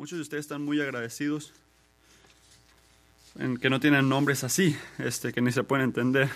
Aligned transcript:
Muchos 0.00 0.16
de 0.16 0.22
ustedes 0.22 0.46
están 0.46 0.64
muy 0.64 0.80
agradecidos 0.80 1.52
en 3.38 3.58
que 3.58 3.68
no 3.68 3.80
tienen 3.80 4.08
nombres 4.08 4.44
así, 4.44 4.74
este, 4.96 5.30
que 5.30 5.42
ni 5.42 5.52
se 5.52 5.62
pueden 5.62 5.84
entender. 5.84 6.30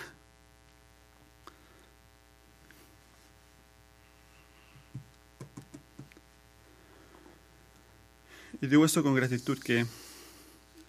Y 8.61 8.66
digo 8.66 8.85
esto 8.85 9.03
con 9.03 9.14
gratitud 9.14 9.59
que 9.59 9.87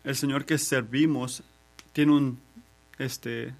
el 0.03 0.15
Señor 0.17 0.43
que 0.43 0.57
servimos 0.57 1.43
tiene 1.93 2.11
un 2.11 2.41
este 2.97 3.53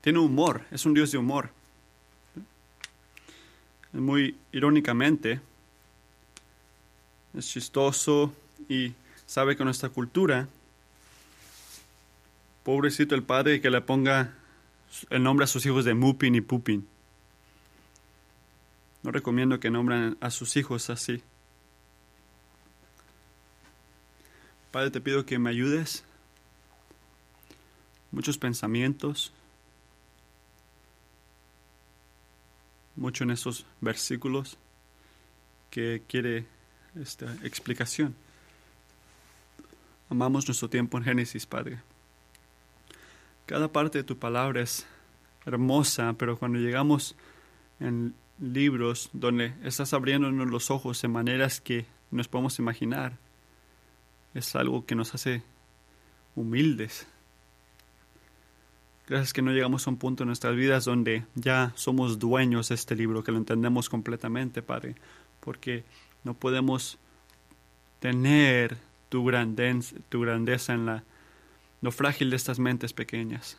tiene 0.00 0.18
humor, 0.18 0.64
es 0.72 0.84
un 0.84 0.94
Dios 0.94 1.12
de 1.12 1.18
humor. 1.18 1.50
Muy 3.92 4.36
irónicamente, 4.50 5.40
es 7.34 7.48
chistoso 7.48 8.32
y 8.68 8.94
sabe 9.26 9.56
que 9.56 9.64
nuestra 9.64 9.88
cultura, 9.88 10.48
pobrecito 12.64 13.14
el 13.14 13.22
padre 13.22 13.60
que 13.60 13.70
le 13.70 13.80
ponga 13.80 14.34
el 15.10 15.22
nombre 15.22 15.44
a 15.44 15.46
sus 15.46 15.64
hijos 15.66 15.84
de 15.84 15.94
Mupin 15.94 16.34
y 16.34 16.40
Pupin. 16.40 16.86
No 19.02 19.10
recomiendo 19.10 19.58
que 19.58 19.70
nombren 19.70 20.16
a 20.20 20.30
sus 20.30 20.56
hijos 20.56 20.90
así. 20.90 21.22
Padre, 24.70 24.90
te 24.90 25.00
pido 25.00 25.26
que 25.26 25.38
me 25.38 25.50
ayudes. 25.50 26.04
Muchos 28.10 28.36
pensamientos, 28.36 29.32
mucho 32.94 33.24
en 33.24 33.30
esos 33.30 33.64
versículos 33.80 34.58
que 35.70 36.02
quiere 36.06 36.46
esta 37.00 37.32
explicación. 37.42 38.14
Amamos 40.10 40.46
nuestro 40.46 40.68
tiempo 40.68 40.98
en 40.98 41.04
Génesis, 41.04 41.46
Padre. 41.46 41.78
Cada 43.46 43.68
parte 43.68 43.98
de 43.98 44.04
tu 44.04 44.18
palabra 44.18 44.60
es 44.60 44.86
hermosa, 45.46 46.14
pero 46.18 46.38
cuando 46.38 46.58
llegamos 46.58 47.16
en 47.80 48.14
libros 48.40 49.10
donde 49.12 49.54
estás 49.62 49.92
abriéndonos 49.92 50.50
los 50.50 50.70
ojos 50.70 51.02
en 51.04 51.12
maneras 51.12 51.60
que 51.60 51.86
nos 52.10 52.28
podemos 52.28 52.58
imaginar, 52.58 53.16
es 54.34 54.54
algo 54.54 54.84
que 54.84 54.94
nos 54.94 55.14
hace 55.14 55.42
humildes. 56.34 57.06
Gracias 59.08 59.32
que 59.32 59.42
no 59.42 59.50
llegamos 59.50 59.86
a 59.86 59.90
un 59.90 59.96
punto 59.96 60.22
en 60.22 60.28
nuestras 60.28 60.54
vidas 60.54 60.84
donde 60.84 61.24
ya 61.34 61.72
somos 61.74 62.18
dueños 62.18 62.68
de 62.68 62.76
este 62.76 62.94
libro, 62.94 63.24
que 63.24 63.32
lo 63.32 63.38
entendemos 63.38 63.88
completamente, 63.88 64.62
Padre, 64.62 64.94
porque 65.40 65.84
no 66.24 66.34
podemos 66.34 66.98
tener 68.00 68.76
tu 69.08 69.24
grandeza, 69.24 69.96
tu 70.08 70.20
grandeza 70.20 70.74
en 70.74 70.86
la, 70.86 71.04
lo 71.80 71.92
frágil 71.92 72.30
de 72.30 72.36
estas 72.36 72.58
mentes 72.58 72.92
pequeñas. 72.92 73.56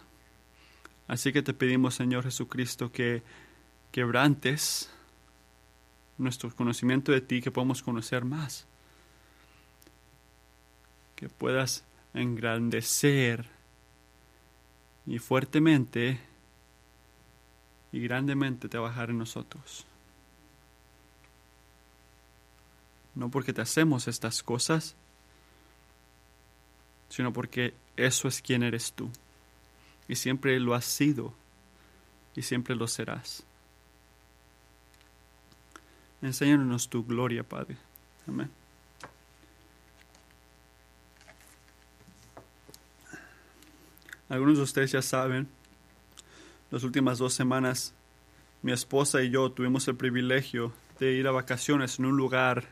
Así 1.08 1.34
que 1.34 1.44
te 1.44 1.54
pedimos, 1.54 1.96
Señor 1.96 2.24
Jesucristo, 2.24 2.92
que 2.92 3.22
quebrantes 3.92 4.90
nuestro 6.18 6.54
conocimiento 6.56 7.12
de 7.12 7.22
ti, 7.22 7.42
que 7.42 7.52
podamos 7.52 7.84
conocer 7.84 8.26
más, 8.26 8.66
que 11.16 11.30
puedas 11.30 11.84
engrandecer 12.14 13.46
y 15.06 15.20
fuertemente 15.20 16.20
y 17.92 18.00
grandemente 18.00 18.70
trabajar 18.70 19.10
en 19.10 19.20
nosotros. 19.20 19.86
No 23.16 23.30
porque 23.30 23.54
te 23.54 23.62
hacemos 23.62 24.08
estas 24.08 24.42
cosas, 24.44 24.96
sino 27.10 27.32
porque 27.32 27.74
eso 27.96 28.28
es 28.28 28.42
quien 28.42 28.64
eres 28.64 28.94
tú. 28.94 29.10
Y 30.08 30.16
siempre 30.16 30.60
lo 30.60 30.74
has 30.74 30.86
sido 30.86 31.34
y 32.36 32.42
siempre 32.42 32.76
lo 32.76 32.88
serás. 32.88 33.44
Enséñanos 36.22 36.90
tu 36.90 37.06
gloria, 37.06 37.44
Padre. 37.44 37.78
Amén. 38.28 38.50
Algunos 44.30 44.58
de 44.58 44.64
ustedes 44.64 44.92
ya 44.92 45.02
saben, 45.02 45.48
las 46.72 46.84
últimas 46.84 47.20
dos 47.20 47.34
semanas 47.34 47.94
mi 48.64 48.72
esposa 48.72 49.22
y 49.22 49.30
yo 49.30 49.52
tuvimos 49.52 49.88
el 49.90 49.96
privilegio 49.96 50.72
de 50.98 51.12
ir 51.12 51.28
a 51.28 51.32
vacaciones 51.32 52.00
en 52.00 52.06
un 52.06 52.16
lugar 52.16 52.70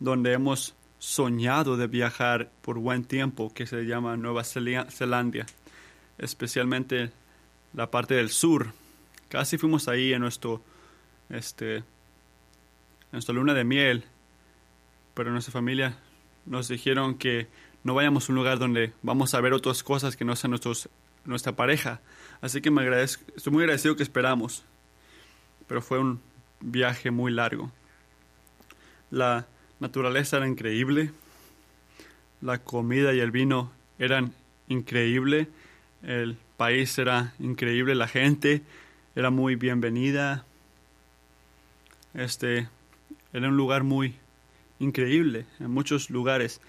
donde 0.00 0.32
hemos 0.32 0.74
soñado 0.98 1.76
de 1.76 1.86
viajar 1.86 2.50
por 2.62 2.78
buen 2.78 3.04
tiempo, 3.04 3.52
que 3.54 3.66
se 3.66 3.84
llama 3.84 4.16
Nueva 4.16 4.44
Zelanda, 4.44 5.46
especialmente 6.18 7.12
la 7.72 7.90
parte 7.90 8.14
del 8.14 8.30
sur. 8.30 8.72
Casi 9.28 9.58
fuimos 9.58 9.88
ahí 9.88 10.12
en 10.12 10.22
nuestro, 10.22 10.62
este, 11.28 11.84
nuestra 13.12 13.34
luna 13.34 13.54
de 13.54 13.64
miel, 13.64 14.04
pero 15.14 15.30
nuestra 15.30 15.52
familia 15.52 15.98
nos 16.46 16.68
dijeron 16.68 17.16
que 17.16 17.48
no 17.84 17.94
vayamos 17.94 18.28
a 18.28 18.32
un 18.32 18.36
lugar 18.36 18.58
donde 18.58 18.92
vamos 19.02 19.34
a 19.34 19.40
ver 19.40 19.52
otras 19.52 19.82
cosas 19.82 20.16
que 20.16 20.24
no 20.24 20.36
sean 20.36 20.50
nuestros, 20.50 20.88
nuestra 21.24 21.56
pareja. 21.56 22.00
Así 22.40 22.60
que 22.60 22.70
me 22.70 22.82
agradezco, 22.82 23.24
estoy 23.36 23.52
muy 23.52 23.62
agradecido 23.62 23.96
que 23.96 24.02
esperamos, 24.02 24.64
pero 25.66 25.80
fue 25.80 25.98
un 25.98 26.20
viaje 26.60 27.10
muy 27.10 27.32
largo. 27.32 27.70
La 29.10 29.46
naturaleza 29.80 30.36
era 30.36 30.46
increíble, 30.46 31.10
la 32.40 32.58
comida 32.58 33.12
y 33.12 33.20
el 33.20 33.30
vino 33.30 33.72
eran 33.98 34.32
increíble, 34.68 35.48
el 36.02 36.36
país 36.56 36.96
era 36.98 37.34
increíble, 37.38 37.94
la 37.94 38.08
gente 38.08 38.62
era 39.14 39.30
muy 39.30 39.56
bienvenida. 39.56 40.44
Este 42.14 42.68
era 43.32 43.48
un 43.48 43.56
lugar 43.56 43.82
muy 43.82 44.14
increíble 44.78 45.46
en 45.58 45.70
muchos 45.70 46.10
lugares. 46.10 46.60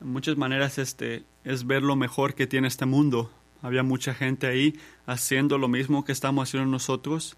En 0.00 0.08
muchas 0.08 0.36
maneras 0.36 0.78
este 0.78 1.24
es 1.44 1.66
ver 1.66 1.82
lo 1.82 1.96
mejor 1.96 2.34
que 2.34 2.46
tiene 2.46 2.68
este 2.68 2.86
mundo. 2.86 3.30
Había 3.62 3.82
mucha 3.82 4.14
gente 4.14 4.46
ahí 4.46 4.78
haciendo 5.06 5.56
lo 5.56 5.68
mismo 5.68 6.04
que 6.04 6.12
estamos 6.12 6.48
haciendo 6.48 6.70
nosotros. 6.70 7.36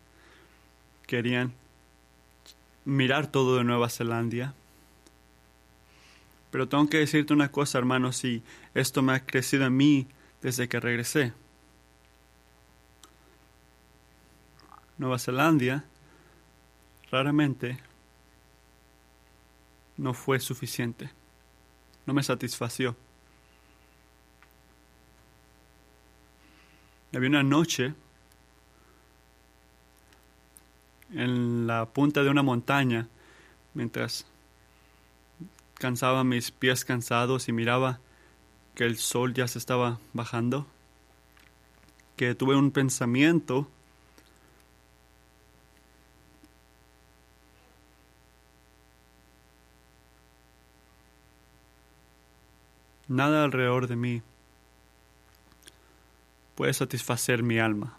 Querían 1.06 1.52
mirar 2.84 3.26
todo 3.26 3.58
de 3.58 3.64
Nueva 3.64 3.90
Zelanda. 3.90 4.54
Pero 6.54 6.68
tengo 6.68 6.88
que 6.88 6.98
decirte 6.98 7.32
una 7.32 7.50
cosa, 7.50 7.78
hermano, 7.78 8.12
si 8.12 8.44
esto 8.74 9.02
me 9.02 9.12
ha 9.12 9.26
crecido 9.26 9.66
en 9.66 9.76
mí 9.76 10.06
desde 10.40 10.68
que 10.68 10.78
regresé. 10.78 11.32
Nueva 14.96 15.18
Zelanda 15.18 15.84
raramente 17.10 17.80
no 19.96 20.14
fue 20.14 20.38
suficiente. 20.38 21.10
No 22.06 22.14
me 22.14 22.22
satisfació. 22.22 22.96
Había 27.12 27.30
una 27.30 27.42
noche 27.42 27.94
en 31.10 31.66
la 31.66 31.86
punta 31.86 32.22
de 32.22 32.30
una 32.30 32.44
montaña 32.44 33.08
mientras 33.74 34.24
cansaba 35.74 36.24
mis 36.24 36.50
pies 36.50 36.84
cansados 36.84 37.48
y 37.48 37.52
miraba 37.52 38.00
que 38.74 38.84
el 38.84 38.96
sol 38.96 39.34
ya 39.34 39.46
se 39.48 39.58
estaba 39.58 40.00
bajando, 40.12 40.66
que 42.16 42.34
tuve 42.34 42.56
un 42.56 42.70
pensamiento 42.70 43.68
Nada 53.06 53.44
alrededor 53.44 53.86
de 53.86 53.96
mí 53.96 54.22
puede 56.54 56.72
satisfacer 56.72 57.42
mi 57.42 57.58
alma. 57.58 57.98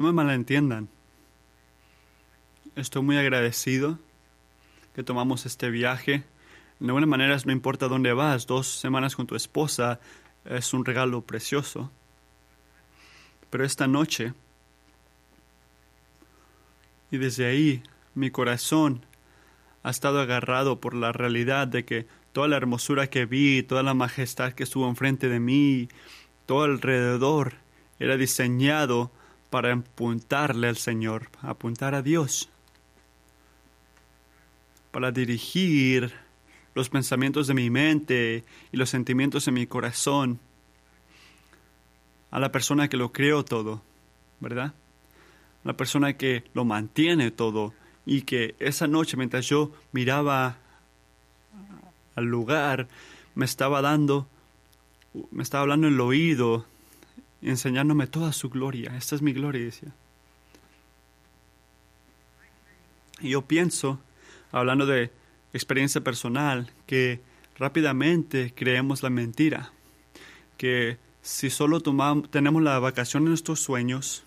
No 0.00 0.06
me 0.06 0.12
malentiendan. 0.14 0.88
Estoy 2.74 3.02
muy 3.02 3.18
agradecido 3.18 3.98
que 4.94 5.02
tomamos 5.02 5.44
este 5.44 5.68
viaje. 5.68 6.24
De 6.78 6.86
alguna 6.86 7.04
manera 7.04 7.36
no 7.44 7.52
importa 7.52 7.86
dónde 7.86 8.14
vas, 8.14 8.46
dos 8.46 8.66
semanas 8.66 9.14
con 9.14 9.26
tu 9.26 9.36
esposa 9.36 10.00
es 10.46 10.72
un 10.72 10.86
regalo 10.86 11.20
precioso. 11.20 11.92
Pero 13.50 13.62
esta 13.62 13.86
noche, 13.88 14.32
y 17.10 17.18
desde 17.18 17.44
ahí 17.44 17.82
mi 18.14 18.30
corazón 18.30 19.04
ha 19.82 19.90
estado 19.90 20.22
agarrado 20.22 20.80
por 20.80 20.94
la 20.94 21.12
realidad 21.12 21.68
de 21.68 21.84
que 21.84 22.06
toda 22.32 22.48
la 22.48 22.56
hermosura 22.56 23.08
que 23.08 23.26
vi, 23.26 23.62
toda 23.62 23.82
la 23.82 23.92
majestad 23.92 24.54
que 24.54 24.62
estuvo 24.62 24.88
enfrente 24.88 25.28
de 25.28 25.40
mí, 25.40 25.90
todo 26.46 26.62
alrededor, 26.62 27.56
era 27.98 28.16
diseñado 28.16 29.12
para 29.50 29.72
apuntarle 29.72 30.68
al 30.68 30.76
Señor, 30.76 31.28
apuntar 31.42 31.94
a 31.94 32.02
Dios, 32.02 32.48
para 34.92 35.10
dirigir 35.12 36.12
los 36.74 36.88
pensamientos 36.88 37.46
de 37.48 37.54
mi 37.54 37.68
mente 37.68 38.44
y 38.72 38.76
los 38.76 38.90
sentimientos 38.90 39.44
de 39.44 39.52
mi 39.52 39.66
corazón 39.66 40.38
a 42.30 42.38
la 42.38 42.52
persona 42.52 42.88
que 42.88 42.96
lo 42.96 43.12
creó 43.12 43.44
todo, 43.44 43.82
¿verdad? 44.38 44.72
La 45.64 45.76
persona 45.76 46.16
que 46.16 46.44
lo 46.54 46.64
mantiene 46.64 47.30
todo 47.30 47.74
y 48.06 48.22
que 48.22 48.54
esa 48.60 48.86
noche 48.86 49.16
mientras 49.16 49.46
yo 49.46 49.72
miraba 49.92 50.58
al 52.14 52.24
lugar 52.24 52.88
me 53.34 53.44
estaba 53.44 53.82
dando, 53.82 54.28
me 55.30 55.42
estaba 55.42 55.62
hablando 55.62 55.88
en 55.88 55.94
el 55.94 56.00
oído, 56.00 56.66
enseñándome 57.42 58.06
toda 58.06 58.32
su 58.32 58.50
gloria. 58.50 58.96
Esta 58.96 59.14
es 59.14 59.22
mi 59.22 59.32
gloria, 59.32 59.64
decía. 59.64 59.92
Y 63.20 63.30
yo 63.30 63.42
pienso, 63.42 64.00
hablando 64.52 64.86
de 64.86 65.10
experiencia 65.52 66.00
personal, 66.00 66.70
que 66.86 67.20
rápidamente 67.56 68.52
creemos 68.54 69.02
la 69.02 69.10
mentira, 69.10 69.72
que 70.56 70.98
si 71.22 71.50
solo 71.50 71.80
tomamos, 71.80 72.30
tenemos 72.30 72.62
la 72.62 72.78
vacación 72.78 73.24
de 73.24 73.30
nuestros 73.30 73.60
sueños, 73.60 74.24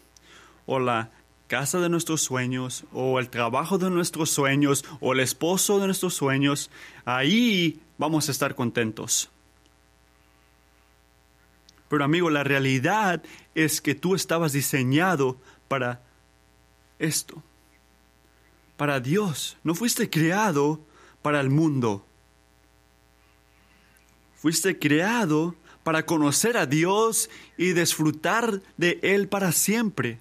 o 0.65 0.79
la 0.79 1.11
casa 1.47 1.79
de 1.79 1.89
nuestros 1.89 2.21
sueños, 2.21 2.85
o 2.93 3.19
el 3.19 3.29
trabajo 3.29 3.77
de 3.77 3.89
nuestros 3.89 4.29
sueños, 4.29 4.85
o 4.99 5.13
el 5.13 5.19
esposo 5.19 5.79
de 5.79 5.87
nuestros 5.87 6.13
sueños, 6.13 6.69
ahí 7.05 7.79
vamos 7.97 8.27
a 8.29 8.31
estar 8.31 8.55
contentos. 8.55 9.29
Pero 11.93 12.05
amigo, 12.05 12.31
la 12.31 12.43
realidad 12.43 13.21
es 13.53 13.79
que 13.79 13.93
tú 13.93 14.15
estabas 14.15 14.51
diseñado 14.51 15.37
para 15.67 16.01
esto, 16.97 17.43
para 18.77 18.99
Dios. 18.99 19.57
No 19.63 19.75
fuiste 19.75 20.09
creado 20.09 20.83
para 21.21 21.39
el 21.39 21.51
mundo. 21.51 22.03
Fuiste 24.37 24.79
creado 24.79 25.53
para 25.83 26.03
conocer 26.07 26.57
a 26.57 26.65
Dios 26.65 27.29
y 27.59 27.73
disfrutar 27.73 28.63
de 28.75 28.97
Él 29.03 29.27
para 29.27 29.51
siempre. 29.51 30.17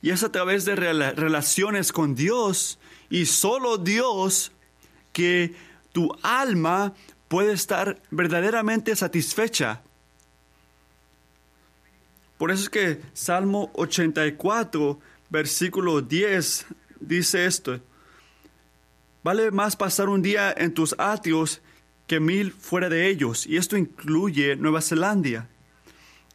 Y 0.00 0.08
es 0.08 0.22
a 0.22 0.32
través 0.32 0.64
de 0.64 0.74
relaciones 0.74 1.92
con 1.92 2.14
Dios 2.14 2.78
y 3.10 3.26
solo 3.26 3.76
Dios 3.76 4.52
que 5.12 5.54
tu 5.92 6.16
alma 6.22 6.94
puede 7.30 7.52
estar 7.52 8.02
verdaderamente 8.10 8.96
satisfecha. 8.96 9.82
Por 12.38 12.50
eso 12.50 12.64
es 12.64 12.68
que 12.68 13.00
Salmo 13.12 13.70
84, 13.74 14.98
versículo 15.28 16.00
10, 16.00 16.66
dice 16.98 17.46
esto. 17.46 17.78
Vale 19.22 19.52
más 19.52 19.76
pasar 19.76 20.08
un 20.08 20.22
día 20.22 20.52
en 20.56 20.74
tus 20.74 20.96
atrios 20.98 21.62
que 22.08 22.18
mil 22.18 22.50
fuera 22.50 22.88
de 22.88 23.08
ellos, 23.08 23.46
y 23.46 23.58
esto 23.58 23.76
incluye 23.76 24.56
Nueva 24.56 24.80
Zelanda. 24.80 25.48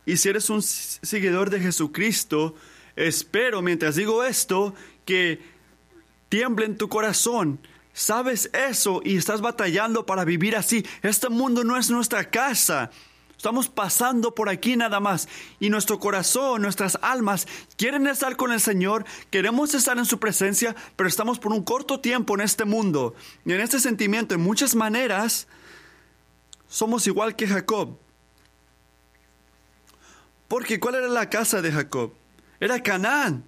Y 0.06 0.16
si 0.16 0.30
eres 0.30 0.50
un 0.50 0.62
seguidor 0.62 1.50
de 1.50 1.60
Jesucristo, 1.60 2.56
espero 2.96 3.62
mientras 3.62 3.98
digo 3.98 4.24
esto 4.24 4.74
que 5.04 5.42
tiemble 6.30 6.68
en 6.68 6.78
tu 6.78 6.88
corazón. 6.88 7.60
Sabes 7.96 8.50
eso 8.52 9.00
y 9.06 9.16
estás 9.16 9.40
batallando 9.40 10.06
para 10.06 10.26
vivir 10.26 10.58
así. 10.58 10.86
Este 11.02 11.30
mundo 11.30 11.64
no 11.64 11.78
es 11.78 11.90
nuestra 11.90 12.30
casa. 12.30 12.92
Estamos 13.38 13.70
pasando 13.70 14.36
por 14.36 14.50
aquí 14.50 14.76
nada 14.76 15.00
más. 15.00 15.30
Y 15.62 15.70
nuestro 15.70 15.98
corazón, 15.98 16.62
nuestras 16.62 17.00
almas 17.02 17.48
quieren 17.78 18.06
estar 18.08 18.36
con 18.36 18.52
el 18.52 18.60
Señor, 18.60 19.06
queremos 19.32 19.74
estar 19.74 19.98
en 19.98 20.04
su 20.04 20.20
presencia, 20.20 20.76
pero 20.98 21.08
estamos 21.08 21.40
por 21.40 21.54
un 21.54 21.64
corto 21.64 22.02
tiempo 22.02 22.36
en 22.36 22.42
este 22.42 22.66
mundo. 22.66 23.16
Y 23.46 23.54
en 23.54 23.62
este 23.62 23.80
sentimiento, 23.80 24.36
en 24.36 24.42
muchas 24.42 24.76
maneras, 24.76 25.48
somos 26.68 27.08
igual 27.08 27.38
que 27.38 27.48
Jacob. 27.48 27.98
Porque 30.50 30.82
¿cuál 30.82 30.96
era 30.96 31.08
la 31.08 31.30
casa 31.30 31.62
de 31.62 31.72
Jacob? 31.72 32.14
Era 32.60 32.84
Canaán. 32.84 33.46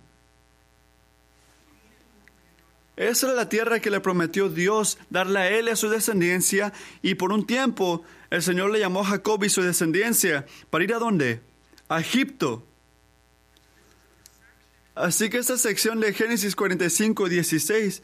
Esa 2.98 3.28
era 3.28 3.36
la 3.36 3.48
tierra 3.48 3.80
que 3.80 3.92
le 3.92 4.00
prometió 4.00 4.50
Dios 4.50 4.98
darle 5.12 5.40
a 5.40 5.50
él 5.52 5.68
y 5.68 5.70
a 5.70 5.76
su 5.76 5.88
descendencia. 5.88 6.74
Y 7.04 7.14
por 7.14 7.32
un 7.32 7.46
tiempo 7.46 8.04
el 8.32 8.42
Señor 8.42 8.72
le 8.72 8.80
llamó 8.80 9.02
a 9.02 9.06
Jacob 9.06 9.44
y 9.44 9.50
su 9.50 9.62
descendencia 9.62 10.48
para 10.72 10.84
ir 10.84 10.94
a 10.94 11.00
dónde? 11.00 11.42
A 11.90 12.00
Egipto. 12.00 12.66
Así 14.96 15.30
que 15.30 15.38
esta 15.38 15.58
sección 15.60 16.00
de 16.00 16.12
Génesis 16.12 16.56
45, 16.56 17.30
16 17.30 18.02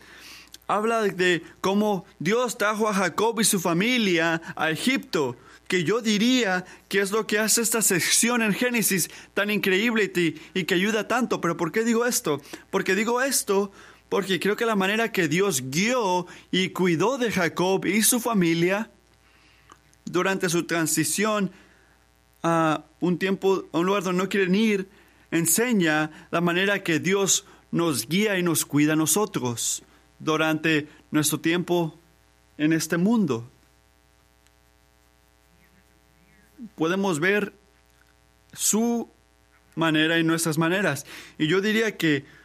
habla 0.67 1.01
de 1.01 1.41
cómo 1.59 2.05
Dios 2.19 2.59
trajo 2.59 2.87
a 2.87 2.93
Jacob 2.93 3.39
y 3.41 3.45
su 3.45 3.59
familia 3.59 4.43
a 4.55 4.69
Egipto, 4.69 5.35
que 5.67 5.83
yo 5.83 6.01
diría 6.01 6.65
que 6.87 6.99
es 6.99 7.11
lo 7.11 7.25
que 7.25 7.39
hace 7.39 7.61
esta 7.61 7.81
sección 7.81 8.43
en 8.43 8.53
Génesis 8.53 9.09
tan 9.33 9.49
increíble 9.49 10.11
y 10.53 10.63
que 10.65 10.75
ayuda 10.75 11.07
tanto. 11.07 11.41
Pero 11.41 11.57
¿por 11.57 11.71
qué 11.71 11.83
digo 11.83 12.05
esto? 12.05 12.39
Porque 12.69 12.93
digo 12.93 13.23
esto 13.23 13.71
porque 14.13 14.39
creo 14.39 14.55
que 14.55 14.67
la 14.67 14.75
manera 14.75 15.11
que 15.11 15.27
Dios 15.27 15.71
guió 15.71 16.27
y 16.51 16.69
cuidó 16.69 17.17
de 17.17 17.31
Jacob 17.31 17.83
y 17.87 18.03
su 18.03 18.19
familia 18.19 18.91
durante 20.05 20.49
su 20.49 20.65
transición 20.67 21.49
a 22.43 22.83
un 22.99 23.17
tiempo, 23.17 23.65
a 23.71 23.79
un 23.79 23.87
lugar 23.87 24.03
donde 24.03 24.21
no 24.21 24.29
quieren 24.29 24.53
ir, 24.53 24.87
enseña 25.31 26.27
la 26.29 26.41
manera 26.41 26.83
que 26.83 26.99
Dios 26.99 27.47
nos 27.71 28.07
guía 28.07 28.37
y 28.37 28.43
nos 28.43 28.67
cuida 28.67 28.93
a 28.93 28.95
nosotros 28.95 29.81
durante 30.19 30.87
nuestro 31.09 31.39
tiempo 31.39 31.97
en 32.59 32.71
este 32.71 32.97
mundo. 32.97 33.49
Podemos 36.75 37.19
ver 37.19 37.51
su 38.53 39.09
manera 39.73 40.19
y 40.19 40.23
nuestras 40.23 40.59
maneras. 40.59 41.07
Y 41.39 41.47
yo 41.47 41.61
diría 41.61 41.97
que 41.97 42.42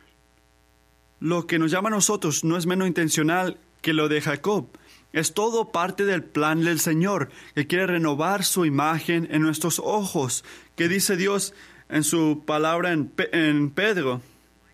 lo 1.21 1.47
que 1.47 1.59
nos 1.59 1.71
llama 1.71 1.89
a 1.89 1.93
nosotros 1.93 2.45
no 2.45 2.57
es 2.57 2.67
menos 2.67 2.89
intencional 2.89 3.59
que 3.83 3.93
lo 3.93 4.09
de 4.09 4.21
Jacob. 4.21 4.69
Es 5.13 5.33
todo 5.33 5.73
parte 5.73 6.05
del 6.05 6.23
plan 6.23 6.63
del 6.63 6.81
Señor, 6.81 7.31
que 7.55 7.67
quiere 7.67 7.87
renovar 7.87 8.45
su 8.45 8.67
imagen 8.67 9.27
en 9.31 9.43
nuestros 9.43 9.79
ojos, 9.79 10.45
que 10.77 10.89
dice 10.89 11.17
Dios 11.17 11.55
en 11.89 12.05
su 12.05 12.43
palabra 12.45 12.93
en, 12.93 13.13
en 13.33 13.71
Pedro. 13.71 14.21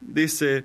Dice, 0.00 0.64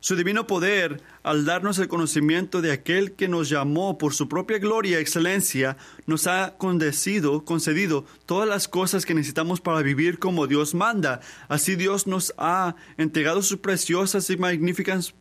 su 0.00 0.14
divino 0.14 0.46
poder, 0.46 1.02
al 1.22 1.44
darnos 1.44 1.78
el 1.78 1.88
conocimiento 1.88 2.62
de 2.62 2.70
aquel 2.72 3.12
que 3.12 3.26
nos 3.26 3.48
llamó 3.48 3.98
por 3.98 4.14
su 4.14 4.28
propia 4.28 4.58
gloria 4.58 4.98
y 4.98 5.02
excelencia, 5.02 5.76
nos 6.06 6.26
ha 6.26 6.56
concedido, 6.56 7.44
concedido 7.44 8.04
todas 8.24 8.48
las 8.48 8.68
cosas 8.68 9.04
que 9.04 9.14
necesitamos 9.14 9.60
para 9.60 9.82
vivir 9.82 10.18
como 10.18 10.46
Dios 10.46 10.74
manda. 10.74 11.20
Así 11.48 11.74
Dios 11.74 12.06
nos 12.06 12.32
ha 12.38 12.76
entregado 12.96 13.42
sus 13.42 13.58
preciosas 13.58 14.30
y 14.30 14.36
magníficas 14.36 15.14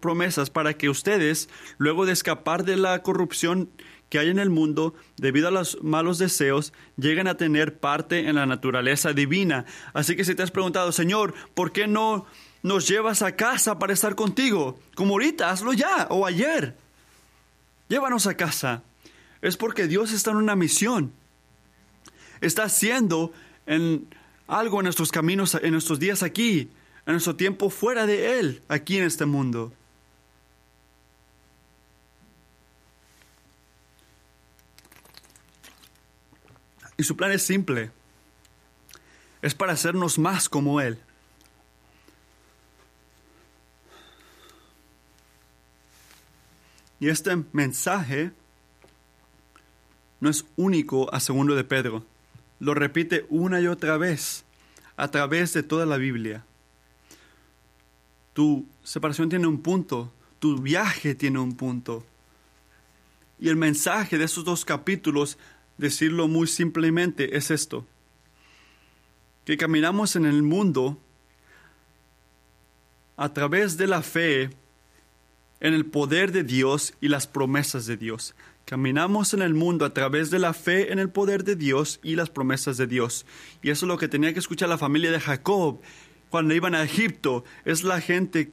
promesas 0.00 0.50
para 0.50 0.74
que 0.74 0.88
ustedes, 0.88 1.48
luego 1.78 2.06
de 2.06 2.12
escapar 2.12 2.64
de 2.64 2.76
la 2.76 3.02
corrupción 3.02 3.70
que 4.08 4.20
hay 4.20 4.28
en 4.28 4.38
el 4.38 4.50
mundo 4.50 4.94
debido 5.16 5.48
a 5.48 5.50
los 5.50 5.82
malos 5.82 6.18
deseos, 6.18 6.72
lleguen 6.96 7.26
a 7.26 7.36
tener 7.36 7.78
parte 7.78 8.28
en 8.28 8.36
la 8.36 8.46
naturaleza 8.46 9.12
divina. 9.12 9.64
Así 9.92 10.14
que 10.14 10.24
si 10.24 10.36
te 10.36 10.44
has 10.44 10.52
preguntado, 10.52 10.92
Señor, 10.92 11.34
¿por 11.54 11.72
qué 11.72 11.88
no 11.88 12.26
nos 12.64 12.88
llevas 12.88 13.20
a 13.20 13.36
casa 13.36 13.78
para 13.78 13.92
estar 13.92 14.14
contigo. 14.14 14.80
Como 14.94 15.12
ahorita, 15.12 15.50
hazlo 15.50 15.74
ya 15.74 16.06
o 16.08 16.24
ayer. 16.24 16.74
Llévanos 17.88 18.26
a 18.26 18.38
casa. 18.38 18.82
Es 19.42 19.58
porque 19.58 19.86
Dios 19.86 20.12
está 20.12 20.30
en 20.30 20.38
una 20.38 20.56
misión. 20.56 21.12
Está 22.40 22.64
haciendo 22.64 23.34
en 23.66 24.08
algo 24.48 24.80
en 24.80 24.84
nuestros 24.84 25.12
caminos, 25.12 25.54
en 25.60 25.72
nuestros 25.72 25.98
días 25.98 26.22
aquí, 26.22 26.70
en 27.04 27.12
nuestro 27.12 27.36
tiempo 27.36 27.68
fuera 27.68 28.06
de 28.06 28.40
Él, 28.40 28.62
aquí 28.68 28.96
en 28.96 29.04
este 29.04 29.26
mundo. 29.26 29.70
Y 36.96 37.02
su 37.02 37.14
plan 37.14 37.30
es 37.30 37.42
simple. 37.42 37.90
Es 39.42 39.54
para 39.54 39.74
hacernos 39.74 40.18
más 40.18 40.48
como 40.48 40.80
Él. 40.80 40.98
Y 47.04 47.10
este 47.10 47.36
mensaje 47.52 48.32
no 50.20 50.30
es 50.30 50.46
único 50.56 51.12
a 51.12 51.20
segundo 51.20 51.54
de 51.54 51.62
Pedro. 51.62 52.02
Lo 52.60 52.72
repite 52.72 53.26
una 53.28 53.60
y 53.60 53.66
otra 53.66 53.98
vez 53.98 54.46
a 54.96 55.10
través 55.10 55.52
de 55.52 55.62
toda 55.62 55.84
la 55.84 55.98
Biblia. 55.98 56.46
Tu 58.32 58.66
separación 58.82 59.28
tiene 59.28 59.46
un 59.46 59.60
punto, 59.60 60.14
tu 60.38 60.62
viaje 60.62 61.14
tiene 61.14 61.40
un 61.40 61.54
punto. 61.54 62.06
Y 63.38 63.50
el 63.50 63.56
mensaje 63.56 64.16
de 64.16 64.24
esos 64.24 64.46
dos 64.46 64.64
capítulos, 64.64 65.36
decirlo 65.76 66.26
muy 66.26 66.46
simplemente, 66.46 67.36
es 67.36 67.50
esto. 67.50 67.86
Que 69.44 69.58
caminamos 69.58 70.16
en 70.16 70.24
el 70.24 70.42
mundo 70.42 70.98
a 73.18 73.34
través 73.34 73.76
de 73.76 73.88
la 73.88 74.00
fe 74.00 74.48
en 75.64 75.72
el 75.72 75.86
poder 75.86 76.30
de 76.30 76.44
Dios 76.44 76.92
y 77.00 77.08
las 77.08 77.26
promesas 77.26 77.86
de 77.86 77.96
Dios. 77.96 78.34
Caminamos 78.66 79.32
en 79.32 79.40
el 79.40 79.54
mundo 79.54 79.86
a 79.86 79.94
través 79.94 80.30
de 80.30 80.38
la 80.38 80.52
fe 80.52 80.92
en 80.92 80.98
el 80.98 81.08
poder 81.08 81.42
de 81.42 81.56
Dios 81.56 82.00
y 82.02 82.16
las 82.16 82.28
promesas 82.28 82.76
de 82.76 82.86
Dios. 82.86 83.24
Y 83.62 83.70
eso 83.70 83.86
es 83.86 83.88
lo 83.88 83.96
que 83.96 84.06
tenía 84.06 84.34
que 84.34 84.40
escuchar 84.40 84.68
la 84.68 84.76
familia 84.76 85.10
de 85.10 85.20
Jacob 85.20 85.80
cuando 86.28 86.52
iban 86.52 86.74
a 86.74 86.82
Egipto. 86.82 87.44
Es 87.64 87.82
la 87.82 88.02
gente 88.02 88.52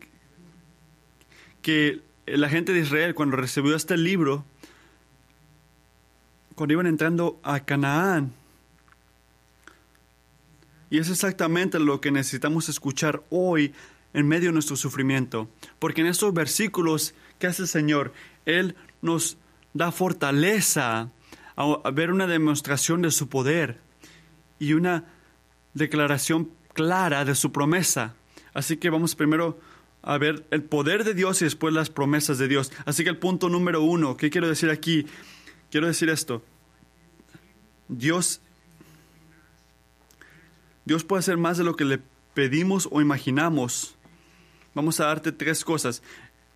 que 1.62 2.00
la 2.26 2.48
gente 2.48 2.72
de 2.72 2.80
Israel 2.80 3.14
cuando 3.14 3.36
recibió 3.36 3.76
este 3.76 3.98
libro, 3.98 4.46
cuando 6.56 6.72
iban 6.72 6.88
entrando 6.88 7.42
a 7.44 7.60
Canaán. 7.60 8.32
Y 10.90 11.00
es 11.00 11.10
exactamente 11.10 11.78
lo 11.78 12.00
que 12.00 12.12
necesitamos 12.12 12.70
escuchar 12.70 13.22
hoy 13.30 13.74
en 14.14 14.28
medio 14.28 14.50
de 14.50 14.54
nuestro 14.54 14.76
sufrimiento. 14.76 15.50
Porque 15.80 16.02
en 16.02 16.08
estos 16.08 16.34
versículos 16.34 17.14
que 17.40 17.48
hace 17.48 17.64
el 17.64 17.68
Señor, 17.68 18.14
Él 18.46 18.76
nos 19.02 19.38
da 19.74 19.92
fortaleza 19.92 21.10
a, 21.56 21.92
ver 21.92 22.12
una 22.12 22.28
demostración 22.28 23.02
de 23.02 23.12
su 23.12 23.30
poder 23.30 23.80
y 24.60 24.74
una 24.74 25.06
declaración 25.74 26.50
clara 26.74 27.26
de 27.26 27.36
su 27.36 27.52
promesa. 27.52 28.16
Así 28.54 28.78
que 28.78 28.90
vamos 28.90 29.16
primero 29.16 29.60
a 30.02 30.18
ver 30.18 30.46
el 30.52 30.64
poder 30.64 31.04
de 31.04 31.14
Dios 31.14 31.42
y 31.42 31.46
después 31.46 31.74
las 31.74 31.90
promesas 31.90 32.38
de 32.38 32.48
Dios. 32.48 32.72
Así 32.86 33.04
que 33.04 33.10
el 33.10 33.18
punto 33.18 33.50
número 33.50 33.82
uno, 33.82 34.18
¿qué 34.18 34.30
quiero 34.30 34.48
decir 34.48 34.70
aquí? 34.70 35.06
Quiero 35.70 35.88
decir 35.88 36.10
esto. 36.10 36.44
Dios, 37.88 38.42
Dios 40.86 41.04
puede 41.04 41.20
hacer 41.20 41.38
más 41.38 41.58
de 41.58 41.64
lo 41.64 41.76
que 41.76 41.86
le 41.86 42.00
pedimos 42.34 42.88
o 42.92 43.02
imaginamos. 43.02 43.96
Vamos 44.74 45.00
a 45.00 45.06
darte 45.06 45.32
tres 45.32 45.66
cosas. 45.66 46.02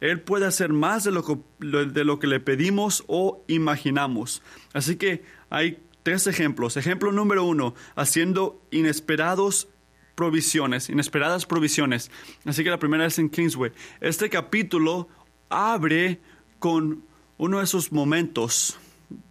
Él 0.02 0.22
puede 0.22 0.46
hacer 0.46 0.74
más 0.74 1.04
de 1.04 1.12
lo, 1.12 1.24
que, 1.24 1.38
de 1.60 2.04
lo 2.04 2.20
que 2.20 2.28
le 2.28 2.40
pedimos 2.40 3.04
o 3.08 3.44
imaginamos. 3.48 4.42
Así 4.74 4.98
que 4.98 5.24
hay 5.50 5.80
tres 6.04 6.28
ejemplos. 6.28 6.78
Ejemplo 6.78 7.12
número 7.12 7.44
uno, 7.44 7.74
haciendo 7.96 8.62
inesperados 8.72 9.68
provisiones, 10.16 10.90
inesperadas 10.90 11.46
provisiones. 11.46 12.12
Así 12.46 12.64
que 12.64 12.70
la 12.70 12.80
primera 12.80 13.06
es 13.06 13.20
en 13.20 13.30
Kingsway. 13.30 13.72
Este 14.02 14.30
capítulo 14.30 15.10
abre 15.50 16.20
con 16.60 17.04
uno 17.38 17.58
de 17.58 17.64
esos 17.64 17.92
momentos 17.92 18.78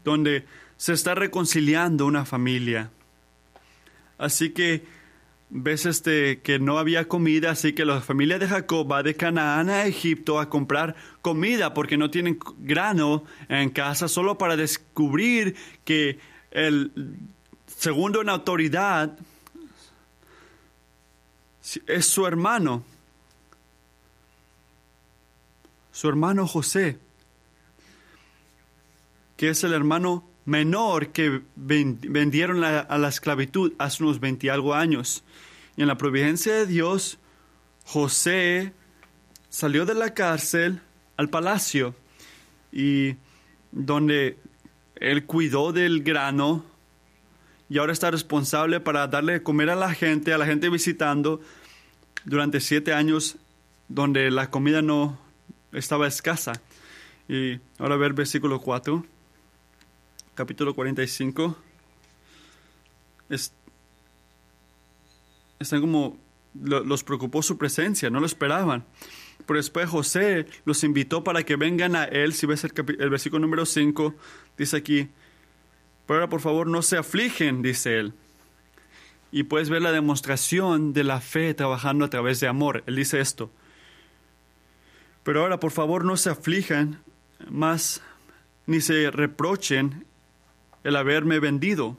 donde 0.05 0.45
se 0.77 0.93
está 0.93 1.15
reconciliando 1.15 2.07
una 2.07 2.25
familia. 2.25 2.91
Así 4.19 4.51
que 4.51 4.85
ves 5.51 5.87
este, 5.87 6.41
que 6.41 6.59
no 6.59 6.79
había 6.79 7.07
comida, 7.07 7.51
así 7.51 7.73
que 7.73 7.85
la 7.85 8.01
familia 8.01 8.39
de 8.39 8.49
Jacob 8.49 8.91
va 8.91 9.03
de 9.03 9.15
Canaán 9.15 9.71
a 9.71 9.87
Egipto 9.87 10.41
a 10.41 10.49
comprar 10.49 10.97
comida 11.23 11.75
porque 11.75 11.97
no 11.97 12.11
tienen 12.11 12.39
grano 12.59 13.25
en 13.49 13.71
casa, 13.71 14.09
solo 14.09 14.37
para 14.39 14.57
descubrir 14.57 15.57
que 15.85 16.19
el 16.51 16.93
segundo 17.67 18.23
en 18.23 18.29
autoridad 18.29 19.19
es 21.87 22.07
su 22.07 22.27
hermano, 22.27 22.85
su 25.93 26.09
hermano 26.09 26.47
José, 26.47 26.99
que 29.37 29.51
es 29.51 29.65
el 29.65 29.73
hermano 29.73 30.25
menor 30.45 31.09
que 31.09 31.43
vendieron 31.57 32.65
a 32.65 32.99
la 32.99 33.09
esclavitud 33.09 33.73
hace 33.79 34.03
unos 34.03 34.21
20 34.21 34.47
y 34.47 34.51
algo 34.51 34.75
años. 34.75 35.25
Y 35.77 35.83
en 35.83 35.89
la 35.89 35.97
providencia 35.97 36.55
de 36.55 36.67
Dios, 36.67 37.19
José 37.85 38.73
salió 39.49 39.87
de 39.87 39.95
la 39.95 40.15
cárcel 40.15 40.81
al 41.17 41.31
palacio 41.31 41.95
y 42.73 43.17
donde 43.73 44.39
él 44.97 45.25
cuidó 45.27 45.73
del 45.73 46.03
grano 46.03 46.65
y 47.69 47.79
ahora 47.79 47.93
está 47.93 48.11
responsable 48.11 48.81
para 48.81 49.07
darle 49.07 49.35
de 49.35 49.43
comer 49.43 49.71
a 49.71 49.75
la 49.75 49.95
gente, 49.95 50.33
a 50.33 50.39
la 50.39 50.47
gente 50.47 50.69
visitando 50.69 51.41
durante 52.25 52.61
siete 52.61 52.93
años 52.93 53.37
donde 53.89 54.31
la 54.31 54.51
comida 54.51 54.83
no 54.83 55.19
estaba 55.73 56.07
escasa. 56.07 56.61
Y 57.29 57.59
ahora 57.79 57.97
ver 57.97 58.13
versículo 58.13 58.61
4 58.61 59.05
capítulo 60.35 60.75
45, 60.75 61.57
es, 63.31 63.53
están 65.59 65.81
como, 65.81 66.19
los 66.55 67.05
preocupó 67.05 67.43
su 67.43 67.57
presencia, 67.59 68.11
no 68.11 68.21
lo 68.21 68.27
esperaban. 68.27 68.85
Pero 69.47 69.59
después 69.59 69.89
José 69.89 70.47
los 70.65 70.85
invitó 70.85 71.25
para 71.25 71.43
que 71.43 71.57
vengan 71.57 71.97
a 71.97 72.05
él. 72.05 72.33
Si 72.33 72.47
ves 72.47 72.65
el, 72.65 72.73
el 72.99 73.11
versículo 73.11 73.41
número 73.41 73.67
5, 73.67 74.15
dice 74.57 74.77
aquí, 74.77 75.09
pero 76.07 76.21
ahora 76.21 76.29
por 76.29 76.41
favor 76.41 76.67
no 76.67 76.83
se 76.83 76.97
afligen, 76.97 77.63
dice 77.63 77.99
él. 77.99 78.15
Y 79.33 79.45
puedes 79.45 79.69
ver 79.69 79.83
la 79.83 79.91
demostración 79.91 80.93
de 80.93 81.03
la 81.03 81.21
fe 81.21 81.55
trabajando 81.55 82.05
a 82.05 82.11
través 82.11 82.39
de 82.41 82.47
amor. 82.47 82.85
Él 82.87 82.97
dice 82.97 83.21
esto. 83.21 83.51
Pero 85.25 85.41
ahora 85.41 85.59
por 85.59 85.73
favor 85.73 86.05
no 86.05 86.17
se 86.17 86.31
aflijan 86.31 87.03
más 87.51 88.03
ni 88.67 88.81
se 88.81 89.11
reprochen 89.11 90.07
el 90.85 90.97
haberme 90.97 91.41
vendido, 91.41 91.99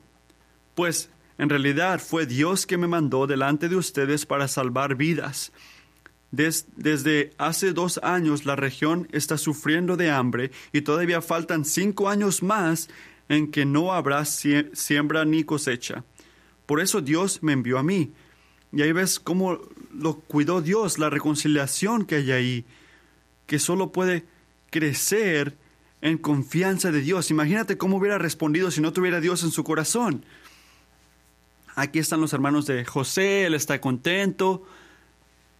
pues 0.74 1.10
en 1.38 1.50
realidad 1.50 2.00
fue 2.00 2.24
Dios 2.24 2.66
que 2.66 2.78
me 2.78 2.86
mandó 2.86 3.26
delante 3.26 3.68
de 3.68 3.76
ustedes 3.76 4.24
para 4.24 4.48
salvar 4.48 4.94
vidas. 4.94 5.52
desde 6.30 7.30
hace 7.38 7.72
dos 7.72 7.98
años 8.02 8.44
la 8.44 8.56
región 8.56 9.08
está 9.12 9.38
sufriendo 9.38 9.96
de 9.96 10.10
hambre 10.10 10.50
y 10.72 10.82
todavía 10.82 11.20
faltan 11.22 11.64
cinco 11.64 12.08
años 12.08 12.42
más 12.42 12.88
en 13.28 13.50
que 13.50 13.64
no 13.64 13.92
habrá 13.92 14.24
siembra 14.24 15.24
ni 15.24 15.44
cosecha. 15.44 16.04
Por 16.66 16.80
eso 16.80 17.00
Dios 17.00 17.42
me 17.42 17.52
envió 17.52 17.78
a 17.78 17.82
mí. 17.82 18.12
Y 18.72 18.82
ahí 18.82 18.92
ves 18.92 19.20
cómo 19.20 19.60
lo 19.94 20.16
cuidó 20.20 20.60
Dios, 20.60 20.98
la 20.98 21.08
reconciliación 21.10 22.04
que 22.04 22.16
hay 22.16 22.32
ahí, 22.32 22.64
que 23.46 23.58
solo 23.58 23.92
puede 23.92 24.24
crecer 24.70 25.56
en 26.06 26.18
confianza 26.18 26.92
de 26.92 27.00
Dios. 27.00 27.30
Imagínate 27.30 27.76
cómo 27.76 27.96
hubiera 27.96 28.18
respondido 28.18 28.70
si 28.70 28.80
no 28.80 28.92
tuviera 28.92 29.20
Dios 29.20 29.42
en 29.42 29.50
su 29.50 29.64
corazón. 29.64 30.24
Aquí 31.74 31.98
están 31.98 32.20
los 32.20 32.32
hermanos 32.32 32.66
de 32.66 32.84
José, 32.84 33.44
él 33.44 33.54
está 33.54 33.80
contento, 33.80 34.64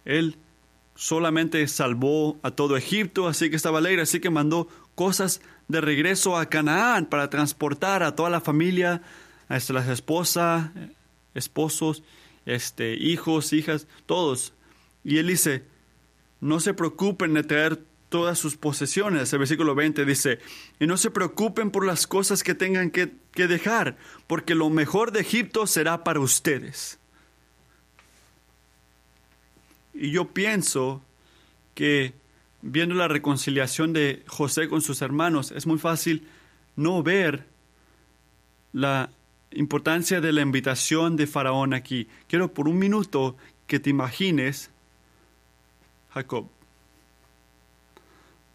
él 0.05 0.37
solamente 0.95 1.67
salvó 1.67 2.39
a 2.41 2.51
todo 2.51 2.77
Egipto, 2.77 3.27
así 3.27 3.49
que 3.49 3.55
estaba 3.55 3.77
alegre, 3.79 4.01
así 4.01 4.19
que 4.19 4.29
mandó 4.29 4.67
cosas 4.95 5.41
de 5.67 5.81
regreso 5.81 6.37
a 6.37 6.47
Canaán 6.47 7.05
para 7.05 7.29
transportar 7.29 8.01
a 8.01 8.15
toda 8.15 8.29
la 8.29 8.41
familia, 8.41 9.03
a 9.49 9.57
este, 9.57 9.73
las 9.73 9.87
esposas, 9.89 10.71
esposos, 11.35 12.03
este, 12.45 12.95
hijos, 12.95 13.53
hijas, 13.53 13.85
todos. 14.05 14.53
Y 15.03 15.17
él 15.17 15.27
dice, 15.27 15.65
no 16.39 16.59
se 16.61 16.73
preocupen 16.73 17.33
de 17.33 17.43
traer 17.43 17.83
todas 18.09 18.39
sus 18.39 18.57
posesiones. 18.57 19.31
El 19.33 19.39
versículo 19.39 19.75
20 19.75 20.05
dice, 20.05 20.39
y 20.79 20.87
no 20.87 20.97
se 20.97 21.11
preocupen 21.11 21.71
por 21.71 21.85
las 21.85 22.07
cosas 22.07 22.43
que 22.43 22.55
tengan 22.55 22.91
que, 22.91 23.13
que 23.31 23.47
dejar, 23.47 23.97
porque 24.27 24.55
lo 24.55 24.69
mejor 24.69 25.11
de 25.11 25.21
Egipto 25.21 25.67
será 25.67 26.03
para 26.03 26.19
ustedes. 26.19 26.99
Y 29.93 30.11
yo 30.11 30.27
pienso 30.27 31.01
que 31.73 32.13
viendo 32.61 32.95
la 32.95 33.07
reconciliación 33.07 33.93
de 33.93 34.23
José 34.27 34.67
con 34.67 34.81
sus 34.81 35.01
hermanos, 35.01 35.51
es 35.51 35.65
muy 35.67 35.79
fácil 35.79 36.27
no 36.75 37.01
ver 37.03 37.45
la 38.73 39.09
importancia 39.51 40.21
de 40.21 40.31
la 40.31 40.41
invitación 40.41 41.15
de 41.15 41.27
Faraón 41.27 41.73
aquí. 41.73 42.07
Quiero 42.27 42.53
por 42.53 42.67
un 42.67 42.77
minuto 42.77 43.37
que 43.65 43.79
te 43.79 43.89
imagines, 43.89 44.69
Jacob, 46.13 46.49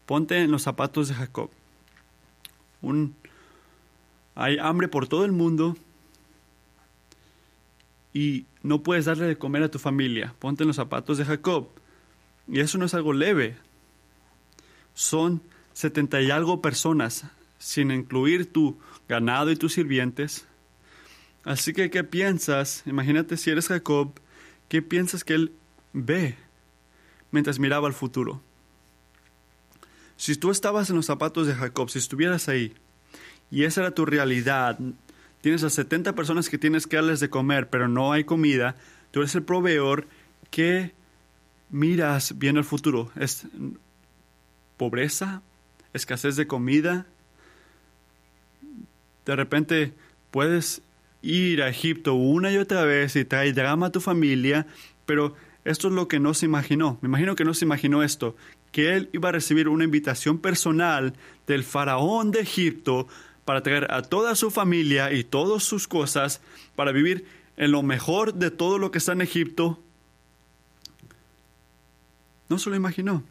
Ponte 0.05 0.39
en 0.39 0.51
los 0.51 0.63
zapatos 0.63 1.07
de 1.07 1.15
Jacob. 1.15 1.49
Un, 2.81 3.15
hay 4.35 4.57
hambre 4.57 4.87
por 4.87 5.07
todo 5.07 5.25
el 5.25 5.31
mundo 5.31 5.77
y 8.13 8.45
no 8.61 8.83
puedes 8.83 9.05
darle 9.05 9.25
de 9.25 9.37
comer 9.37 9.63
a 9.63 9.71
tu 9.71 9.79
familia. 9.79 10.35
Ponte 10.39 10.63
en 10.63 10.67
los 10.67 10.75
zapatos 10.75 11.17
de 11.17 11.25
Jacob. 11.25 11.69
Y 12.47 12.59
eso 12.59 12.77
no 12.77 12.85
es 12.85 12.93
algo 12.93 13.13
leve. 13.13 13.55
Son 14.93 15.41
setenta 15.73 16.21
y 16.21 16.29
algo 16.29 16.61
personas, 16.61 17.25
sin 17.57 17.89
incluir 17.91 18.51
tu 18.51 18.77
ganado 19.07 19.51
y 19.51 19.55
tus 19.55 19.73
sirvientes. 19.73 20.45
Así 21.43 21.73
que, 21.73 21.89
¿qué 21.89 22.03
piensas? 22.03 22.83
Imagínate 22.85 23.37
si 23.37 23.49
eres 23.49 23.67
Jacob, 23.67 24.13
¿qué 24.69 24.81
piensas 24.81 25.23
que 25.23 25.33
él 25.33 25.53
ve 25.91 26.35
mientras 27.31 27.59
miraba 27.59 27.87
al 27.87 27.93
futuro? 27.93 28.41
Si 30.23 30.37
tú 30.37 30.51
estabas 30.51 30.89
en 30.89 30.95
los 30.95 31.07
zapatos 31.07 31.47
de 31.47 31.53
Jacob, 31.53 31.89
si 31.89 31.99
estuvieras 31.99 32.47
ahí, 32.47 32.73
y 33.51 33.65
esa 33.65 33.81
era 33.81 33.91
tu 33.91 34.05
realidad, 34.05 34.79
tienes 35.41 35.65
a 35.65 35.69
70 35.69 36.15
personas 36.15 36.47
que 36.47 36.57
tienes 36.57 36.87
que 36.87 36.95
darles 36.95 37.19
de 37.19 37.29
comer, 37.29 37.69
pero 37.69 37.89
no 37.89 38.13
hay 38.13 38.23
comida, 38.23 38.77
tú 39.11 39.19
eres 39.19 39.35
el 39.35 39.43
proveedor, 39.43 40.07
¿qué 40.49 40.93
miras 41.69 42.39
bien 42.39 42.55
el 42.55 42.63
futuro? 42.63 43.11
¿Es 43.19 43.47
pobreza? 44.77 45.41
¿Escasez 45.91 46.37
de 46.37 46.47
comida? 46.47 47.05
De 49.25 49.35
repente 49.35 49.91
puedes 50.31 50.83
ir 51.21 51.61
a 51.61 51.67
Egipto 51.67 52.13
una 52.13 52.49
y 52.49 52.55
otra 52.55 52.85
vez 52.85 53.17
y 53.17 53.25
traer 53.25 53.55
drama 53.55 53.87
a 53.87 53.91
tu 53.91 53.99
familia, 53.99 54.67
pero 55.05 55.35
esto 55.65 55.89
es 55.89 55.93
lo 55.93 56.07
que 56.07 56.21
no 56.21 56.33
se 56.33 56.45
imaginó. 56.45 56.97
Me 57.01 57.07
imagino 57.07 57.35
que 57.35 57.43
no 57.43 57.53
se 57.53 57.65
imaginó 57.65 58.03
esto, 58.03 58.37
que 58.73 58.95
él 58.95 59.09
iba 59.13 59.29
a 59.29 59.31
recibir 59.31 59.69
una 59.69 59.85
invitación 59.85 60.39
personal 60.39 61.13
del 61.47 61.63
faraón 61.63 62.31
de 62.31 62.41
Egipto 62.41 63.07
para 63.45 63.61
traer 63.61 63.89
a 63.91 64.01
toda 64.01 64.35
su 64.35 64.51
familia 64.51 65.13
y 65.13 65.23
todas 65.23 65.63
sus 65.63 65.87
cosas 65.87 66.41
para 66.75 66.91
vivir 66.91 67.25
en 67.55 67.71
lo 67.71 67.83
mejor 67.83 68.33
de 68.33 68.51
todo 68.51 68.79
lo 68.79 68.91
que 68.91 68.97
está 68.97 69.11
en 69.13 69.21
Egipto. 69.21 69.79
No 72.49 72.57
se 72.57 72.69
lo 72.71 72.75
imaginó. 72.75 73.23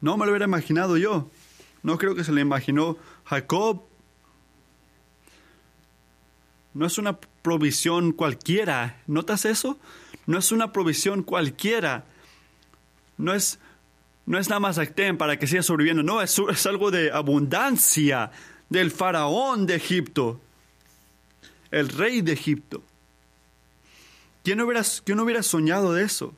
No 0.00 0.16
me 0.16 0.26
lo 0.26 0.32
hubiera 0.32 0.46
imaginado 0.46 0.96
yo. 0.96 1.30
No 1.82 1.96
creo 1.96 2.16
que 2.16 2.24
se 2.24 2.32
lo 2.32 2.40
imaginó 2.40 2.98
Jacob. 3.24 3.84
No 6.74 6.86
es 6.86 6.98
una 6.98 7.18
provisión 7.18 8.12
cualquiera. 8.12 9.00
¿Notas 9.06 9.44
eso? 9.44 9.78
No 10.26 10.38
es 10.38 10.50
una 10.50 10.72
provisión 10.72 11.22
cualquiera. 11.22 12.04
No 13.16 13.32
es, 13.32 13.60
no 14.26 14.38
es 14.38 14.48
nada 14.48 14.58
más 14.58 14.78
acten 14.78 15.16
para 15.16 15.38
que 15.38 15.46
siga 15.46 15.62
sobreviviendo. 15.62 16.02
No, 16.02 16.20
es, 16.20 16.66
algo 16.66 16.90
de 16.90 17.12
abundancia 17.12 18.32
del 18.68 18.90
faraón 18.90 19.66
de 19.66 19.76
Egipto, 19.76 20.40
el 21.70 21.88
rey 21.88 22.20
de 22.22 22.32
Egipto. 22.32 22.82
¿Quién 24.42 24.60
hubiera, 24.60 24.82
quién 25.04 25.20
hubiera 25.20 25.42
soñado 25.42 25.94
de 25.94 26.04
eso? 26.04 26.34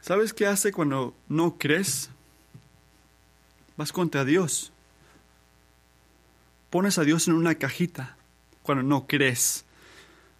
¿Sabes 0.00 0.34
qué 0.34 0.46
hace 0.46 0.72
cuando 0.72 1.14
no 1.28 1.56
crees? 1.56 2.10
Vas 3.76 3.92
contra 3.92 4.24
Dios. 4.24 4.72
Pones 6.68 6.98
a 6.98 7.04
Dios 7.04 7.28
en 7.28 7.34
una 7.34 7.54
cajita 7.54 8.16
cuando 8.62 8.82
no 8.82 9.06
crees. 9.06 9.64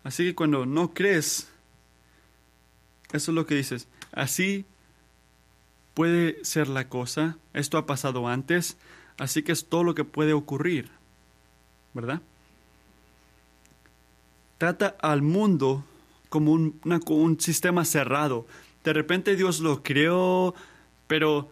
Así 0.03 0.25
que 0.25 0.35
cuando 0.35 0.67
no 0.67 0.93
crees, 0.93 1.49
eso 3.15 3.31
es 3.31 3.35
lo 3.35 3.47
que 3.47 3.55
dices. 3.55 3.89
Así 4.13 4.65
puede 5.95 6.45
ser 6.45 6.69
la 6.69 6.89
cosa. 6.89 7.39
Esto 7.53 7.79
ha 7.79 7.87
pasado 7.87 8.29
antes. 8.29 8.77
Así 9.19 9.43
que 9.43 9.53
es 9.53 9.67
todo 9.67 9.85
lo 9.85 9.95
que 9.95 10.05
puede 10.05 10.33
ocurrir. 10.33 10.91
¿Verdad? 11.95 12.21
Trata 14.59 14.97
al 15.01 15.23
mundo 15.23 15.85
como 16.29 16.53
un, 16.53 16.81
un 17.09 17.41
sistema 17.41 17.85
cerrado. 17.85 18.47
De 18.83 18.93
repente 18.93 19.37
Dios 19.37 19.61
lo 19.61 19.83
creó, 19.83 20.55
pero 21.07 21.51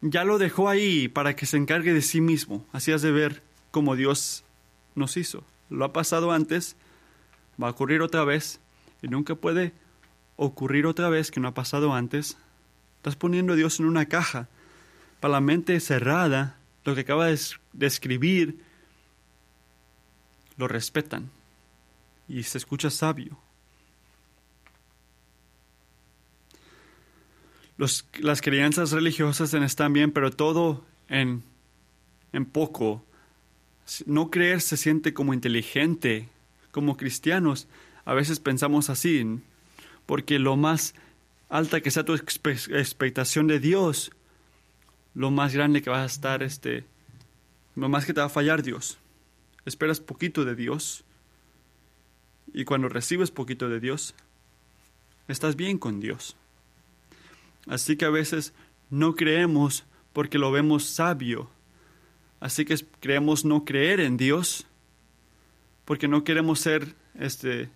ya 0.00 0.24
lo 0.24 0.38
dejó 0.38 0.68
ahí 0.68 1.08
para 1.08 1.36
que 1.36 1.46
se 1.46 1.56
encargue 1.56 1.92
de 1.92 2.02
sí 2.02 2.20
mismo. 2.20 2.66
Así 2.72 2.92
has 2.92 3.02
de 3.02 3.12
ver 3.12 3.42
como 3.70 3.94
Dios 3.94 4.44
nos 4.94 5.16
hizo 5.16 5.44
lo 5.72 5.84
ha 5.84 5.92
pasado 5.92 6.32
antes, 6.32 6.76
va 7.60 7.68
a 7.68 7.70
ocurrir 7.70 8.02
otra 8.02 8.24
vez 8.24 8.60
y 9.00 9.08
nunca 9.08 9.34
puede 9.34 9.72
ocurrir 10.36 10.86
otra 10.86 11.08
vez 11.08 11.30
que 11.30 11.40
no 11.40 11.48
ha 11.48 11.54
pasado 11.54 11.94
antes. 11.94 12.36
Estás 12.96 13.16
poniendo 13.16 13.52
a 13.52 13.56
Dios 13.56 13.80
en 13.80 13.86
una 13.86 14.06
caja. 14.06 14.48
Para 15.20 15.32
la 15.32 15.40
mente 15.40 15.78
cerrada, 15.80 16.56
lo 16.84 16.94
que 16.94 17.02
acaba 17.02 17.26
de 17.26 17.86
escribir, 17.86 18.60
lo 20.56 20.68
respetan 20.68 21.30
y 22.28 22.42
se 22.42 22.58
escucha 22.58 22.90
sabio. 22.90 23.38
Las 28.20 28.42
crianzas 28.42 28.92
religiosas 28.92 29.52
están 29.54 29.92
bien, 29.92 30.12
pero 30.12 30.30
todo 30.30 30.84
en, 31.08 31.42
en 32.32 32.44
poco 32.44 33.04
no 34.06 34.30
creer 34.30 34.60
se 34.60 34.76
siente 34.76 35.12
como 35.12 35.34
inteligente. 35.34 36.28
Como 36.70 36.96
cristianos, 36.96 37.68
a 38.04 38.14
veces 38.14 38.40
pensamos 38.40 38.88
así, 38.88 39.40
porque 40.06 40.38
lo 40.38 40.56
más 40.56 40.94
alta 41.48 41.80
que 41.80 41.90
sea 41.90 42.04
tu 42.04 42.14
expectación 42.14 43.46
de 43.46 43.60
Dios, 43.60 44.10
lo 45.14 45.30
más 45.30 45.54
grande 45.54 45.82
que 45.82 45.90
vas 45.90 46.02
a 46.02 46.14
estar, 46.14 46.42
este, 46.42 46.84
lo 47.76 47.88
más 47.88 48.06
que 48.06 48.14
te 48.14 48.20
va 48.20 48.26
a 48.26 48.30
fallar 48.30 48.62
Dios. 48.62 48.98
Esperas 49.64 50.00
poquito 50.00 50.44
de 50.44 50.54
Dios 50.54 51.04
y 52.52 52.64
cuando 52.64 52.88
recibes 52.88 53.30
poquito 53.30 53.68
de 53.68 53.80
Dios, 53.80 54.14
estás 55.28 55.56
bien 55.56 55.78
con 55.78 56.00
Dios. 56.00 56.36
Así 57.66 57.96
que 57.96 58.04
a 58.04 58.10
veces 58.10 58.52
no 58.90 59.14
creemos 59.14 59.84
porque 60.12 60.38
lo 60.38 60.50
vemos 60.50 60.84
sabio 60.84 61.50
Así 62.42 62.64
que 62.64 62.74
creemos 62.98 63.44
no 63.44 63.64
creer 63.64 64.00
en 64.00 64.16
Dios 64.16 64.66
porque 65.84 66.08
no 66.08 66.24
queremos 66.24 66.58
ser, 66.58 66.96
este, 67.14 67.68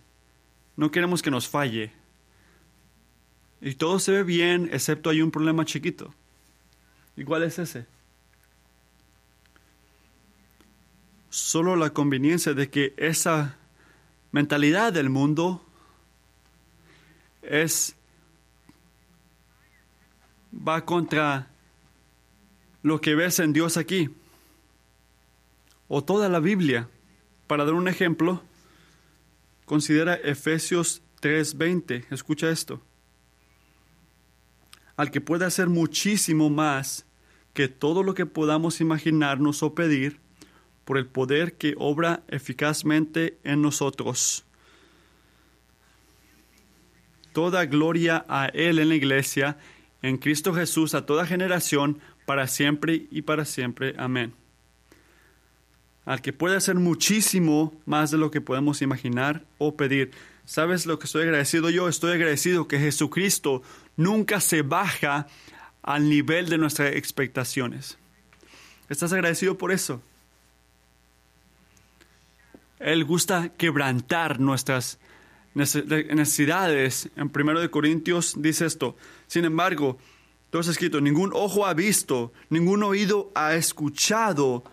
no 0.75 0.91
queremos 0.91 1.21
que 1.21 1.31
nos 1.31 1.47
falle. 1.47 1.93
Y 3.61 3.75
todo 3.75 3.99
se 3.99 4.11
ve 4.11 4.23
bien, 4.23 4.69
excepto 4.71 5.09
hay 5.09 5.21
un 5.21 5.31
problema 5.31 5.65
chiquito. 5.65 6.13
¿Y 7.15 7.23
cuál 7.23 7.43
es 7.43 7.57
ese? 7.57 7.85
Solo 11.29 11.75
la 11.75 11.91
conveniencia 11.91 12.53
de 12.53 12.69
que 12.69 12.93
esa 12.97 13.57
mentalidad 14.31 14.93
del 14.93 15.09
mundo 15.09 15.65
es 17.41 17.95
va 20.53 20.85
contra 20.85 21.47
lo 22.83 23.01
que 23.01 23.15
ves 23.15 23.39
en 23.39 23.53
Dios 23.53 23.77
aquí 23.77 24.09
o 25.87 26.03
toda 26.03 26.29
la 26.29 26.39
Biblia. 26.39 26.89
Para 27.47 27.65
dar 27.65 27.73
un 27.73 27.87
ejemplo, 27.87 28.43
considera 29.65 30.15
Efesios 30.15 31.01
3:20. 31.21 32.05
Escucha 32.11 32.49
esto. 32.49 32.81
Al 34.97 35.11
que 35.11 35.21
puede 35.21 35.45
hacer 35.45 35.69
muchísimo 35.69 36.49
más 36.49 37.05
que 37.53 37.69
todo 37.69 38.03
lo 38.03 38.13
que 38.13 38.25
podamos 38.25 38.81
imaginarnos 38.81 39.63
o 39.63 39.73
pedir, 39.73 40.19
por 40.83 40.97
el 40.97 41.05
poder 41.05 41.53
que 41.53 41.75
obra 41.77 42.23
eficazmente 42.27 43.37
en 43.43 43.61
nosotros. 43.61 44.45
Toda 47.33 47.65
gloria 47.65 48.25
a 48.27 48.47
Él 48.47 48.79
en 48.79 48.89
la 48.89 48.95
iglesia, 48.95 49.57
en 50.01 50.17
Cristo 50.17 50.53
Jesús, 50.53 50.93
a 50.93 51.05
toda 51.05 51.25
generación, 51.25 51.99
para 52.25 52.47
siempre 52.47 53.07
y 53.11 53.21
para 53.21 53.45
siempre. 53.45 53.95
Amén 53.97 54.33
al 56.07 56.21
que 56.21 56.31
puede 56.31 56.55
hacer 56.55 56.75
muchísimo 56.75 57.77
más 57.85 58.11
de 58.11 58.17
lo 58.17 58.31
que 58.31 58.39
podemos 58.39 58.81
imaginar 58.81 59.43
o 59.57 59.75
pedir. 59.75 60.11
¿Sabes 60.45 60.85
lo 60.85 60.99
que 60.99 61.05
estoy 61.05 61.23
agradecido 61.23 61.69
yo? 61.69 61.89
Estoy 61.89 62.13
agradecido 62.13 62.65
que 62.69 62.79
Jesucristo 62.79 63.61
nunca 63.97 64.39
se 64.39 64.61
baja 64.61 65.27
al 65.83 66.09
nivel 66.09 66.47
de 66.47 66.57
nuestras 66.57 66.95
expectaciones. 66.95 67.97
¿Estás 68.87 69.11
agradecido 69.11 69.57
por 69.57 69.71
eso? 69.71 70.01
Él 72.79 73.03
gusta 73.03 73.49
quebrantar 73.49 74.39
nuestras 74.39 74.99
necesidades. 75.53 77.09
En 77.17 77.31
1 77.35 77.71
Corintios 77.71 78.35
dice 78.37 78.65
esto. 78.65 78.95
Sin 79.27 79.43
embargo, 79.43 79.97
todo 80.51 80.61
es 80.61 80.69
escrito, 80.69 81.01
ningún 81.01 81.31
ojo 81.33 81.65
ha 81.65 81.73
visto, 81.73 82.31
ningún 82.49 82.83
oído 82.83 83.31
ha 83.35 83.55
escuchado 83.55 84.63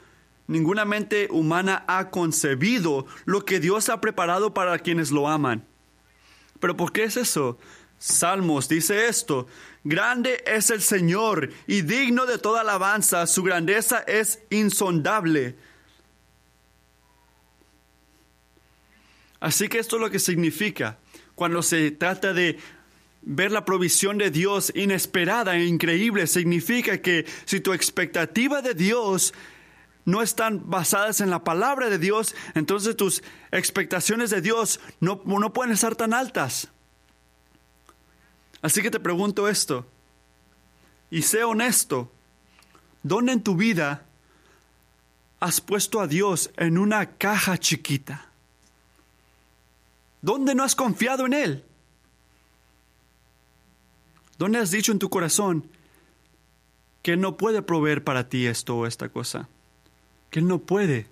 Ninguna 0.46 0.84
mente 0.84 1.28
humana 1.30 1.84
ha 1.86 2.10
concebido 2.10 3.06
lo 3.24 3.44
que 3.44 3.60
Dios 3.60 3.88
ha 3.88 4.00
preparado 4.00 4.52
para 4.52 4.78
quienes 4.78 5.10
lo 5.10 5.28
aman. 5.28 5.66
¿Pero 6.60 6.76
por 6.76 6.92
qué 6.92 7.04
es 7.04 7.16
eso? 7.16 7.58
Salmos 8.06 8.68
dice 8.68 9.06
esto, 9.06 9.46
grande 9.82 10.44
es 10.46 10.68
el 10.68 10.82
Señor 10.82 11.48
y 11.66 11.80
digno 11.80 12.26
de 12.26 12.36
toda 12.36 12.60
alabanza, 12.60 13.26
su 13.26 13.42
grandeza 13.42 14.00
es 14.00 14.40
insondable. 14.50 15.56
Así 19.40 19.68
que 19.70 19.78
esto 19.78 19.96
es 19.96 20.02
lo 20.02 20.10
que 20.10 20.18
significa 20.18 20.98
cuando 21.34 21.62
se 21.62 21.92
trata 21.92 22.34
de 22.34 22.58
ver 23.22 23.50
la 23.50 23.64
provisión 23.64 24.18
de 24.18 24.30
Dios 24.30 24.70
inesperada 24.74 25.56
e 25.56 25.64
increíble, 25.64 26.26
significa 26.26 27.00
que 27.00 27.24
si 27.46 27.60
tu 27.60 27.72
expectativa 27.72 28.60
de 28.60 28.74
Dios 28.74 29.32
no 30.04 30.20
están 30.20 30.68
basadas 30.68 31.22
en 31.22 31.30
la 31.30 31.42
palabra 31.42 31.88
de 31.88 31.96
Dios, 31.96 32.34
entonces 32.54 32.96
tus 32.96 33.22
expectaciones 33.50 34.28
de 34.28 34.42
Dios 34.42 34.78
no, 35.00 35.22
no 35.24 35.54
pueden 35.54 35.72
estar 35.72 35.96
tan 35.96 36.12
altas. 36.12 36.73
Así 38.64 38.80
que 38.80 38.90
te 38.90 38.98
pregunto 38.98 39.46
esto, 39.46 39.84
y 41.10 41.20
sé 41.20 41.44
honesto, 41.44 42.10
¿dónde 43.02 43.32
en 43.32 43.42
tu 43.42 43.56
vida 43.56 44.06
has 45.38 45.60
puesto 45.60 46.00
a 46.00 46.06
Dios 46.06 46.50
en 46.56 46.78
una 46.78 47.10
caja 47.18 47.58
chiquita? 47.58 48.24
¿Dónde 50.22 50.54
no 50.54 50.64
has 50.64 50.74
confiado 50.74 51.26
en 51.26 51.34
Él? 51.34 51.64
¿Dónde 54.38 54.60
has 54.60 54.70
dicho 54.70 54.92
en 54.92 54.98
tu 54.98 55.10
corazón 55.10 55.68
que 57.02 57.18
no 57.18 57.36
puede 57.36 57.60
proveer 57.60 58.02
para 58.02 58.30
ti 58.30 58.46
esto 58.46 58.78
o 58.78 58.86
esta 58.86 59.10
cosa? 59.10 59.46
Que 60.30 60.38
Él 60.38 60.48
no 60.48 60.58
puede. 60.58 61.06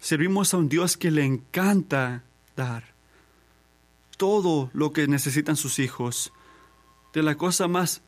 Servimos 0.00 0.54
a 0.54 0.56
un 0.56 0.68
Dios 0.68 0.96
que 0.96 1.12
le 1.12 1.24
encanta 1.24 2.24
dar 2.56 2.97
todo 4.18 4.68
lo 4.74 4.92
que 4.92 5.08
necesitan 5.08 5.56
sus 5.56 5.78
hijos. 5.78 6.34
De 7.14 7.22
la 7.22 7.36
cosa 7.36 7.66
más 7.68 8.02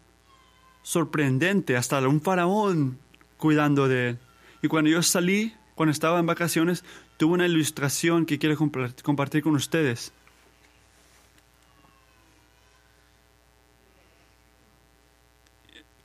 sorprendente, 0.83 1.79
hasta 1.79 2.07
un 2.07 2.21
faraón 2.21 2.99
cuidando 3.39 3.89
de 3.89 4.11
él. 4.11 4.19
Y 4.61 4.69
cuando 4.69 4.91
yo 4.91 5.03
salí, 5.03 5.55
cuando 5.75 5.93
estaba 5.93 6.21
en 6.21 6.27
vacaciones, 6.27 6.85
tuve 7.17 7.33
una 7.33 7.47
ilustración 7.47 8.27
que 8.27 8.39
quiero 8.39 8.59
compartir 9.03 9.43
con 9.43 9.55
ustedes. 9.55 10.13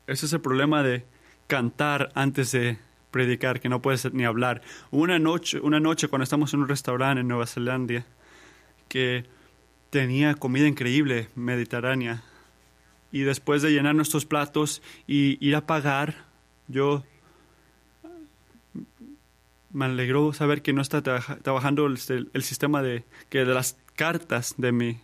Ese 0.08 0.28
es 0.28 0.34
el 0.34 0.40
problema 0.40 0.84
de 0.84 1.04
cantar 1.48 2.12
antes 2.16 2.52
de 2.52 2.78
predicar, 3.12 3.60
que 3.60 3.70
no 3.70 3.82
puedes 3.82 4.14
ni 4.14 4.24
hablar. 4.24 4.62
Una 4.92 5.20
noche, 5.20 5.60
una 5.60 5.80
noche 5.80 6.08
cuando 6.08 6.24
estamos 6.24 6.54
en 6.54 6.62
un 6.62 6.68
restaurante 6.68 7.22
en 7.22 7.28
Nueva 7.28 7.48
Zelanda, 7.48 8.06
que 8.88 9.26
tenía 9.90 10.36
comida 10.36 10.68
increíble 10.68 11.30
mediterránea, 11.36 12.24
y 13.16 13.22
después 13.22 13.62
de 13.62 13.72
llenar 13.72 13.96
nuestros 13.96 14.26
platos 14.26 14.82
y 15.08 15.38
ir 15.40 15.56
a 15.56 15.66
pagar, 15.66 16.26
yo 16.68 17.06
me 19.72 19.86
alegró 19.86 20.34
saber 20.34 20.62
que 20.62 20.74
no 20.74 20.82
está 20.82 21.02
trabajando 21.02 21.86
el, 21.86 21.98
sistema 21.98 22.82
de, 22.82 23.06
que 23.30 23.46
de 23.46 23.54
las 23.54 23.78
cartas 23.96 24.56
de 24.58 24.74
mi... 24.74 24.98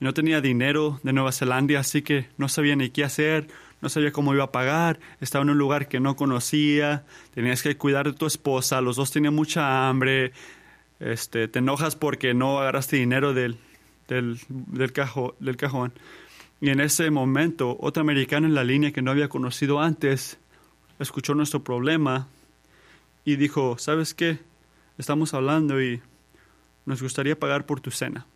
No 0.00 0.12
tenía 0.12 0.42
dinero 0.42 1.00
de 1.02 1.14
Nueva 1.14 1.32
Zelanda, 1.32 1.80
así 1.80 2.02
que 2.02 2.28
no 2.36 2.50
sabía 2.50 2.76
ni 2.76 2.90
qué 2.90 3.04
hacer, 3.04 3.48
no 3.80 3.88
sabía 3.88 4.12
cómo 4.12 4.34
iba 4.34 4.44
a 4.44 4.52
pagar, 4.52 5.00
estaba 5.20 5.44
en 5.44 5.50
un 5.50 5.56
lugar 5.56 5.88
que 5.88 6.00
no 6.00 6.16
conocía, 6.16 7.06
tenías 7.32 7.62
que 7.62 7.78
cuidar 7.78 8.04
de 8.04 8.12
tu 8.12 8.26
esposa, 8.26 8.82
los 8.82 8.96
dos 8.96 9.10
tenían 9.12 9.34
mucha 9.34 9.88
hambre, 9.88 10.32
este, 11.00 11.48
te 11.48 11.60
enojas 11.60 11.96
porque 11.96 12.34
no 12.34 12.58
agarraste 12.60 12.96
dinero 12.96 13.32
del, 13.32 13.56
del, 14.08 14.38
del, 14.48 14.92
del 15.38 15.56
cajón. 15.56 15.92
Y 16.60 16.70
en 16.70 16.80
ese 16.80 17.10
momento, 17.10 17.76
otra 17.80 18.00
americana 18.00 18.46
en 18.46 18.54
la 18.54 18.64
línea 18.64 18.92
que 18.92 19.02
no 19.02 19.10
había 19.10 19.28
conocido 19.28 19.80
antes, 19.80 20.38
escuchó 20.98 21.34
nuestro 21.34 21.62
problema 21.62 22.28
y 23.24 23.36
dijo, 23.36 23.76
¿sabes 23.78 24.14
qué? 24.14 24.38
Estamos 24.98 25.34
hablando 25.34 25.82
y 25.82 26.00
nos 26.86 27.02
gustaría 27.02 27.38
pagar 27.38 27.66
por 27.66 27.80
tu 27.80 27.90
cena. 27.90 28.26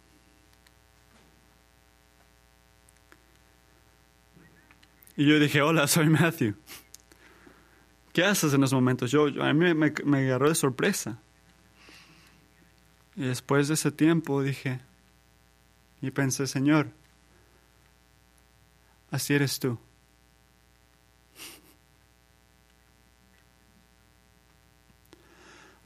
Y 5.17 5.27
yo 5.27 5.39
dije, 5.39 5.63
hola, 5.63 5.87
soy 5.89 6.09
Matthew. 6.09 6.55
¿Qué 8.13 8.25
haces 8.25 8.55
en 8.55 8.63
esos 8.63 8.75
momentos? 8.75 9.11
Yo, 9.11 9.27
a 9.43 9.53
mí 9.53 9.75
me, 9.75 9.93
me 10.05 10.19
agarró 10.19 10.49
de 10.49 10.55
sorpresa. 10.55 11.21
Y 13.17 13.23
después 13.23 13.69
de 13.69 13.75
ese 13.75 13.91
tiempo 13.91 14.43
dije, 14.43 14.81
y 16.01 16.11
pensé, 16.11 16.47
Señor, 16.47 16.89
así 19.11 19.35
eres 19.35 19.59
tú. 19.59 19.79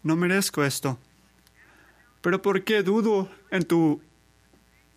No 0.03 0.17
merezco 0.17 0.65
esto. 0.65 0.99
Pero 2.21 2.43
¿por 2.43 2.65
qué 2.65 2.83
dudo 2.83 3.31
en 3.51 3.65
tu 3.65 4.01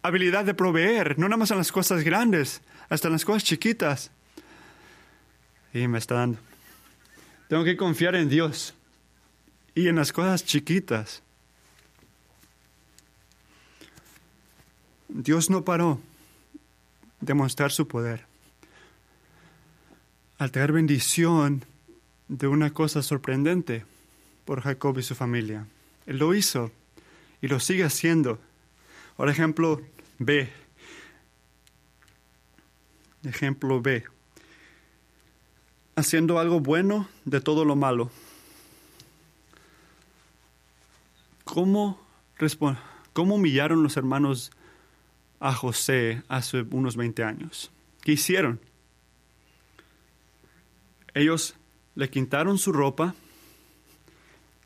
habilidad 0.01 0.45
de 0.45 0.53
proveer? 0.53 1.17
No 1.17 1.27
nada 1.27 1.37
más 1.37 1.51
en 1.51 1.57
las 1.57 1.71
cosas 1.71 2.03
grandes, 2.03 2.61
hasta 2.89 3.07
en 3.07 3.13
las 3.13 3.25
cosas 3.25 3.43
chiquitas. 3.43 4.11
Y 5.73 5.87
me 5.87 5.97
está 5.97 6.15
dando. 6.15 6.39
Tengo 7.49 7.63
que 7.63 7.77
confiar 7.77 8.15
en 8.15 8.29
Dios 8.29 8.73
y 9.75 9.87
en 9.87 9.95
las 9.95 10.11
cosas 10.11 10.43
chiquitas. 10.43 11.21
Dios 15.17 15.49
no 15.49 15.63
paró 15.63 16.01
de 17.21 17.33
mostrar 17.33 17.71
su 17.71 17.87
poder. 17.87 18.25
Al 20.37 20.51
traer 20.51 20.73
bendición 20.73 21.63
de 22.27 22.47
una 22.47 22.73
cosa 22.73 23.01
sorprendente 23.01 23.85
por 24.43 24.61
Jacob 24.61 24.99
y 24.99 25.03
su 25.03 25.15
familia. 25.15 25.67
Él 26.05 26.17
lo 26.17 26.33
hizo 26.33 26.69
y 27.41 27.47
lo 27.47 27.61
sigue 27.61 27.85
haciendo. 27.85 28.39
Por 29.15 29.29
ejemplo, 29.29 29.81
B. 30.19 30.49
Ejemplo 33.23 33.81
B 33.81 34.03
haciendo 35.95 36.39
algo 36.39 36.59
bueno 36.59 37.07
de 37.23 37.39
todo 37.39 37.63
lo 37.63 37.77
malo. 37.77 38.11
¿Cómo, 41.45 42.01
cómo 43.13 43.35
humillaron 43.35 43.81
los 43.81 43.95
hermanos 43.95 44.51
a 45.45 45.53
José 45.53 46.23
hace 46.27 46.61
unos 46.71 46.97
20 46.97 47.23
años? 47.23 47.71
¿Qué 48.01 48.13
hicieron? 48.13 48.59
Ellos 51.13 51.55
le 51.93 52.09
quitaron 52.09 52.57
su 52.57 52.71
ropa 52.71 53.13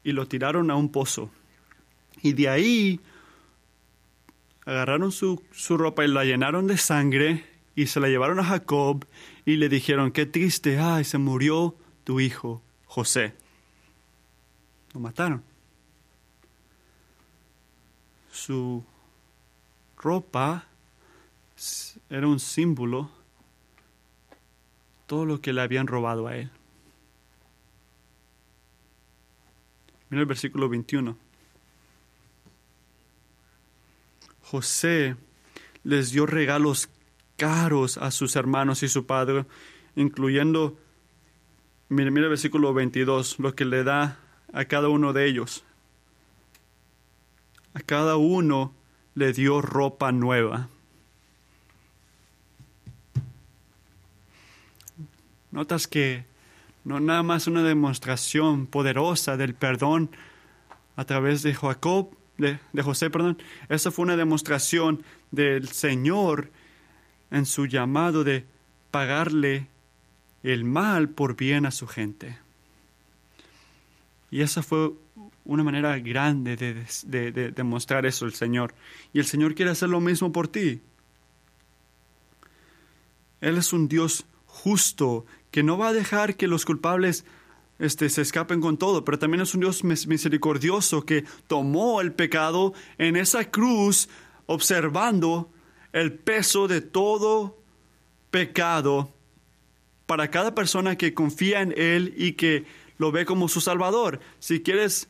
y 0.05 0.13
lo 0.13 0.27
tiraron 0.27 0.71
a 0.71 0.75
un 0.75 0.89
pozo. 0.89 1.29
Y 2.21 2.31
de 2.31 2.47
ahí 2.47 3.01
agarraron 4.65 5.11
su, 5.11 5.43
su 5.51 5.77
ropa 5.77 6.05
y 6.05 6.07
la 6.07 6.23
llenaron 6.23 6.65
de 6.67 6.77
sangre 6.77 7.45
y 7.75 7.87
se 7.87 7.99
la 7.99 8.07
llevaron 8.07 8.39
a 8.39 8.45
Jacob 8.45 9.05
y 9.45 9.57
le 9.57 9.67
dijeron, 9.67 10.11
qué 10.11 10.25
triste, 10.25 10.79
ay, 10.79 11.03
se 11.03 11.17
murió 11.17 11.75
tu 12.05 12.21
hijo 12.21 12.63
José. 12.85 13.35
Lo 14.93 15.01
mataron. 15.01 15.43
Su 18.31 18.85
ropa 19.97 20.68
era 22.09 22.27
un 22.27 22.39
símbolo 22.39 23.09
todo 25.07 25.25
lo 25.25 25.41
que 25.41 25.53
le 25.53 25.61
habían 25.61 25.87
robado 25.87 26.27
a 26.27 26.37
él. 26.37 26.51
Mira 30.09 30.21
el 30.21 30.27
versículo 30.27 30.69
21. 30.69 31.17
José 34.43 35.15
les 35.83 36.11
dio 36.11 36.25
regalos 36.25 36.89
caros 37.37 37.97
a 37.97 38.11
sus 38.11 38.35
hermanos 38.35 38.83
y 38.83 38.89
su 38.89 39.05
padre, 39.05 39.45
incluyendo, 39.95 40.77
mire, 41.89 42.11
mire 42.11 42.25
el 42.25 42.29
versículo 42.29 42.73
22, 42.73 43.39
lo 43.39 43.55
que 43.55 43.65
le 43.65 43.83
da 43.83 44.19
a 44.53 44.65
cada 44.65 44.89
uno 44.89 45.13
de 45.13 45.27
ellos. 45.27 45.63
A 47.73 47.81
cada 47.81 48.17
uno 48.17 48.73
le 49.13 49.33
dio 49.33 49.61
ropa 49.61 50.11
nueva. 50.11 50.69
Notas 55.51 55.87
que 55.87 56.25
no 56.83 56.99
nada 56.99 57.23
más 57.23 57.47
una 57.47 57.63
demostración 57.63 58.67
poderosa 58.67 59.37
del 59.37 59.53
perdón 59.53 60.09
a 60.95 61.05
través 61.05 61.43
de 61.43 61.53
Jacob, 61.53 62.09
de, 62.37 62.59
de 62.73 62.83
José, 62.83 63.09
perdón. 63.09 63.37
Esa 63.67 63.91
fue 63.91 64.03
una 64.03 64.15
demostración 64.17 65.03
del 65.31 65.67
Señor 65.69 66.51
en 67.31 67.45
su 67.45 67.65
llamado 67.65 68.23
de 68.23 68.45
pagarle 68.91 69.67
el 70.43 70.63
mal 70.63 71.09
por 71.09 71.35
bien 71.35 71.65
a 71.65 71.71
su 71.71 71.87
gente. 71.87 72.37
Y 74.31 74.41
esa 74.41 74.61
fue 74.61 74.93
una 75.45 75.63
manera 75.63 75.97
grande 75.99 76.55
de, 76.55 77.51
demostrar 77.51 78.05
eso 78.05 78.25
el 78.25 78.33
Señor. 78.33 78.75
Y 79.13 79.19
el 79.19 79.25
Señor 79.25 79.55
quiere 79.55 79.71
hacer 79.71 79.89
lo 79.89 79.99
mismo 79.99 80.31
por 80.31 80.47
ti. 80.47 80.81
Él 83.41 83.57
es 83.57 83.73
un 83.73 83.87
Dios 83.87 84.25
justo 84.63 85.25
que 85.51 85.63
no 85.63 85.77
va 85.77 85.89
a 85.89 85.93
dejar 85.93 86.35
que 86.35 86.47
los 86.47 86.65
culpables 86.65 87.25
este, 87.79 88.09
se 88.09 88.21
escapen 88.21 88.59
con 88.59 88.77
todo, 88.77 89.05
pero 89.05 89.17
también 89.17 89.41
es 89.41 89.53
un 89.53 89.61
Dios 89.61 89.83
misericordioso 89.83 91.05
que 91.05 91.23
tomó 91.47 92.01
el 92.01 92.11
pecado 92.11 92.73
en 92.97 93.15
esa 93.15 93.49
cruz 93.49 94.09
observando 94.45 95.49
el 95.93 96.13
peso 96.13 96.67
de 96.67 96.81
todo 96.81 97.57
pecado 98.31 99.13
para 100.05 100.29
cada 100.29 100.53
persona 100.55 100.97
que 100.97 101.13
confía 101.13 101.61
en 101.61 101.73
Él 101.77 102.13
y 102.17 102.33
que 102.33 102.65
lo 102.97 103.11
ve 103.11 103.25
como 103.25 103.47
su 103.47 103.61
Salvador. 103.61 104.19
Si 104.39 104.61
quieres, 104.61 105.09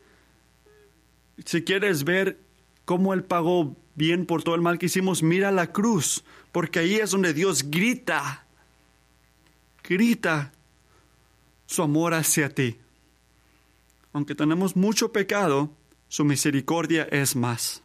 si 1.43 1.63
quieres 1.63 2.03
ver 2.03 2.39
cómo 2.85 3.13
Él 3.13 3.23
pagó 3.23 3.75
bien 3.95 4.25
por 4.25 4.43
todo 4.43 4.55
el 4.55 4.61
mal 4.61 4.77
que 4.77 4.85
hicimos, 4.85 5.23
mira 5.23 5.51
la 5.51 5.71
cruz, 5.71 6.23
porque 6.51 6.79
ahí 6.79 6.95
es 6.95 7.11
donde 7.11 7.33
Dios 7.33 7.69
grita, 7.69 8.45
grita 9.89 10.51
su 11.65 11.81
amor 11.81 12.13
hacia 12.13 12.53
ti. 12.53 12.77
Aunque 14.13 14.35
tenemos 14.35 14.75
mucho 14.75 15.11
pecado, 15.11 15.71
su 16.07 16.23
misericordia 16.23 17.07
es 17.11 17.35
más. 17.35 17.81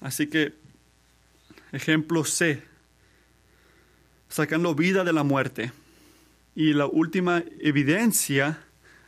Así 0.00 0.26
que, 0.26 0.54
ejemplo 1.72 2.24
C, 2.24 2.62
sacando 4.28 4.74
vida 4.74 5.02
de 5.02 5.12
la 5.14 5.24
muerte. 5.24 5.72
Y 6.54 6.74
la 6.74 6.86
última 6.86 7.42
evidencia 7.58 8.60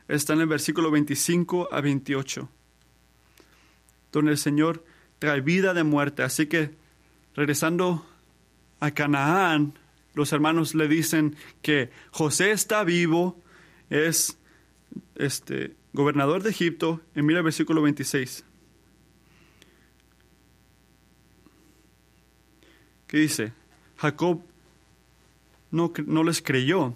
está 0.07 0.33
en 0.33 0.41
el 0.41 0.47
versículo 0.47 0.89
25 0.89 1.69
a 1.71 1.81
28, 1.81 2.49
donde 4.11 4.31
el 4.31 4.37
Señor 4.37 4.83
trae 5.19 5.41
vida 5.41 5.73
de 5.73 5.83
muerte. 5.83 6.23
Así 6.23 6.47
que, 6.47 6.71
regresando 7.35 8.05
a 8.79 8.91
Canaán, 8.91 9.73
los 10.17 10.33
hermanos 10.33 10.75
le 10.75 10.87
dicen 10.87 11.35
que 11.61 11.91
José 12.11 12.51
está 12.51 12.83
vivo, 12.83 13.41
es 13.89 14.37
este, 15.15 15.75
gobernador 15.93 16.43
de 16.43 16.49
Egipto, 16.49 17.01
en 17.15 17.25
mira 17.25 17.39
el 17.39 17.45
versículo 17.45 17.81
26. 17.81 18.43
¿Qué 23.07 23.17
dice? 23.17 23.53
Jacob 23.97 24.41
no, 25.71 25.93
no 26.05 26.23
les 26.23 26.41
creyó. 26.41 26.93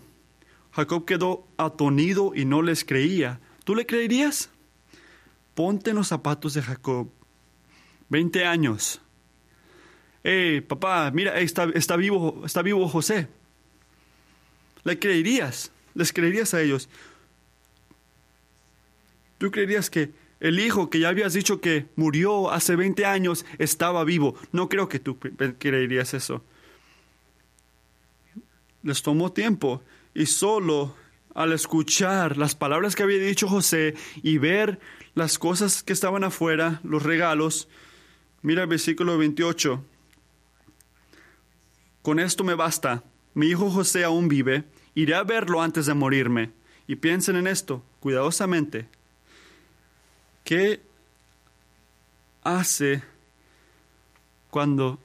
Jacob 0.72 1.06
quedó 1.06 1.48
atonido 1.58 2.34
y 2.36 2.46
no 2.46 2.62
les 2.62 2.84
creía. 2.84 3.40
¿Tú 3.64 3.76
le 3.76 3.86
creerías? 3.86 4.50
Ponte 5.54 5.92
en 5.92 5.98
los 5.98 6.08
zapatos 6.08 6.54
de 6.54 6.62
Jacob. 6.62 7.10
Veinte 8.10 8.46
años. 8.46 9.02
Hey, 10.24 10.62
papá, 10.62 11.10
mira, 11.12 11.40
está, 11.40 11.68
está, 11.74 11.96
vivo, 11.96 12.44
está 12.46 12.62
vivo 12.62 12.88
José. 12.88 13.28
¿Le 14.84 15.00
creerías? 15.00 15.72
¿Les 15.94 16.14
creerías 16.14 16.54
a 16.54 16.62
ellos? 16.62 16.90
¿Tú 19.38 19.50
creerías 19.50 19.90
que 19.90 20.12
el 20.40 20.60
hijo 20.60 20.90
que 20.90 21.00
ya 21.00 21.10
habías 21.10 21.34
dicho 21.34 21.62
que 21.62 21.88
murió 21.96 22.52
hace 22.52 22.76
20 22.76 23.06
años 23.06 23.46
estaba 23.58 24.04
vivo? 24.04 24.36
No 24.52 24.70
creo 24.70 24.88
que 24.88 25.00
tú 25.00 25.18
creerías 25.18 26.14
eso. 26.14 26.44
Les 28.84 29.02
tomó 29.02 29.32
tiempo 29.32 29.84
y 30.14 30.28
solo 30.28 30.96
al 31.34 31.54
escuchar 31.54 32.38
las 32.38 32.56
palabras 32.56 32.96
que 32.96 33.04
había 33.04 33.18
dicho 33.18 33.48
José 33.48 33.96
y 34.22 34.38
ver 34.38 34.80
las 35.16 35.40
cosas 35.40 35.84
que 35.84 35.94
estaban 35.94 36.24
afuera, 36.24 36.80
los 36.84 37.04
regalos, 37.04 37.68
mira 38.42 38.64
el 38.64 38.68
versículo 38.68 39.18
28. 39.18 39.84
Con 42.02 42.20
esto 42.20 42.44
me 42.44 42.56
basta. 42.56 43.04
Mi 43.34 43.48
hijo 43.48 43.70
José 43.70 44.04
aún 44.04 44.28
vive. 44.28 44.64
Iré 44.96 45.16
a 45.16 45.24
verlo 45.24 45.62
antes 45.62 45.86
de 45.86 45.94
morirme. 45.94 46.52
Y 46.88 46.96
piensen 46.96 47.36
en 47.36 47.48
esto, 47.48 47.84
cuidadosamente. 48.00 48.88
¿Qué 50.44 50.82
hace 52.44 53.04
cuando... 54.50 55.00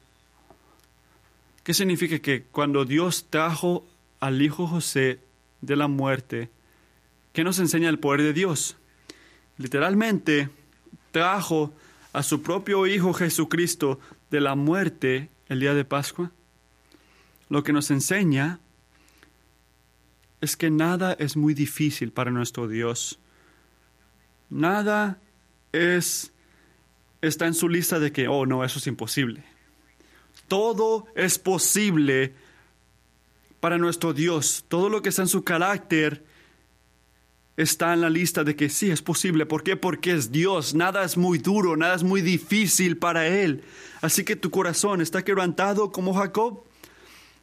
¿Qué 1.63 1.75
significa 1.75 2.19
que 2.21 2.45
cuando 2.45 2.85
Dios 2.85 3.27
trajo 3.29 3.85
al 4.21 4.41
Hijo 4.41 4.67
José 4.67 5.21
de 5.61 5.77
la 5.77 5.89
muerte, 5.89 6.49
qué 7.33 7.43
nos 7.43 7.59
enseña 7.59 7.89
el 7.89 7.99
poder 7.99 8.23
de 8.23 8.33
Dios? 8.33 8.77
Literalmente 9.59 10.49
trajo 11.11 11.73
a 12.13 12.23
su 12.23 12.43
propio 12.43 12.87
Hijo 12.87 13.13
Jesucristo 13.13 13.99
de 14.31 14.41
la 14.41 14.55
muerte 14.55 15.29
el 15.49 15.61
día 15.61 15.75
de 15.75 15.85
Pascua. 15.85 16.31
Lo 17.49 17.63
que 17.63 17.73
nos 17.73 17.91
enseña 17.91 18.61
es 20.41 20.57
que 20.57 20.71
nada 20.71 21.13
es 21.19 21.37
muy 21.37 21.55
difícil 21.55 22.13
para 22.13 22.31
nuestro 22.31 22.69
Dios. 22.69 23.19
Nada 24.51 25.19
es, 25.73 26.33
está 27.21 27.47
en 27.47 27.55
su 27.55 27.69
lista 27.69 27.99
de 27.99 28.13
que, 28.13 28.29
oh, 28.29 28.47
no, 28.47 28.65
eso 28.65 28.79
es 28.79 28.87
imposible. 28.87 29.45
Todo 30.49 31.07
es 31.15 31.39
posible 31.39 32.35
para 33.61 33.79
nuestro 33.79 34.13
Dios. 34.13 34.65
Todo 34.69 34.89
lo 34.89 35.03
que 35.03 35.09
está 35.09 35.23
en 35.23 35.29
su 35.29 35.43
carácter 35.43 36.25
está 37.57 37.95
en 37.95 38.03
la 38.03 38.11
lista 38.11 38.45
de 38.45 38.55
que 38.55 38.69
sí 38.69 38.91
es 38.91 39.03
posible. 39.03 39.47
¿Por 39.47 39.63
qué? 39.63 39.77
Porque 39.77 40.13
es 40.13 40.31
Dios. 40.31 40.75
Nada 40.75 41.05
es 41.05 41.17
muy 41.17 41.39
duro, 41.39 41.77
nada 41.77 41.95
es 41.95 42.03
muy 42.03 42.21
difícil 42.21 42.99
para 42.99 43.27
Él. 43.27 43.65
Así 44.03 44.25
que 44.25 44.37
tu 44.37 44.51
corazón 44.51 45.01
está 45.01 45.25
quebrantado 45.25 45.91
como 45.91 46.15
Jacob. 46.15 46.65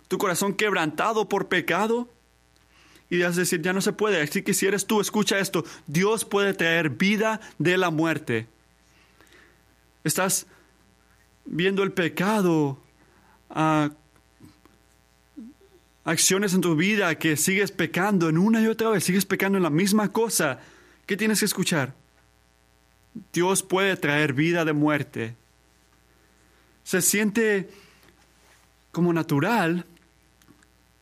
Tu 0.08 0.18
corazón 0.18 0.54
quebrantado 0.54 1.28
por 1.30 1.48
pecado 1.48 2.10
y 3.10 3.22
vas 3.22 3.38
a 3.38 3.42
decir, 3.42 3.62
ya 3.62 3.74
no 3.74 3.82
se 3.82 3.94
puede. 3.94 4.22
Así 4.22 4.42
que 4.42 4.54
si 4.54 4.66
eres 4.66 4.88
tú, 4.88 5.00
escucha 5.00 5.38
esto. 5.40 5.64
Dios 5.88 6.26
puede 6.26 6.54
traer 6.54 6.90
vida 6.90 7.42
de 7.60 7.78
la 7.78 7.92
muerte. 7.92 8.48
Estás 10.04 10.48
viendo 11.46 11.84
el 11.84 11.92
pecado, 11.92 12.80
uh, 13.50 13.90
acciones 16.04 16.54
en 16.54 16.62
tu 16.62 16.76
vida 16.76 17.16
que 17.16 17.38
sigues 17.38 17.72
pecando 17.72 18.30
en 18.30 18.38
una 18.38 18.62
y 18.62 18.68
otra 18.68 18.90
vez, 18.90 19.04
sigues 19.04 19.26
pecando 19.26 19.58
en 19.58 19.64
la 19.64 19.70
misma 19.70 20.12
cosa. 20.12 20.60
¿Qué 21.06 21.18
tienes 21.18 21.40
que 21.40 21.46
escuchar? 21.46 21.94
Dios 23.32 23.64
puede 23.64 23.96
traer 23.96 24.34
vida 24.34 24.66
de 24.66 24.74
muerte. 24.74 25.36
Se 26.84 27.02
siente 27.02 27.70
como 28.92 29.14
natural 29.14 29.86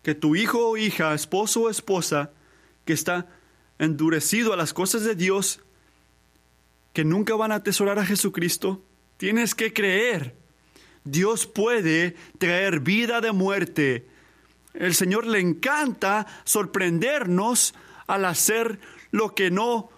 que 0.04 0.16
tu 0.16 0.36
hijo 0.36 0.70
o 0.70 0.78
hija, 0.78 1.14
esposo 1.14 1.62
o 1.62 1.70
esposa, 1.70 2.32
que 2.86 2.94
está 2.94 3.28
endurecido 3.80 4.54
a 4.54 4.58
las 4.58 4.74
cosas 4.74 5.04
de 5.04 5.16
Dios, 5.16 5.60
que 6.94 7.04
nunca 7.04 7.36
van 7.36 7.52
a 7.52 7.56
atesorar 7.56 8.00
a 8.00 8.06
Jesucristo, 8.06 8.84
tienes 9.18 9.56
que 9.56 9.74
creer. 9.74 10.36
Dios 11.04 11.48
puede 11.48 12.16
traer 12.38 12.80
vida 12.80 13.22
de 13.22 13.32
muerte. 13.32 14.08
El 14.74 14.94
Señor 14.94 15.26
le 15.26 15.40
encanta 15.40 16.28
sorprendernos 16.44 17.74
al 18.08 18.26
hacer 18.26 18.80
lo 19.12 19.34
que 19.34 19.52
no 19.52 19.90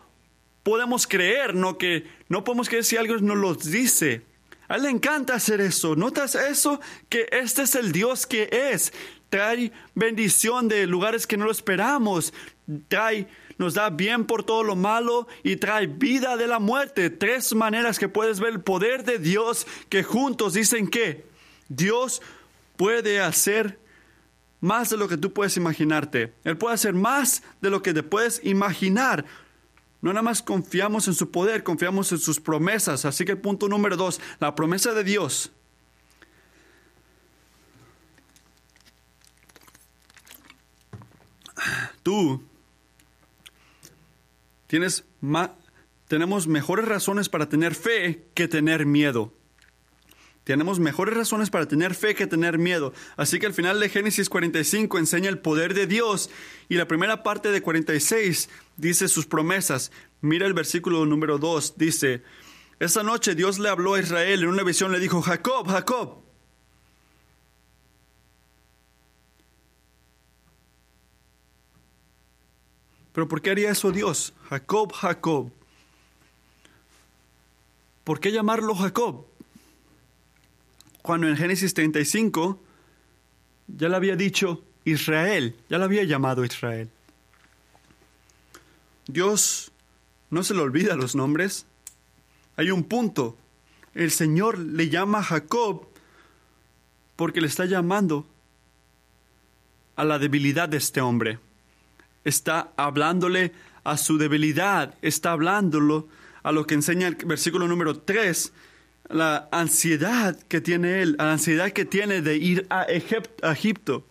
podemos 0.63 1.07
creer, 1.07 1.55
no 1.55 1.77
que 1.77 2.07
no 2.29 2.43
podemos 2.43 2.69
creer 2.69 2.85
si 2.85 2.97
algo 2.97 3.17
nos 3.17 3.37
lo 3.37 3.53
dice. 3.55 4.23
A 4.69 4.77
él 4.77 4.83
le 4.83 4.89
encanta 4.89 5.35
hacer 5.35 5.59
eso. 5.61 5.95
¿Notas 5.95 6.35
eso? 6.35 6.79
Que 7.09 7.27
este 7.31 7.63
es 7.63 7.75
el 7.75 7.91
Dios 7.91 8.25
que 8.25 8.49
es 8.51 8.93
trae 9.33 9.71
bendición 9.95 10.67
de 10.67 10.85
lugares 10.85 11.25
que 11.25 11.37
no 11.37 11.45
lo 11.45 11.51
esperamos, 11.51 12.35
trae, 12.87 13.27
nos 13.57 13.73
da 13.73 13.89
bien 13.89 14.25
por 14.25 14.43
todo 14.43 14.63
lo 14.63 14.75
malo 14.75 15.27
y 15.41 15.55
trae 15.55 15.87
vida 15.87 16.37
de 16.37 16.45
la 16.45 16.59
muerte. 16.59 17.09
Tres 17.09 17.55
maneras 17.55 17.97
que 17.97 18.07
puedes 18.07 18.39
ver 18.39 18.51
el 18.51 18.61
poder 18.61 19.03
de 19.03 19.17
Dios 19.17 19.65
que 19.89 20.03
juntos 20.03 20.53
dicen 20.53 20.87
que 20.87 21.25
Dios 21.67 22.21
puede 22.77 23.21
hacer 23.21 23.79
más 24.61 24.91
de 24.91 24.97
lo 24.97 25.07
que 25.07 25.17
tú 25.17 25.33
puedes 25.33 25.57
imaginarte. 25.57 26.35
Él 26.43 26.55
puede 26.55 26.75
hacer 26.75 26.93
más 26.93 27.41
de 27.59 27.71
lo 27.71 27.81
que 27.81 27.95
te 27.95 28.03
puedes 28.03 28.39
imaginar. 28.43 29.25
No 30.03 30.13
nada 30.13 30.21
más 30.21 30.43
confiamos 30.43 31.07
en 31.07 31.15
su 31.15 31.31
poder, 31.31 31.63
confiamos 31.63 32.11
en 32.11 32.19
sus 32.19 32.39
promesas. 32.39 33.03
Así 33.03 33.25
que 33.25 33.31
el 33.31 33.39
punto 33.39 33.67
número 33.67 33.97
dos, 33.97 34.21
la 34.39 34.53
promesa 34.53 34.93
de 34.93 35.03
Dios 35.03 35.51
tú 42.03 42.43
tienes 44.67 45.05
tenemos 46.07 46.47
mejores 46.47 46.85
razones 46.85 47.29
para 47.29 47.49
tener 47.49 47.73
fe 47.73 48.27
que 48.35 48.47
tener 48.47 48.85
miedo. 48.85 49.33
Tenemos 50.43 50.79
mejores 50.79 51.15
razones 51.15 51.49
para 51.49 51.67
tener 51.67 51.95
fe 51.95 52.15
que 52.15 52.27
tener 52.27 52.57
miedo. 52.57 52.93
Así 53.15 53.39
que 53.39 53.45
al 53.45 53.53
final 53.53 53.79
de 53.79 53.87
Génesis 53.87 54.29
45 54.29 54.99
enseña 54.99 55.29
el 55.29 55.39
poder 55.39 55.73
de 55.73 55.87
Dios 55.87 56.29
y 56.67 56.75
la 56.75 56.87
primera 56.87 57.23
parte 57.23 57.49
de 57.49 57.61
46 57.61 58.49
dice 58.75 59.07
sus 59.07 59.25
promesas. 59.25 59.91
Mira 60.19 60.45
el 60.45 60.53
versículo 60.53 61.05
número 61.05 61.37
2, 61.37 61.77
dice, 61.77 62.23
esa 62.79 63.03
noche 63.03 63.35
Dios 63.35 63.59
le 63.59 63.69
habló 63.69 63.93
a 63.93 64.01
Israel 64.01 64.43
en 64.43 64.49
una 64.49 64.63
visión, 64.63 64.91
le 64.91 64.99
dijo, 64.99 65.21
Jacob, 65.21 65.67
Jacob. 65.67 66.22
Pero 73.13 73.27
¿por 73.27 73.41
qué 73.41 73.51
haría 73.51 73.71
eso 73.71 73.91
Dios? 73.91 74.33
Jacob, 74.49 74.91
Jacob. 74.91 75.51
¿Por 78.03 78.19
qué 78.19 78.31
llamarlo 78.31 78.75
Jacob? 78.75 79.25
Cuando 81.01 81.27
en 81.27 81.37
Génesis 81.37 81.73
35 81.73 82.59
ya 83.67 83.87
le 83.87 83.95
había 83.95 84.15
dicho 84.15 84.63
Israel, 84.83 85.55
ya 85.69 85.77
le 85.77 85.85
había 85.85 86.03
llamado 86.03 86.43
Israel. 86.43 86.89
Dios 89.07 89.71
no 90.29 90.43
se 90.43 90.53
le 90.53 90.61
olvida 90.61 90.95
los 90.95 91.15
nombres. 91.15 91.65
Hay 92.55 92.71
un 92.71 92.83
punto. 92.83 93.37
el 93.93 94.09
Señor 94.09 94.57
le 94.57 94.89
llama 94.89 95.21
Jacob 95.21 95.87
porque 97.15 97.41
le 97.41 97.47
está 97.47 97.65
llamando 97.65 98.25
a 99.95 100.03
la 100.03 100.17
debilidad 100.17 100.67
de 100.67 100.77
este 100.77 100.99
hombre. 100.99 101.37
Está 102.23 102.71
hablándole 102.77 103.51
a 103.83 103.97
su 103.97 104.17
debilidad, 104.17 104.95
está 105.01 105.31
hablándolo 105.31 106.07
a 106.43 106.51
lo 106.51 106.65
que 106.67 106.75
enseña 106.75 107.07
el 107.07 107.15
versículo 107.15 107.67
número 107.67 107.99
3, 107.99 108.53
la 109.09 109.47
ansiedad 109.51 110.37
que 110.47 110.61
tiene 110.61 111.01
él, 111.01 111.15
la 111.17 111.33
ansiedad 111.33 111.71
que 111.71 111.85
tiene 111.85 112.21
de 112.21 112.37
ir 112.37 112.67
a 112.69 112.83
Egipto. 112.83 114.05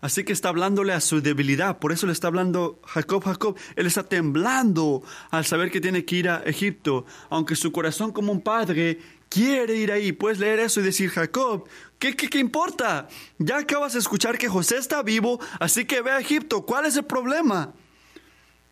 Así 0.00 0.22
que 0.22 0.34
está 0.34 0.50
hablándole 0.50 0.92
a 0.92 1.00
su 1.00 1.22
debilidad, 1.22 1.78
por 1.78 1.90
eso 1.90 2.06
le 2.06 2.12
está 2.12 2.26
hablando 2.26 2.78
Jacob, 2.84 3.24
Jacob. 3.24 3.56
Él 3.74 3.86
está 3.86 4.02
temblando 4.02 5.02
al 5.30 5.46
saber 5.46 5.70
que 5.70 5.80
tiene 5.80 6.04
que 6.04 6.16
ir 6.16 6.28
a 6.28 6.42
Egipto, 6.44 7.06
aunque 7.30 7.56
su 7.56 7.72
corazón 7.72 8.12
como 8.12 8.30
un 8.30 8.42
padre 8.42 8.98
quiere 9.30 9.76
ir 9.76 9.90
ahí. 9.90 10.12
Puedes 10.12 10.38
leer 10.38 10.60
eso 10.60 10.80
y 10.80 10.82
decir, 10.82 11.08
Jacob, 11.08 11.66
¿qué, 12.04 12.16
qué, 12.16 12.28
qué 12.28 12.38
importa? 12.38 13.08
Ya 13.38 13.56
acabas 13.56 13.94
de 13.94 13.98
escuchar 13.98 14.36
que 14.36 14.46
José 14.46 14.76
está 14.76 15.02
vivo, 15.02 15.40
así 15.58 15.86
que 15.86 16.02
ve 16.02 16.10
a 16.10 16.20
Egipto. 16.20 16.66
¿Cuál 16.66 16.84
es 16.84 16.96
el 16.96 17.04
problema? 17.04 17.72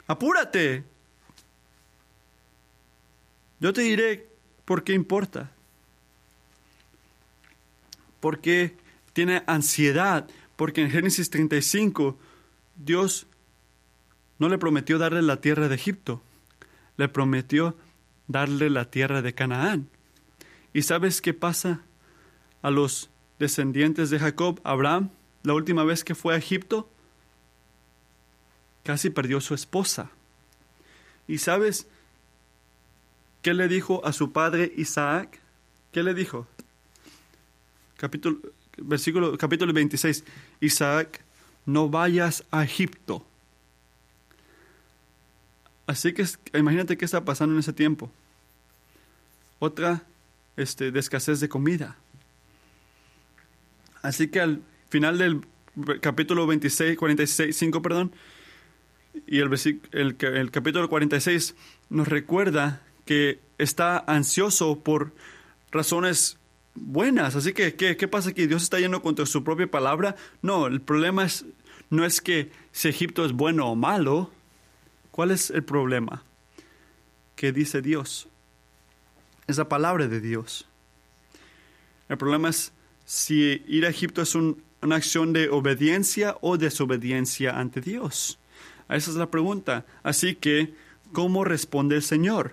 Apúrate. 0.06 0.84
Yo 3.58 3.72
te 3.72 3.80
diré 3.80 4.28
por 4.66 4.84
qué 4.84 4.92
importa. 4.92 5.50
Porque 8.20 8.76
tiene 9.14 9.42
ansiedad 9.46 10.28
porque 10.56 10.82
en 10.82 10.90
Génesis 10.90 11.30
35 11.30 12.18
Dios 12.76 13.26
no 14.38 14.50
le 14.50 14.58
prometió 14.58 14.98
darle 14.98 15.22
la 15.22 15.40
tierra 15.40 15.68
de 15.68 15.74
Egipto, 15.74 16.20
le 16.98 17.08
prometió 17.08 17.78
darle 18.28 18.68
la 18.68 18.90
tierra 18.90 19.22
de 19.22 19.32
Canaán. 19.32 19.88
¿Y 20.74 20.82
sabes 20.82 21.22
qué 21.22 21.32
pasa 21.32 21.80
a 22.60 22.70
los 22.70 23.08
descendientes 23.42 24.08
de 24.08 24.20
Jacob, 24.20 24.60
Abraham, 24.62 25.10
la 25.42 25.54
última 25.54 25.82
vez 25.82 26.04
que 26.04 26.14
fue 26.14 26.34
a 26.34 26.38
Egipto? 26.38 26.88
Casi 28.84 29.10
perdió 29.10 29.40
su 29.40 29.52
esposa. 29.52 30.10
¿Y 31.26 31.38
sabes 31.38 31.88
qué 33.42 33.52
le 33.52 33.66
dijo 33.66 34.06
a 34.06 34.12
su 34.12 34.30
padre 34.30 34.72
Isaac? 34.76 35.40
¿Qué 35.90 36.04
le 36.04 36.14
dijo? 36.14 36.46
Capítulo 37.96 38.38
versículo, 38.78 39.36
capítulo 39.36 39.72
26, 39.72 40.24
Isaac, 40.60 41.20
no 41.66 41.88
vayas 41.88 42.44
a 42.52 42.62
Egipto. 42.62 43.26
Así 45.88 46.14
que 46.14 46.24
imagínate 46.54 46.96
qué 46.96 47.04
está 47.04 47.24
pasando 47.24 47.54
en 47.54 47.58
ese 47.58 47.72
tiempo. 47.72 48.08
Otra 49.58 50.04
este, 50.56 50.92
de 50.92 51.00
escasez 51.00 51.40
de 51.40 51.48
comida. 51.48 51.96
Así 54.02 54.28
que 54.28 54.40
al 54.40 54.62
final 54.88 55.18
del 55.18 55.40
capítulo 56.00 56.46
26, 56.46 56.98
46, 56.98 57.56
5, 57.56 57.82
perdón, 57.82 58.12
y 59.26 59.38
el, 59.38 59.50
el, 59.92 60.16
el 60.20 60.50
capítulo 60.50 60.88
46 60.88 61.54
nos 61.90 62.08
recuerda 62.08 62.82
que 63.04 63.40
está 63.58 63.98
ansioso 64.06 64.80
por 64.80 65.12
razones 65.70 66.38
buenas. 66.74 67.36
Así 67.36 67.52
que, 67.52 67.74
¿qué, 67.74 67.96
¿qué, 67.96 68.08
pasa 68.08 68.30
aquí? 68.30 68.46
¿Dios 68.46 68.62
está 68.62 68.78
yendo 68.78 69.02
contra 69.02 69.26
su 69.26 69.44
propia 69.44 69.70
palabra? 69.70 70.16
No, 70.40 70.66
el 70.66 70.80
problema 70.80 71.24
es, 71.24 71.44
no 71.90 72.04
es 72.04 72.20
que 72.20 72.50
si 72.72 72.88
Egipto 72.88 73.24
es 73.24 73.32
bueno 73.32 73.68
o 73.68 73.74
malo. 73.74 74.30
¿Cuál 75.10 75.30
es 75.30 75.50
el 75.50 75.62
problema? 75.62 76.22
¿Qué 77.36 77.52
dice 77.52 77.82
Dios? 77.82 78.28
Es 79.46 79.58
la 79.58 79.68
palabra 79.68 80.08
de 80.08 80.20
Dios. 80.20 80.66
El 82.08 82.16
problema 82.16 82.48
es 82.48 82.72
si 83.12 83.62
ir 83.68 83.84
a 83.84 83.90
Egipto 83.90 84.22
es 84.22 84.34
una 84.34 84.96
acción 84.96 85.34
de 85.34 85.50
obediencia 85.50 86.38
o 86.40 86.56
desobediencia 86.56 87.58
ante 87.58 87.82
Dios. 87.82 88.38
Esa 88.88 89.10
es 89.10 89.16
la 89.18 89.30
pregunta. 89.30 89.84
Así 90.02 90.34
que, 90.34 90.72
¿cómo 91.12 91.44
responde 91.44 91.96
el 91.96 92.02
Señor? 92.02 92.52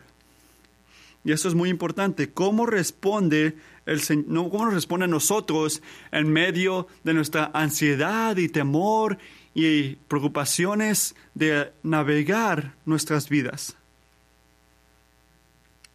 Y 1.24 1.32
eso 1.32 1.48
es 1.48 1.56
muy 1.56 1.70
importante. 1.70 2.34
¿Cómo 2.34 2.66
responde 2.66 3.56
el 3.86 4.02
Señor, 4.02 4.50
cómo 4.52 4.66
nos 4.66 4.74
responde 4.74 5.06
a 5.06 5.08
nosotros 5.08 5.82
en 6.12 6.30
medio 6.30 6.88
de 7.06 7.14
nuestra 7.14 7.52
ansiedad 7.54 8.36
y 8.36 8.50
temor 8.50 9.18
y 9.54 9.96
preocupaciones 10.10 11.16
de 11.36 11.72
navegar 11.84 12.76
nuestras 12.84 13.30
vidas? 13.30 13.78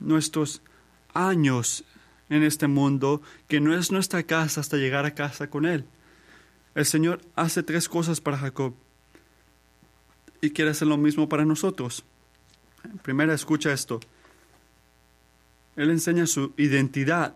Nuestros 0.00 0.62
años 1.12 1.84
en 2.28 2.42
este 2.42 2.66
mundo 2.66 3.22
que 3.48 3.60
no 3.60 3.74
es 3.74 3.92
nuestra 3.92 4.22
casa 4.22 4.60
hasta 4.60 4.76
llegar 4.76 5.04
a 5.04 5.14
casa 5.14 5.50
con 5.50 5.66
Él. 5.66 5.84
El 6.74 6.84
Señor 6.84 7.20
hace 7.36 7.62
tres 7.62 7.88
cosas 7.88 8.20
para 8.20 8.38
Jacob 8.38 8.74
y 10.40 10.50
quiere 10.50 10.70
hacer 10.70 10.88
lo 10.88 10.96
mismo 10.96 11.28
para 11.28 11.44
nosotros. 11.44 12.04
Primera, 13.02 13.34
escucha 13.34 13.72
esto. 13.72 14.00
Él 15.76 15.90
enseña 15.90 16.26
su 16.26 16.52
identidad. 16.56 17.34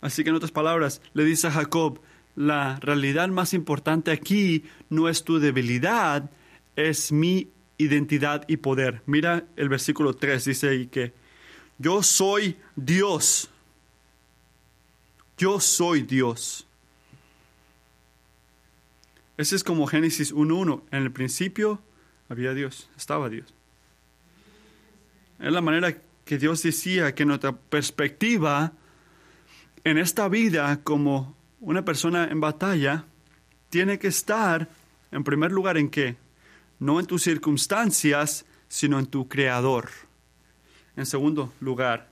Así 0.00 0.22
que 0.22 0.30
en 0.30 0.36
otras 0.36 0.52
palabras, 0.52 1.02
le 1.12 1.24
dice 1.24 1.48
a 1.48 1.50
Jacob, 1.50 2.00
la 2.36 2.78
realidad 2.80 3.28
más 3.28 3.52
importante 3.52 4.12
aquí 4.12 4.64
no 4.88 5.08
es 5.08 5.24
tu 5.24 5.40
debilidad, 5.40 6.30
es 6.76 7.10
mi 7.10 7.50
identidad 7.78 8.44
y 8.46 8.58
poder. 8.58 9.02
Mira 9.06 9.44
el 9.56 9.68
versículo 9.68 10.14
3, 10.14 10.44
dice 10.44 10.68
ahí 10.68 10.86
que 10.86 11.12
yo 11.78 12.02
soy 12.02 12.56
Dios. 12.76 13.48
Yo 15.36 15.60
soy 15.60 16.02
Dios. 16.02 16.66
Ese 19.36 19.54
es 19.54 19.62
como 19.62 19.86
Génesis 19.86 20.34
1.1. 20.34 20.82
En 20.90 21.02
el 21.04 21.12
principio 21.12 21.80
había 22.28 22.54
Dios, 22.54 22.90
estaba 22.96 23.28
Dios. 23.28 23.54
Es 25.38 25.52
la 25.52 25.60
manera 25.60 25.96
que 26.24 26.38
Dios 26.38 26.62
decía 26.64 27.14
que 27.14 27.24
nuestra 27.24 27.52
perspectiva 27.52 28.72
en 29.84 29.96
esta 29.96 30.28
vida 30.28 30.80
como 30.82 31.36
una 31.60 31.84
persona 31.84 32.24
en 32.24 32.40
batalla 32.40 33.04
tiene 33.70 34.00
que 34.00 34.08
estar 34.08 34.68
en 35.12 35.22
primer 35.24 35.52
lugar 35.52 35.78
en 35.78 35.88
qué? 35.88 36.16
No 36.80 36.98
en 36.98 37.06
tus 37.06 37.22
circunstancias, 37.22 38.44
sino 38.68 38.98
en 38.98 39.06
tu 39.06 39.28
creador. 39.28 40.07
En 40.98 41.06
segundo 41.06 41.52
lugar, 41.60 42.08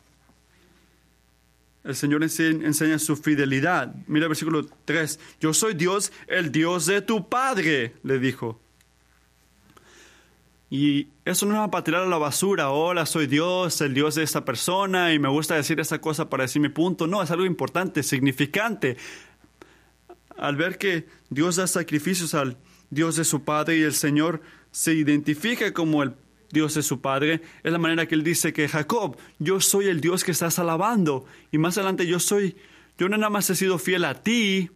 el 1.83 1.97
Señor 1.97 2.23
enseña 2.23 3.01
su 3.01 3.17
fidelidad. 3.17 3.93
Mira 4.07 4.27
el 4.27 4.29
versículo 4.29 4.65
3. 4.85 5.19
Yo 5.41 5.53
soy 5.53 5.75
Dios, 5.75 6.13
el 6.29 6.53
Dios 6.53 6.87
de 6.87 7.03
tu 7.03 7.29
Padre, 7.29 7.95
le 8.05 8.21
dijo. 8.21 8.61
Y 10.71 11.09
eso 11.25 11.47
no 11.47 11.65
es 11.65 11.69
para 11.69 11.83
tirar 11.83 12.05
a 12.05 12.07
la 12.07 12.19
basura, 12.19 12.71
hola, 12.71 13.07
soy 13.07 13.27
Dios, 13.27 13.81
el 13.81 13.93
Dios 13.93 14.15
de 14.15 14.23
esta 14.23 14.45
persona 14.45 15.13
y 15.13 15.19
me 15.19 15.29
gusta 15.29 15.57
decir 15.57 15.81
esta 15.81 16.01
cosa 16.01 16.31
para 16.31 16.45
decir 16.45 16.63
mi 16.63 16.69
punto. 16.69 17.09
No, 17.09 17.21
es 17.21 17.33
algo 17.33 17.45
importante, 17.45 18.05
significante. 18.05 18.97
Al 20.37 20.55
ver 20.55 20.79
que 20.79 21.09
Dios 21.29 21.57
da 21.57 21.67
sacrificios 21.67 22.35
al 22.35 22.57
Dios 22.91 23.17
de 23.17 23.25
su 23.25 23.43
Padre 23.43 23.79
y 23.79 23.83
el 23.83 23.95
Señor 23.95 24.43
se 24.71 24.95
identifica 24.95 25.73
como 25.73 26.05
el 26.05 26.15
Dios 26.57 26.73
de 26.73 26.83
su 26.83 27.03
Padre, 27.03 27.43
es 27.63 27.71
la 27.71 27.79
manera 27.79 28.07
que 28.07 28.15
Él 28.15 28.25
dice 28.25 28.55
que 28.55 28.67
Jacob, 28.67 29.19
yo 29.39 29.61
soy 29.61 29.89
el 29.89 30.01
Dios 30.01 30.25
que 30.25 30.31
estás 30.31 30.59
alabando. 30.59 31.27
Y 31.53 31.59
más 31.59 31.77
adelante 31.77 32.07
yo 32.07 32.19
soy, 32.19 32.57
yo 32.97 33.11
no 33.11 33.19
nada 33.19 33.29
más 33.29 33.51
he 33.51 33.55
sido 33.55 33.79
fiel 33.79 34.07
a 34.07 34.15
ti, 34.15 34.71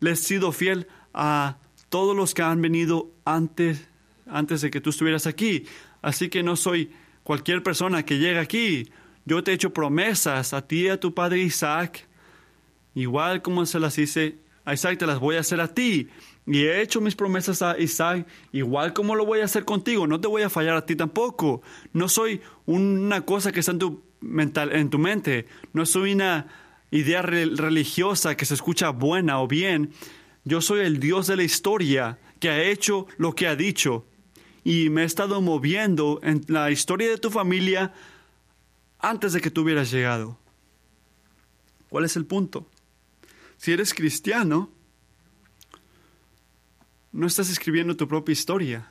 le 0.00 0.10
he 0.10 0.16
sido 0.16 0.50
fiel 0.50 0.88
a 1.12 1.58
todos 1.88 2.16
los 2.16 2.34
que 2.34 2.42
han 2.42 2.60
venido 2.60 3.12
antes 3.24 3.86
antes 4.26 4.60
de 4.62 4.70
que 4.70 4.80
tú 4.80 4.90
estuvieras 4.90 5.28
aquí. 5.28 5.66
Así 6.02 6.28
que 6.28 6.42
no 6.42 6.56
soy 6.56 6.90
cualquier 7.22 7.62
persona 7.62 8.04
que 8.04 8.18
llega 8.18 8.40
aquí. 8.40 8.90
Yo 9.24 9.44
te 9.44 9.52
he 9.52 9.54
hecho 9.54 9.72
promesas 9.72 10.52
a 10.52 10.66
ti 10.66 10.86
y 10.86 10.88
a 10.88 10.98
tu 10.98 11.14
padre 11.14 11.38
Isaac. 11.42 12.08
Igual 12.94 13.40
como 13.42 13.64
se 13.66 13.78
las 13.78 13.98
hice 13.98 14.38
a 14.64 14.74
Isaac, 14.74 14.98
te 14.98 15.06
las 15.06 15.20
voy 15.20 15.36
a 15.36 15.40
hacer 15.40 15.60
a 15.60 15.68
ti. 15.68 16.08
Y 16.46 16.64
he 16.64 16.82
hecho 16.82 17.00
mis 17.00 17.14
promesas 17.16 17.62
a 17.62 17.78
Isaac, 17.78 18.26
igual 18.52 18.92
como 18.92 19.14
lo 19.14 19.24
voy 19.24 19.40
a 19.40 19.46
hacer 19.46 19.64
contigo. 19.64 20.06
No 20.06 20.20
te 20.20 20.28
voy 20.28 20.42
a 20.42 20.50
fallar 20.50 20.76
a 20.76 20.84
ti 20.84 20.94
tampoco. 20.94 21.62
No 21.92 22.08
soy 22.08 22.42
una 22.66 23.22
cosa 23.22 23.50
que 23.50 23.60
está 23.60 23.72
en 23.72 23.78
tu, 23.78 24.02
mental, 24.20 24.72
en 24.72 24.90
tu 24.90 24.98
mente. 24.98 25.46
No 25.72 25.86
soy 25.86 26.12
una 26.12 26.48
idea 26.90 27.22
religiosa 27.22 28.36
que 28.36 28.44
se 28.44 28.54
escucha 28.54 28.90
buena 28.90 29.40
o 29.40 29.48
bien. 29.48 29.92
Yo 30.44 30.60
soy 30.60 30.80
el 30.80 31.00
Dios 31.00 31.26
de 31.26 31.36
la 31.36 31.44
historia 31.44 32.18
que 32.40 32.50
ha 32.50 32.62
hecho 32.62 33.06
lo 33.16 33.34
que 33.34 33.46
ha 33.46 33.56
dicho 33.56 34.04
y 34.64 34.90
me 34.90 35.02
he 35.02 35.04
estado 35.04 35.40
moviendo 35.40 36.20
en 36.22 36.44
la 36.48 36.70
historia 36.70 37.08
de 37.08 37.18
tu 37.18 37.30
familia 37.30 37.92
antes 38.98 39.32
de 39.32 39.40
que 39.40 39.50
tú 39.50 39.62
hubieras 39.62 39.90
llegado. 39.90 40.38
¿Cuál 41.88 42.04
es 42.04 42.16
el 42.16 42.26
punto? 42.26 42.66
Si 43.56 43.72
eres 43.72 43.94
cristiano, 43.94 44.70
no 47.14 47.28
estás 47.28 47.48
escribiendo 47.48 47.96
tu 47.96 48.08
propia 48.08 48.32
historia. 48.32 48.88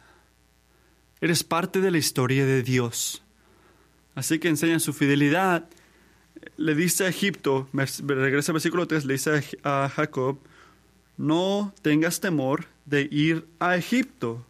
Eres 1.19 1.43
parte 1.43 1.81
de 1.81 1.91
la 1.91 1.97
historia 1.97 2.45
de 2.45 2.63
Dios. 2.63 3.21
Así 4.15 4.39
que 4.39 4.47
enseña 4.47 4.79
su 4.79 4.93
fidelidad. 4.93 5.69
Le 6.55 6.73
dice 6.73 7.05
a 7.05 7.09
Egipto, 7.09 7.67
regresa 7.73 8.51
al 8.51 8.53
versículo 8.53 8.87
3, 8.87 9.05
le 9.05 9.13
dice 9.13 9.43
a 9.63 9.89
Jacob, 9.93 10.39
no 11.17 11.73
tengas 11.81 12.21
temor 12.21 12.65
de 12.85 13.09
ir 13.11 13.45
a 13.59 13.75
Egipto. 13.75 14.45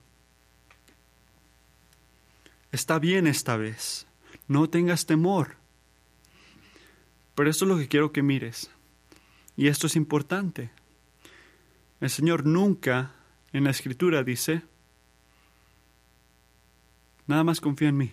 Está 2.71 2.99
bien 2.99 3.25
esta 3.25 3.57
vez, 3.57 4.05
no 4.47 4.69
tengas 4.69 5.07
temor. 5.07 5.55
Pero 7.33 7.49
esto 7.49 7.65
es 7.65 7.69
lo 7.69 7.77
que 7.77 7.87
quiero 7.87 8.11
que 8.11 8.21
mires. 8.21 8.69
Y 9.57 9.67
esto 9.67 9.87
es 9.87 9.95
importante. 9.95 10.69
El 11.99 12.11
Señor 12.11 12.45
nunca 12.45 13.13
en 13.53 13.63
la 13.63 13.69
escritura 13.69 14.23
dice, 14.23 14.63
nada 17.27 17.43
más 17.43 17.61
confía 17.61 17.89
en 17.89 17.97
mí. 17.97 18.11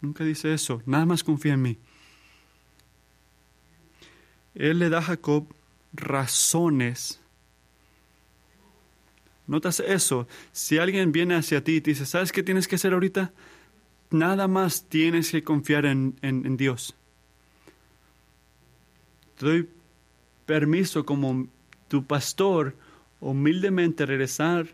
Nunca 0.00 0.24
dice 0.24 0.52
eso, 0.52 0.82
nada 0.86 1.04
más 1.06 1.22
confía 1.22 1.54
en 1.54 1.62
mí. 1.62 1.78
Él 4.54 4.78
le 4.78 4.88
da 4.88 4.98
a 4.98 5.02
Jacob 5.02 5.46
razones. 5.92 7.20
¿Notas 9.46 9.80
eso? 9.80 10.26
Si 10.52 10.78
alguien 10.78 11.12
viene 11.12 11.34
hacia 11.34 11.62
ti 11.62 11.76
y 11.76 11.80
te 11.82 11.90
dice, 11.90 12.06
¿sabes 12.06 12.32
qué 12.32 12.42
tienes 12.42 12.66
que 12.66 12.76
hacer 12.76 12.94
ahorita? 12.94 13.32
Nada 14.10 14.48
más 14.48 14.88
tienes 14.88 15.30
que 15.30 15.42
confiar 15.42 15.84
en, 15.84 16.16
en 16.22 16.56
Dios. 16.56 16.94
Te 19.38 19.46
doy 19.46 19.68
permiso 20.46 21.04
como 21.04 21.48
tu 21.94 22.04
pastor 22.04 22.74
humildemente 23.20 24.04
regresar 24.04 24.66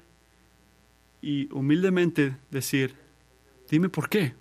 y 1.20 1.52
humildemente 1.52 2.34
decir, 2.50 2.94
dime 3.68 3.90
por 3.90 4.08
qué. 4.08 4.32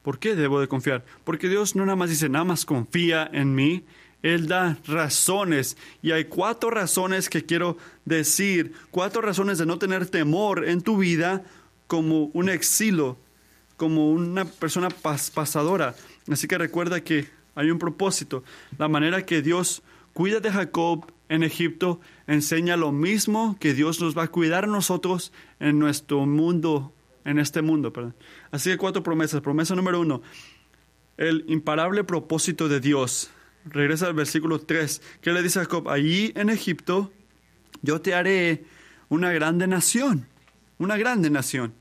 ¿Por 0.00 0.18
qué 0.18 0.34
debo 0.34 0.58
de 0.58 0.68
confiar? 0.68 1.04
Porque 1.24 1.50
Dios 1.50 1.76
no 1.76 1.84
nada 1.84 1.96
más 1.96 2.08
dice, 2.08 2.30
nada 2.30 2.46
más 2.46 2.64
confía 2.64 3.28
en 3.30 3.54
mí. 3.54 3.84
Él 4.22 4.48
da 4.48 4.78
razones. 4.86 5.76
Y 6.00 6.12
hay 6.12 6.24
cuatro 6.24 6.70
razones 6.70 7.28
que 7.28 7.44
quiero 7.44 7.76
decir. 8.06 8.72
Cuatro 8.90 9.20
razones 9.20 9.58
de 9.58 9.66
no 9.66 9.78
tener 9.78 10.06
temor 10.06 10.66
en 10.66 10.80
tu 10.80 10.96
vida 10.96 11.44
como 11.88 12.30
un 12.32 12.48
exilo, 12.48 13.18
como 13.76 14.10
una 14.10 14.46
persona 14.46 14.88
pasadora. 14.88 15.94
Así 16.30 16.48
que 16.48 16.56
recuerda 16.56 17.04
que 17.04 17.28
hay 17.54 17.70
un 17.70 17.78
propósito. 17.78 18.44
La 18.78 18.88
manera 18.88 19.26
que 19.26 19.42
Dios 19.42 19.82
cuida 20.12 20.40
de 20.40 20.50
Jacob 20.50 21.12
en 21.28 21.42
Egipto 21.42 22.00
enseña 22.26 22.76
lo 22.76 22.92
mismo 22.92 23.56
que 23.58 23.72
Dios 23.72 24.00
nos 24.00 24.16
va 24.16 24.24
a 24.24 24.28
cuidar 24.28 24.64
a 24.64 24.66
nosotros 24.66 25.32
en 25.60 25.78
nuestro 25.78 26.26
mundo, 26.26 26.92
en 27.24 27.38
este 27.38 27.62
mundo. 27.62 27.92
Perdón. 27.92 28.14
Así 28.50 28.70
que 28.70 28.76
cuatro 28.76 29.02
promesas. 29.02 29.40
Promesa 29.40 29.74
número 29.74 30.00
uno, 30.00 30.20
el 31.16 31.44
imparable 31.48 32.04
propósito 32.04 32.68
de 32.68 32.80
Dios. 32.80 33.30
Regresa 33.64 34.08
al 34.08 34.14
versículo 34.14 34.60
3. 34.60 35.00
¿Qué 35.20 35.32
le 35.32 35.42
dice 35.42 35.60
Jacob? 35.60 35.88
Allí 35.88 36.32
en 36.36 36.50
Egipto 36.50 37.12
yo 37.80 38.00
te 38.00 38.14
haré 38.14 38.64
una 39.08 39.32
grande 39.32 39.66
nación. 39.66 40.26
Una 40.78 40.96
grande 40.96 41.30
nación. 41.30 41.74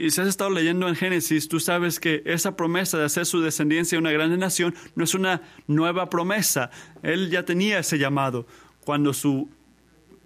Y 0.00 0.10
si 0.10 0.20
has 0.22 0.28
estado 0.28 0.48
leyendo 0.48 0.88
en 0.88 0.96
Génesis, 0.96 1.46
tú 1.46 1.60
sabes 1.60 2.00
que 2.00 2.22
esa 2.24 2.56
promesa 2.56 2.96
de 2.96 3.04
hacer 3.04 3.26
su 3.26 3.42
descendencia 3.42 3.98
una 3.98 4.10
grande 4.10 4.38
nación 4.38 4.74
no 4.94 5.04
es 5.04 5.14
una 5.14 5.42
nueva 5.66 6.08
promesa. 6.08 6.70
Él 7.02 7.28
ya 7.28 7.44
tenía 7.44 7.80
ese 7.80 7.98
llamado. 7.98 8.46
Cuando 8.86 9.12
su 9.12 9.50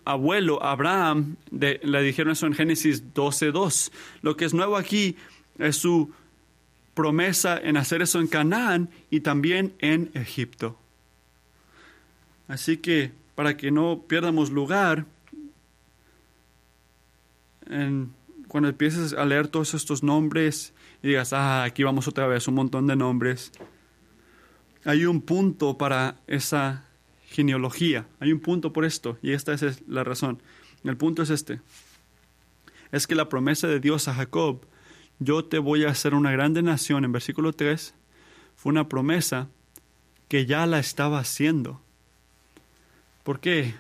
abuelo 0.04 0.62
Abraham 0.62 1.34
le 1.50 2.02
dijeron 2.02 2.34
eso 2.34 2.46
en 2.46 2.54
Génesis 2.54 3.02
12.2. 3.14 3.90
Lo 4.22 4.36
que 4.36 4.44
es 4.44 4.54
nuevo 4.54 4.76
aquí 4.76 5.16
es 5.58 5.74
su 5.74 6.12
promesa 6.94 7.58
en 7.58 7.76
hacer 7.76 8.00
eso 8.00 8.20
en 8.20 8.28
Canaán 8.28 8.90
y 9.10 9.20
también 9.22 9.74
en 9.80 10.12
Egipto. 10.14 10.78
Así 12.46 12.76
que 12.76 13.10
para 13.34 13.56
que 13.56 13.72
no 13.72 14.04
pierdamos 14.06 14.52
lugar, 14.52 15.06
en 17.68 18.12
cuando 18.54 18.68
empieces 18.68 19.14
a 19.14 19.24
leer 19.24 19.48
todos 19.48 19.74
estos 19.74 20.04
nombres 20.04 20.74
y 21.02 21.08
digas, 21.08 21.32
ah, 21.32 21.64
aquí 21.64 21.82
vamos 21.82 22.06
otra 22.06 22.28
vez, 22.28 22.46
un 22.46 22.54
montón 22.54 22.86
de 22.86 22.94
nombres, 22.94 23.50
hay 24.84 25.06
un 25.06 25.22
punto 25.22 25.76
para 25.76 26.20
esa 26.28 26.84
genealogía, 27.26 28.06
hay 28.20 28.32
un 28.32 28.38
punto 28.38 28.72
por 28.72 28.84
esto, 28.84 29.18
y 29.22 29.32
esta 29.32 29.54
es 29.54 29.82
la 29.88 30.04
razón. 30.04 30.40
El 30.84 30.96
punto 30.96 31.24
es 31.24 31.30
este, 31.30 31.62
es 32.92 33.08
que 33.08 33.16
la 33.16 33.28
promesa 33.28 33.66
de 33.66 33.80
Dios 33.80 34.06
a 34.06 34.14
Jacob, 34.14 34.60
yo 35.18 35.44
te 35.44 35.58
voy 35.58 35.84
a 35.84 35.90
hacer 35.90 36.14
una 36.14 36.30
grande 36.30 36.62
nación, 36.62 37.04
en 37.04 37.10
versículo 37.10 37.54
3, 37.54 37.92
fue 38.54 38.70
una 38.70 38.88
promesa 38.88 39.48
que 40.28 40.46
ya 40.46 40.64
la 40.66 40.78
estaba 40.78 41.18
haciendo. 41.18 41.80
¿Por 43.24 43.40
qué? 43.40 43.74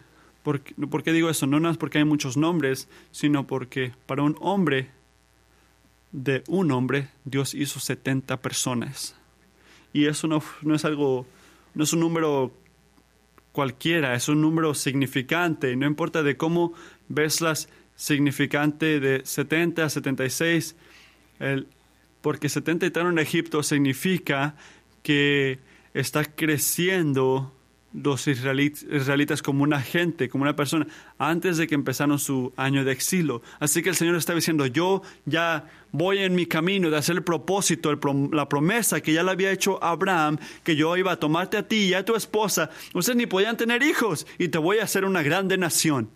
¿Por, 0.44 0.60
qué 0.60 1.12
digo 1.12 1.30
eso? 1.30 1.46
No 1.46 1.70
es 1.70 1.78
porque 1.78 1.98
hay 1.98 2.04
muchos 2.04 2.36
nombres, 2.36 2.86
sino 3.10 3.46
porque 3.46 3.92
para 4.04 4.22
un 4.22 4.36
hombre, 4.40 4.90
de 6.12 6.44
un 6.48 6.70
hombre, 6.70 7.08
Dios 7.24 7.54
hizo 7.54 7.80
70 7.80 8.42
personas. 8.42 9.16
Y 9.94 10.04
eso 10.04 10.28
no, 10.28 10.42
no 10.60 10.74
es 10.74 10.84
algo, 10.84 11.26
no 11.74 11.84
es 11.84 11.94
un 11.94 12.00
número 12.00 12.52
cualquiera, 13.52 14.14
es 14.14 14.28
un 14.28 14.42
número 14.42 14.74
significante. 14.74 15.74
No 15.76 15.86
importa 15.86 16.22
de 16.22 16.36
cómo 16.36 16.74
ves 17.08 17.40
las 17.40 17.70
significante 17.96 19.00
de 19.00 19.22
70 19.24 19.84
a 19.84 19.88
76, 19.88 20.76
el, 21.38 21.68
porque 22.20 22.50
70 22.50 22.86
y 22.86 22.92
en 22.94 23.18
Egipto 23.18 23.62
significa 23.62 24.56
que 25.02 25.58
está 25.94 26.24
creciendo 26.24 27.53
los 27.94 28.26
israelitas 28.26 29.40
como 29.40 29.62
una 29.62 29.80
gente, 29.80 30.28
como 30.28 30.42
una 30.42 30.56
persona, 30.56 30.86
antes 31.16 31.56
de 31.56 31.68
que 31.68 31.76
empezaron 31.76 32.18
su 32.18 32.52
año 32.56 32.84
de 32.84 32.90
exilio. 32.90 33.40
Así 33.60 33.82
que 33.82 33.90
el 33.90 33.94
Señor 33.94 34.16
está 34.16 34.34
diciendo, 34.34 34.66
yo 34.66 35.02
ya 35.26 35.70
voy 35.92 36.18
en 36.18 36.34
mi 36.34 36.46
camino 36.46 36.90
de 36.90 36.96
hacer 36.96 37.16
el 37.16 37.22
propósito, 37.22 37.94
la 38.32 38.48
promesa 38.48 39.00
que 39.00 39.12
ya 39.12 39.22
le 39.22 39.30
había 39.30 39.52
hecho 39.52 39.82
Abraham, 39.82 40.38
que 40.64 40.74
yo 40.74 40.96
iba 40.96 41.12
a 41.12 41.20
tomarte 41.20 41.56
a 41.56 41.68
ti 41.68 41.84
y 41.84 41.94
a 41.94 42.04
tu 42.04 42.16
esposa. 42.16 42.68
Ustedes 42.94 43.16
ni 43.16 43.26
podían 43.26 43.56
tener 43.56 43.82
hijos 43.84 44.26
y 44.38 44.48
te 44.48 44.58
voy 44.58 44.78
a 44.78 44.84
hacer 44.84 45.04
una 45.04 45.22
grande 45.22 45.56
nación. 45.56 46.10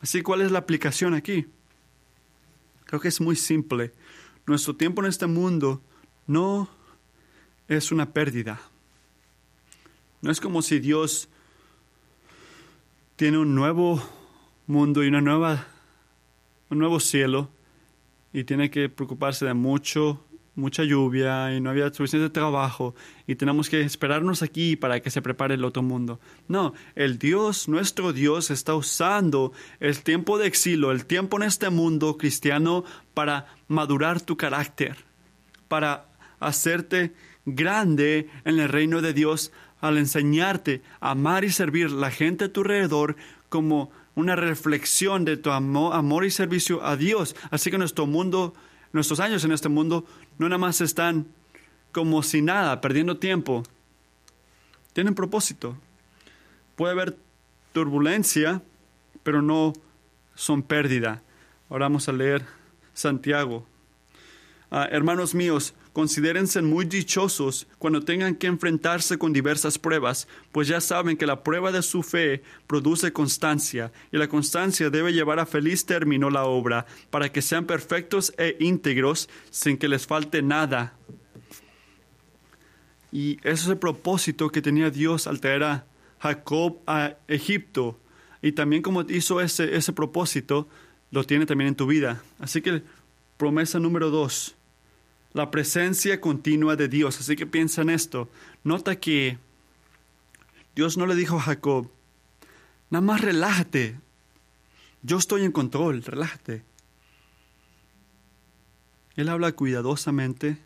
Así, 0.00 0.22
¿cuál 0.22 0.42
es 0.42 0.52
la 0.52 0.60
aplicación 0.60 1.14
aquí? 1.14 1.46
Creo 2.84 3.00
que 3.00 3.08
es 3.08 3.20
muy 3.20 3.34
simple. 3.34 3.92
Nuestro 4.46 4.76
tiempo 4.76 5.02
en 5.02 5.08
este 5.08 5.26
mundo 5.26 5.82
no 6.28 6.68
es 7.66 7.90
una 7.90 8.12
pérdida 8.12 8.60
no 10.22 10.30
es 10.30 10.40
como 10.40 10.62
si 10.62 10.78
Dios 10.78 11.28
tiene 13.16 13.38
un 13.38 13.54
nuevo 13.54 14.02
mundo 14.66 15.04
y 15.04 15.08
una 15.08 15.20
nueva, 15.20 15.66
un 16.70 16.78
nuevo 16.78 17.00
cielo 17.00 17.50
y 18.32 18.44
tiene 18.44 18.70
que 18.70 18.88
preocuparse 18.88 19.44
de 19.44 19.54
mucho, 19.54 20.24
mucha 20.54 20.84
lluvia 20.84 21.54
y 21.54 21.60
no 21.60 21.70
había 21.70 21.92
suficiente 21.92 22.30
trabajo 22.30 22.94
y 23.26 23.34
tenemos 23.34 23.68
que 23.68 23.80
esperarnos 23.80 24.42
aquí 24.42 24.76
para 24.76 25.00
que 25.00 25.10
se 25.10 25.22
prepare 25.22 25.54
el 25.54 25.64
otro 25.64 25.82
mundo. 25.82 26.20
No, 26.46 26.72
el 26.94 27.18
Dios, 27.18 27.68
nuestro 27.68 28.12
Dios, 28.12 28.52
está 28.52 28.76
usando 28.76 29.52
el 29.80 30.04
tiempo 30.04 30.38
de 30.38 30.46
exilio, 30.46 30.92
el 30.92 31.04
tiempo 31.04 31.36
en 31.36 31.42
este 31.42 31.68
mundo 31.68 32.16
cristiano 32.16 32.84
para 33.12 33.46
madurar 33.66 34.20
tu 34.20 34.36
carácter, 34.36 34.98
para 35.66 36.06
hacerte 36.38 37.12
grande 37.44 38.28
en 38.44 38.60
el 38.60 38.68
reino 38.68 39.02
de 39.02 39.12
Dios, 39.12 39.52
al 39.82 39.98
enseñarte 39.98 40.80
a 41.00 41.10
amar 41.10 41.44
y 41.44 41.50
servir 41.50 41.90
la 41.90 42.10
gente 42.10 42.44
a 42.46 42.52
tu 42.52 42.60
alrededor 42.62 43.16
como 43.50 43.90
una 44.14 44.36
reflexión 44.36 45.24
de 45.24 45.36
tu 45.36 45.50
amor, 45.50 46.24
y 46.24 46.30
servicio 46.30 46.84
a 46.84 46.96
Dios. 46.96 47.34
Así 47.50 47.70
que 47.70 47.78
nuestro 47.78 48.06
mundo, 48.06 48.54
nuestros 48.92 49.20
años 49.20 49.44
en 49.44 49.52
este 49.52 49.68
mundo, 49.68 50.06
no 50.38 50.48
nada 50.48 50.58
más 50.58 50.80
están 50.80 51.26
como 51.90 52.22
si 52.22 52.42
nada, 52.42 52.80
perdiendo 52.80 53.18
tiempo. 53.18 53.64
Tienen 54.92 55.14
propósito. 55.14 55.76
Puede 56.76 56.92
haber 56.92 57.16
turbulencia, 57.72 58.62
pero 59.22 59.42
no 59.42 59.72
son 60.34 60.62
pérdida. 60.62 61.22
Ahora 61.68 61.86
vamos 61.86 62.08
a 62.08 62.12
leer 62.12 62.44
Santiago. 62.94 63.66
Ah, 64.70 64.86
hermanos 64.90 65.34
míos, 65.34 65.74
Considérense 65.92 66.62
muy 66.62 66.86
dichosos 66.86 67.66
cuando 67.78 68.00
tengan 68.00 68.34
que 68.34 68.46
enfrentarse 68.46 69.18
con 69.18 69.32
diversas 69.32 69.78
pruebas, 69.78 70.26
pues 70.50 70.66
ya 70.68 70.80
saben 70.80 71.18
que 71.18 71.26
la 71.26 71.42
prueba 71.42 71.70
de 71.70 71.82
su 71.82 72.02
fe 72.02 72.42
produce 72.66 73.12
constancia, 73.12 73.92
y 74.10 74.16
la 74.16 74.28
constancia 74.28 74.88
debe 74.88 75.12
llevar 75.12 75.38
a 75.38 75.46
feliz 75.46 75.84
término 75.84 76.30
la 76.30 76.44
obra, 76.44 76.86
para 77.10 77.30
que 77.30 77.42
sean 77.42 77.66
perfectos 77.66 78.32
e 78.38 78.56
íntegros 78.58 79.28
sin 79.50 79.76
que 79.76 79.88
les 79.88 80.06
falte 80.06 80.40
nada. 80.40 80.94
Y 83.12 83.36
ese 83.42 83.64
es 83.64 83.68
el 83.68 83.76
propósito 83.76 84.48
que 84.48 84.62
tenía 84.62 84.90
Dios 84.90 85.26
al 85.26 85.40
traer 85.40 85.64
a 85.64 85.86
Jacob 86.20 86.78
a 86.86 87.16
Egipto. 87.28 88.00
Y 88.40 88.52
también 88.52 88.80
como 88.80 89.02
hizo 89.02 89.42
ese, 89.42 89.76
ese 89.76 89.92
propósito, 89.92 90.66
lo 91.10 91.24
tiene 91.24 91.44
también 91.44 91.68
en 91.68 91.74
tu 91.74 91.86
vida. 91.86 92.22
Así 92.38 92.62
que 92.62 92.82
promesa 93.36 93.78
número 93.78 94.08
dos, 94.08 94.56
la 95.32 95.50
presencia 95.50 96.20
continua 96.20 96.76
de 96.76 96.88
Dios. 96.88 97.20
Así 97.20 97.36
que 97.36 97.46
piensa 97.46 97.82
en 97.82 97.90
esto. 97.90 98.28
Nota 98.64 98.96
que 98.96 99.38
Dios 100.74 100.96
no 100.96 101.06
le 101.06 101.14
dijo 101.14 101.36
a 101.36 101.42
Jacob, 101.42 101.90
nada 102.90 103.02
más 103.02 103.20
relájate. 103.20 103.98
Yo 105.02 105.18
estoy 105.18 105.44
en 105.44 105.52
control, 105.52 106.02
relájate. 106.02 106.62
Él 109.16 109.28
habla 109.28 109.52
cuidadosamente 109.52 110.58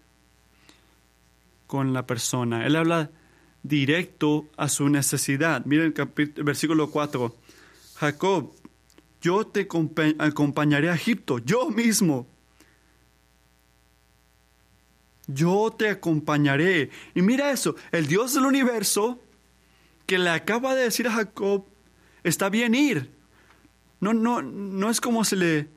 con 1.67 1.93
la 1.93 2.07
persona. 2.07 2.67
Él 2.67 2.77
habla 2.77 3.11
directo 3.63 4.47
a 4.57 4.69
su 4.69 4.89
necesidad. 4.89 5.65
Miren 5.65 5.95
el 5.97 6.45
versículo 6.45 6.91
4. 6.91 7.35
Jacob, 7.97 8.53
yo 9.21 9.47
te 9.47 9.67
acompañaré 10.19 10.91
a 10.91 10.95
Egipto, 10.95 11.39
yo 11.39 11.71
mismo. 11.71 12.29
Yo 15.27 15.75
te 15.77 15.89
acompañaré. 15.89 16.91
Y 17.15 17.23
mira 17.23 17.51
eso, 17.51 17.77
el 17.93 18.07
Dios 18.07 18.35
del 18.35 18.47
universo 18.47 19.21
que 20.07 20.19
le 20.19 20.31
acaba 20.31 20.75
de 20.75 20.85
decir 20.85 21.09
a 21.09 21.13
Jacob, 21.13 21.65
está 22.23 22.49
bien 22.49 22.75
ir. 22.75 23.11
No, 24.01 24.15
no, 24.15 24.43
no 24.43 24.91
es 24.91 25.01
como 25.01 25.25
se 25.25 25.37
le, 25.37 25.69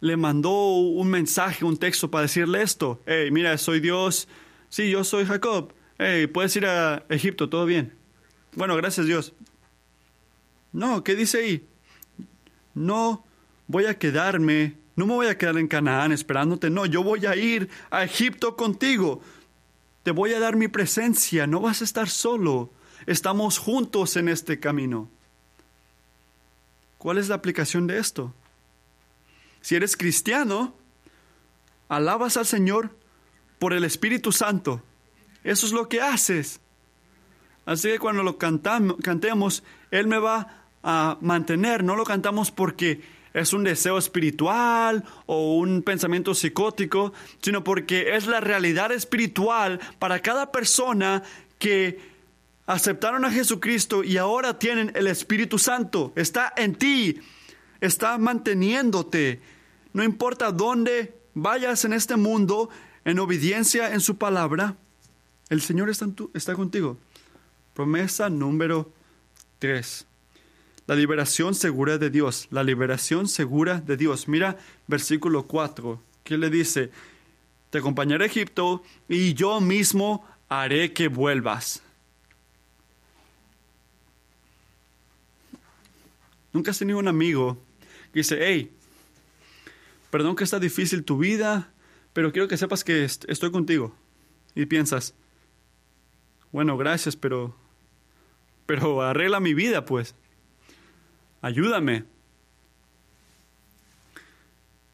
le 0.00 0.16
mandó 0.16 0.50
un 0.50 1.08
mensaje, 1.08 1.64
un 1.64 1.76
texto 1.76 2.10
para 2.10 2.22
decirle 2.22 2.62
esto. 2.62 3.02
Hey, 3.06 3.30
mira, 3.30 3.58
soy 3.58 3.80
Dios. 3.80 4.28
Sí, 4.68 4.90
yo 4.90 5.04
soy 5.04 5.26
Jacob. 5.26 5.72
Hey, 5.98 6.26
puedes 6.26 6.54
ir 6.56 6.66
a 6.66 7.04
Egipto, 7.08 7.48
todo 7.48 7.66
bien. 7.66 7.92
Bueno, 8.54 8.76
gracias 8.76 9.06
Dios. 9.06 9.34
No, 10.72 11.02
¿qué 11.04 11.14
dice 11.14 11.38
ahí? 11.38 11.66
No 12.74 13.24
voy 13.66 13.86
a 13.86 13.98
quedarme, 13.98 14.76
no 14.98 15.06
me 15.06 15.14
voy 15.14 15.26
a 15.28 15.38
quedar 15.38 15.56
en 15.58 15.68
Canaán 15.68 16.10
esperándote, 16.10 16.70
no, 16.70 16.84
yo 16.84 17.04
voy 17.04 17.24
a 17.24 17.36
ir 17.36 17.70
a 17.88 18.02
Egipto 18.02 18.56
contigo. 18.56 19.22
Te 20.02 20.10
voy 20.10 20.32
a 20.32 20.40
dar 20.40 20.56
mi 20.56 20.66
presencia, 20.66 21.46
no 21.46 21.60
vas 21.60 21.82
a 21.82 21.84
estar 21.84 22.08
solo. 22.08 22.72
Estamos 23.06 23.58
juntos 23.58 24.16
en 24.16 24.28
este 24.28 24.58
camino. 24.58 25.08
¿Cuál 26.98 27.18
es 27.18 27.28
la 27.28 27.36
aplicación 27.36 27.86
de 27.86 27.98
esto? 27.98 28.34
Si 29.60 29.76
eres 29.76 29.96
cristiano, 29.96 30.74
alabas 31.88 32.36
al 32.36 32.46
Señor 32.46 32.90
por 33.60 33.74
el 33.74 33.84
Espíritu 33.84 34.32
Santo. 34.32 34.82
Eso 35.44 35.64
es 35.64 35.72
lo 35.72 35.88
que 35.88 36.00
haces. 36.00 36.58
Así 37.66 37.86
que 37.86 38.00
cuando 38.00 38.24
lo 38.24 38.36
cantamos, 38.36 38.96
cantemos, 39.00 39.62
Él 39.92 40.08
me 40.08 40.18
va 40.18 40.64
a 40.82 41.18
mantener. 41.20 41.84
No 41.84 41.94
lo 41.94 42.02
cantamos 42.02 42.50
porque 42.50 43.00
es 43.34 43.52
un 43.52 43.64
deseo 43.64 43.98
espiritual 43.98 45.04
o 45.26 45.56
un 45.56 45.82
pensamiento 45.82 46.34
psicótico, 46.34 47.12
sino 47.40 47.64
porque 47.64 48.16
es 48.16 48.26
la 48.26 48.40
realidad 48.40 48.92
espiritual 48.92 49.80
para 49.98 50.20
cada 50.20 50.52
persona 50.52 51.22
que 51.58 52.00
aceptaron 52.66 53.24
a 53.24 53.30
Jesucristo 53.30 54.04
y 54.04 54.16
ahora 54.16 54.58
tienen 54.58 54.92
el 54.94 55.06
Espíritu 55.06 55.58
Santo. 55.58 56.12
Está 56.16 56.52
en 56.56 56.74
ti, 56.74 57.20
está 57.80 58.18
manteniéndote. 58.18 59.40
No 59.92 60.04
importa 60.04 60.52
dónde 60.52 61.14
vayas 61.34 61.84
en 61.84 61.92
este 61.92 62.16
mundo, 62.16 62.68
en 63.04 63.18
obediencia 63.18 63.92
en 63.92 64.00
su 64.00 64.18
palabra, 64.18 64.76
el 65.48 65.62
Señor 65.62 65.88
está, 65.88 66.54
contigo. 66.54 66.98
Promesa 67.74 68.28
número 68.28 68.92
3. 69.60 70.07
La 70.88 70.96
liberación 70.96 71.54
segura 71.54 71.98
de 71.98 72.08
Dios. 72.08 72.48
La 72.50 72.64
liberación 72.64 73.28
segura 73.28 73.78
de 73.78 73.98
Dios. 73.98 74.26
Mira 74.26 74.56
versículo 74.86 75.46
4. 75.46 76.00
¿Qué 76.24 76.38
le 76.38 76.48
dice? 76.48 76.90
Te 77.68 77.76
acompañaré 77.76 78.24
a 78.24 78.26
Egipto 78.26 78.82
y 79.06 79.34
yo 79.34 79.60
mismo 79.60 80.26
haré 80.48 80.94
que 80.94 81.08
vuelvas. 81.08 81.82
Nunca 86.54 86.70
has 86.70 86.78
tenido 86.78 86.98
un 86.98 87.08
amigo 87.08 87.58
que 88.14 88.20
dice, 88.20 88.38
hey, 88.40 88.72
perdón 90.10 90.36
que 90.36 90.44
está 90.44 90.58
difícil 90.58 91.04
tu 91.04 91.18
vida, 91.18 91.70
pero 92.14 92.32
quiero 92.32 92.48
que 92.48 92.56
sepas 92.56 92.82
que 92.82 93.04
estoy 93.04 93.50
contigo. 93.50 93.94
Y 94.54 94.64
piensas, 94.64 95.12
bueno, 96.50 96.78
gracias, 96.78 97.14
pero 97.14 97.54
pero 98.64 99.02
arregla 99.02 99.38
mi 99.38 99.52
vida, 99.52 99.84
pues. 99.84 100.14
Ayúdame. 101.40 102.04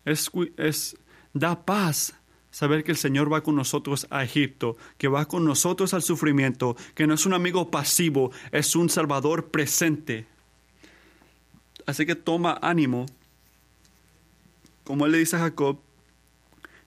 Es, 0.04 0.30
es, 0.56 0.96
da 1.32 1.64
paz 1.64 2.14
saber 2.50 2.84
que 2.84 2.92
el 2.92 2.98
Señor 2.98 3.32
va 3.32 3.42
con 3.42 3.56
nosotros 3.56 4.06
a 4.10 4.22
Egipto, 4.22 4.76
que 4.98 5.08
va 5.08 5.26
con 5.26 5.44
nosotros 5.44 5.94
al 5.94 6.02
sufrimiento, 6.02 6.76
que 6.94 7.06
no 7.06 7.14
es 7.14 7.26
un 7.26 7.34
amigo 7.34 7.70
pasivo, 7.70 8.30
es 8.52 8.76
un 8.76 8.88
Salvador 8.88 9.50
presente. 9.50 10.26
Así 11.86 12.06
que 12.06 12.14
toma 12.14 12.58
ánimo. 12.62 13.06
Como 14.84 15.06
él 15.06 15.12
le 15.12 15.18
dice 15.18 15.36
a 15.36 15.40
Jacob, 15.40 15.80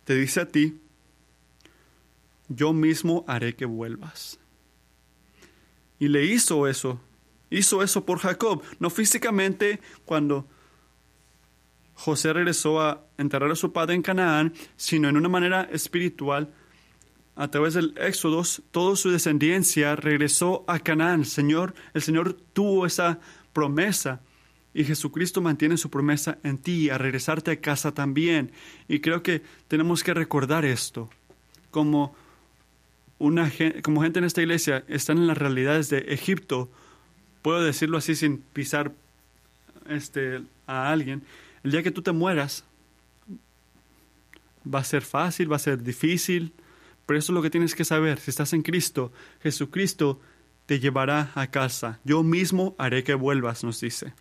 te 0.05 0.15
dice 0.15 0.41
a 0.41 0.47
ti, 0.47 0.79
yo 2.47 2.71
mismo 2.71 3.25
haré 3.27 3.55
que 3.55 3.65
vuelvas. 3.65 4.39
Y 5.99 6.07
le 6.07 6.25
hizo 6.25 6.67
eso. 6.67 7.01
Hizo 7.49 7.83
eso 7.83 8.05
por 8.05 8.19
Jacob. 8.19 8.61
No 8.79 8.89
físicamente 8.89 9.79
cuando 10.05 10.47
José 11.93 12.33
regresó 12.33 12.81
a 12.81 13.05
enterrar 13.17 13.51
a 13.51 13.55
su 13.55 13.73
padre 13.73 13.95
en 13.95 14.01
Canaán, 14.01 14.53
sino 14.75 15.09
en 15.09 15.17
una 15.17 15.29
manera 15.29 15.63
espiritual. 15.71 16.53
A 17.35 17.49
través 17.49 17.73
del 17.75 17.93
Éxodo, 17.97 18.43
toda 18.71 18.95
su 18.95 19.11
descendencia 19.11 19.95
regresó 19.95 20.63
a 20.67 20.79
Canaán. 20.79 21.25
Señor, 21.25 21.73
el 21.93 22.01
Señor 22.01 22.33
tuvo 22.53 22.85
esa 22.85 23.19
promesa 23.53 24.21
y 24.73 24.83
Jesucristo 24.83 25.41
mantiene 25.41 25.77
su 25.77 25.89
promesa 25.89 26.37
en 26.43 26.59
ti, 26.59 26.91
a 26.91 26.99
regresarte 26.99 27.51
a 27.51 27.61
casa 27.61 27.93
también. 27.93 28.51
Y 28.87 28.99
creo 28.99 29.23
que 29.23 29.41
tenemos 29.67 30.03
que 30.03 30.13
recordar 30.13 30.65
esto 30.65 31.09
como 31.71 32.15
una, 33.17 33.51
como 33.81 34.03
gente 34.03 34.19
en 34.19 34.25
esta 34.25 34.41
iglesia 34.41 34.83
están 34.87 35.17
en 35.17 35.27
las 35.27 35.37
realidades 35.37 35.89
de 35.89 35.99
Egipto, 36.09 36.69
puedo 37.41 37.61
decirlo 37.63 37.97
así 37.97 38.15
sin 38.15 38.37
pisar 38.39 38.91
este, 39.87 40.41
a 40.65 40.91
alguien, 40.91 41.23
el 41.63 41.71
día 41.71 41.83
que 41.83 41.91
tú 41.91 42.01
te 42.01 42.11
mueras 42.11 42.63
va 44.73 44.79
a 44.79 44.83
ser 44.83 45.01
fácil, 45.03 45.51
va 45.51 45.55
a 45.55 45.59
ser 45.59 45.81
difícil, 45.81 46.53
pero 47.05 47.19
eso 47.19 47.31
es 47.31 47.35
lo 47.35 47.41
que 47.41 47.49
tienes 47.49 47.73
que 47.73 47.85
saber. 47.85 48.19
Si 48.19 48.29
estás 48.29 48.53
en 48.53 48.63
Cristo, 48.63 49.11
Jesucristo 49.41 50.19
te 50.65 50.79
llevará 50.79 51.31
a 51.35 51.47
casa. 51.47 51.99
Yo 52.03 52.23
mismo 52.23 52.75
haré 52.77 53.03
que 53.03 53.15
vuelvas, 53.15 53.63
nos 53.63 53.79
dice. 53.79 54.13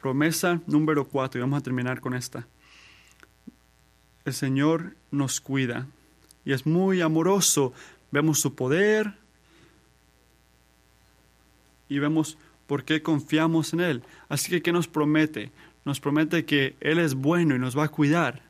Promesa 0.00 0.60
número 0.66 1.06
cuatro, 1.06 1.38
y 1.38 1.42
vamos 1.42 1.60
a 1.60 1.62
terminar 1.62 2.00
con 2.00 2.14
esta. 2.14 2.46
El 4.24 4.34
Señor 4.34 4.94
nos 5.10 5.40
cuida 5.40 5.86
y 6.44 6.52
es 6.52 6.66
muy 6.66 7.00
amoroso. 7.00 7.72
Vemos 8.10 8.40
su 8.40 8.54
poder 8.54 9.14
y 11.88 11.98
vemos 11.98 12.38
por 12.66 12.84
qué 12.84 13.02
confiamos 13.02 13.72
en 13.72 13.80
Él. 13.80 14.02
Así 14.28 14.50
que, 14.50 14.62
¿qué 14.62 14.72
nos 14.72 14.88
promete? 14.88 15.50
Nos 15.84 16.00
promete 16.00 16.44
que 16.44 16.76
Él 16.80 16.98
es 16.98 17.14
bueno 17.14 17.56
y 17.56 17.58
nos 17.58 17.76
va 17.76 17.84
a 17.84 17.88
cuidar. 17.88 18.42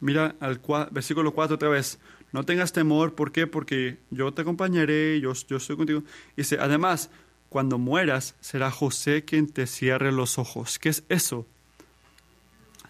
Mira 0.00 0.34
al 0.40 0.60
versículo 0.90 1.32
4 1.32 1.56
otra 1.56 1.68
vez. 1.68 1.98
No 2.32 2.44
tengas 2.44 2.72
temor, 2.72 3.14
¿por 3.14 3.30
qué? 3.30 3.46
Porque 3.46 3.98
yo 4.10 4.32
te 4.32 4.42
acompañaré, 4.42 5.20
yo, 5.20 5.32
yo 5.34 5.58
estoy 5.58 5.76
contigo. 5.76 6.02
Dice, 6.36 6.56
además, 6.58 7.10
cuando 7.50 7.76
mueras, 7.76 8.34
será 8.40 8.70
José 8.70 9.24
quien 9.24 9.46
te 9.46 9.66
cierre 9.66 10.10
los 10.10 10.38
ojos. 10.38 10.78
¿Qué 10.78 10.88
es 10.88 11.04
eso? 11.10 11.46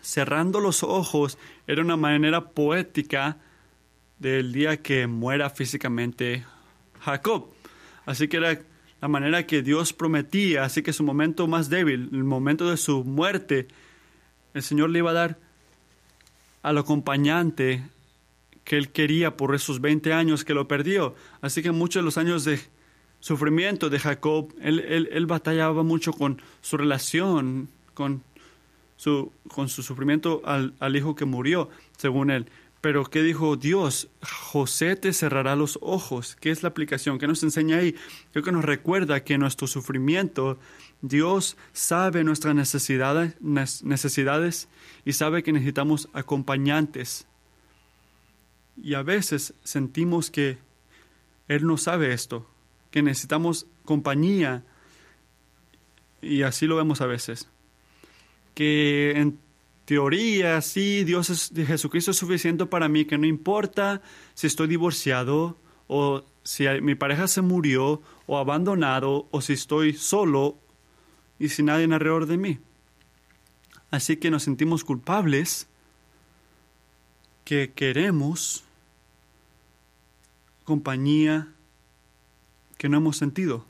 Cerrando 0.01 0.61
los 0.61 0.85
ojos 0.85 1.37
era 1.67 1.83
una 1.83 1.97
manera 1.97 2.51
poética 2.51 3.39
del 4.21 4.53
día 4.53 4.81
que 4.81 5.09
muera 5.09 5.51
físicamente 5.51 6.45
Jacob. 7.01 7.49
Así 8.07 8.29
que 8.29 8.37
era 8.37 8.61
la 9.03 9.09
manera 9.09 9.49
que 9.49 9.63
Dios 9.63 9.93
prometía, 9.93 10.63
así 10.63 10.81
que 10.85 10.93
su 10.93 11.03
momento 11.03 11.49
más 11.49 11.69
débil, 11.69 12.09
el 12.13 12.23
momento 12.23 12.71
de 12.71 12.77
su 12.77 13.03
muerte, 13.03 13.67
el 14.55 14.63
Señor 14.63 14.91
le 14.91 15.01
iba 15.01 15.11
a 15.11 15.15
dar 15.15 15.39
al 16.63 16.79
acompañante 16.79 17.83
que 18.63 18.77
él 18.77 18.91
quería 18.91 19.37
por 19.37 19.57
esos 19.57 19.81
20 19.81 20.13
años 20.13 20.45
que 20.45 20.55
lo 20.55 20.69
perdió. 20.69 21.17
Así 21.41 21.65
que 21.65 21.73
muchos 21.73 22.01
de 22.01 22.05
los 22.05 22.17
años 22.17 22.45
de 22.45 22.61
sufrimiento 23.19 23.91
de 23.91 23.99
Jacob, 23.99 24.55
él, 24.61 25.27
batallaba 25.27 25.83
mucho 25.83 26.13
con 26.13 26.41
su 26.61 26.77
relación, 26.77 27.71
con 27.95 28.23
su, 28.97 29.33
con 29.49 29.69
su 29.69 29.83
sufrimiento 29.83 30.43
al, 30.45 30.75
al 30.79 30.95
hijo 30.95 31.17
que 31.17 31.25
murió, 31.25 31.71
según 31.97 32.31
él. 32.31 32.47
Pero 32.83 33.05
¿qué 33.05 33.23
dijo 33.23 33.57
Dios? 33.57 34.09
José 34.23 34.97
te 34.97 35.13
cerrará 35.13 35.55
los 35.55 35.79
ojos. 35.81 36.37
¿Qué 36.41 36.51
es 36.51 36.65
la 36.65 36.71
aplicación? 36.71 37.21
¿Qué 37.21 37.29
nos 37.29 37.45
enseña 37.45 37.79
ahí? 37.79 37.95
Creo 38.33 38.43
que 38.43 38.51
nos 38.51 38.65
recuerda 38.65 39.23
que 39.23 39.39
nuestro 39.39 39.69
sufrimiento, 39.69 40.59
Dios 41.01 41.57
sabe 41.73 42.25
nuestras 42.25 42.57
necesidades, 42.57 44.69
y 45.05 45.13
sabe 45.13 45.45
que 45.45 45.53
necesitamos 45.53 46.09
acompañantes. 46.13 47.29
Y 48.77 48.95
a 48.95 49.05
veces 49.05 49.55
sentimos 49.63 50.33
que 50.33 50.59
Él 51.47 51.69
no 51.69 51.77
sabe 51.77 52.13
esto, 52.13 52.51
que 52.91 53.01
necesitamos 53.01 53.69
compañía. 53.85 54.65
Y 56.21 56.43
así 56.43 56.67
lo 56.67 56.75
vemos 56.75 57.01
a 57.01 57.07
veces. 57.07 57.49
Que 58.57 59.33
teoría, 59.85 60.61
sí, 60.61 61.05
Dios 61.05 61.31
es, 61.31 61.53
Jesucristo 61.55 62.13
es 62.13 62.17
suficiente 62.17 62.67
para 62.67 62.89
mí, 62.89 63.05
que 63.05 63.19
no 63.19 63.27
importa 63.27 64.03
si 64.35 64.47
estoy 64.47 64.69
divorciado 64.69 65.57
o 65.87 66.25
si 66.45 66.67
mi 66.81 66.95
pareja 66.95 67.29
se 67.29 67.43
murió 67.43 68.03
o 68.27 68.39
abandonado 68.39 69.29
o 69.31 69.41
si 69.41 69.55
estoy 69.55 69.93
solo 69.93 70.59
y 71.39 71.49
sin 71.49 71.67
nadie 71.67 71.85
alrededor 71.85 72.27
de 72.27 72.37
mí. 72.37 72.59
Así 73.91 74.17
que 74.17 74.31
nos 74.31 74.45
sentimos 74.45 74.85
culpables 74.85 75.69
que 77.45 77.73
queremos 77.73 78.65
compañía 80.65 81.49
que 82.79 82.89
no 82.89 82.97
hemos 82.97 83.17
sentido. 83.17 83.67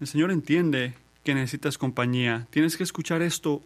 El 0.00 0.06
Señor 0.06 0.30
entiende 0.30 0.94
que 1.24 1.34
necesitas 1.34 1.78
compañía. 1.78 2.46
Tienes 2.50 2.76
que 2.76 2.82
escuchar 2.82 3.22
esto 3.22 3.62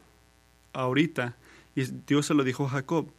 ahorita. 0.73 1.37
Y 1.75 1.85
Dios 2.07 2.27
se 2.27 2.35
lo 2.35 2.45
dijo 2.45 2.67
a 2.67 2.71
Jacob. 2.71 3.11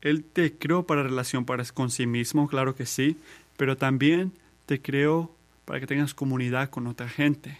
Él 0.00 0.24
te 0.24 0.56
creó 0.56 0.86
para 0.86 1.02
relación 1.02 1.44
para, 1.44 1.64
con 1.64 1.90
sí 1.90 2.06
mismo, 2.06 2.46
claro 2.46 2.74
que 2.74 2.86
sí, 2.86 3.16
pero 3.56 3.76
también 3.76 4.32
te 4.66 4.80
creó 4.80 5.34
para 5.64 5.80
que 5.80 5.86
tengas 5.86 6.14
comunidad 6.14 6.70
con 6.70 6.86
otra 6.86 7.08
gente. 7.08 7.58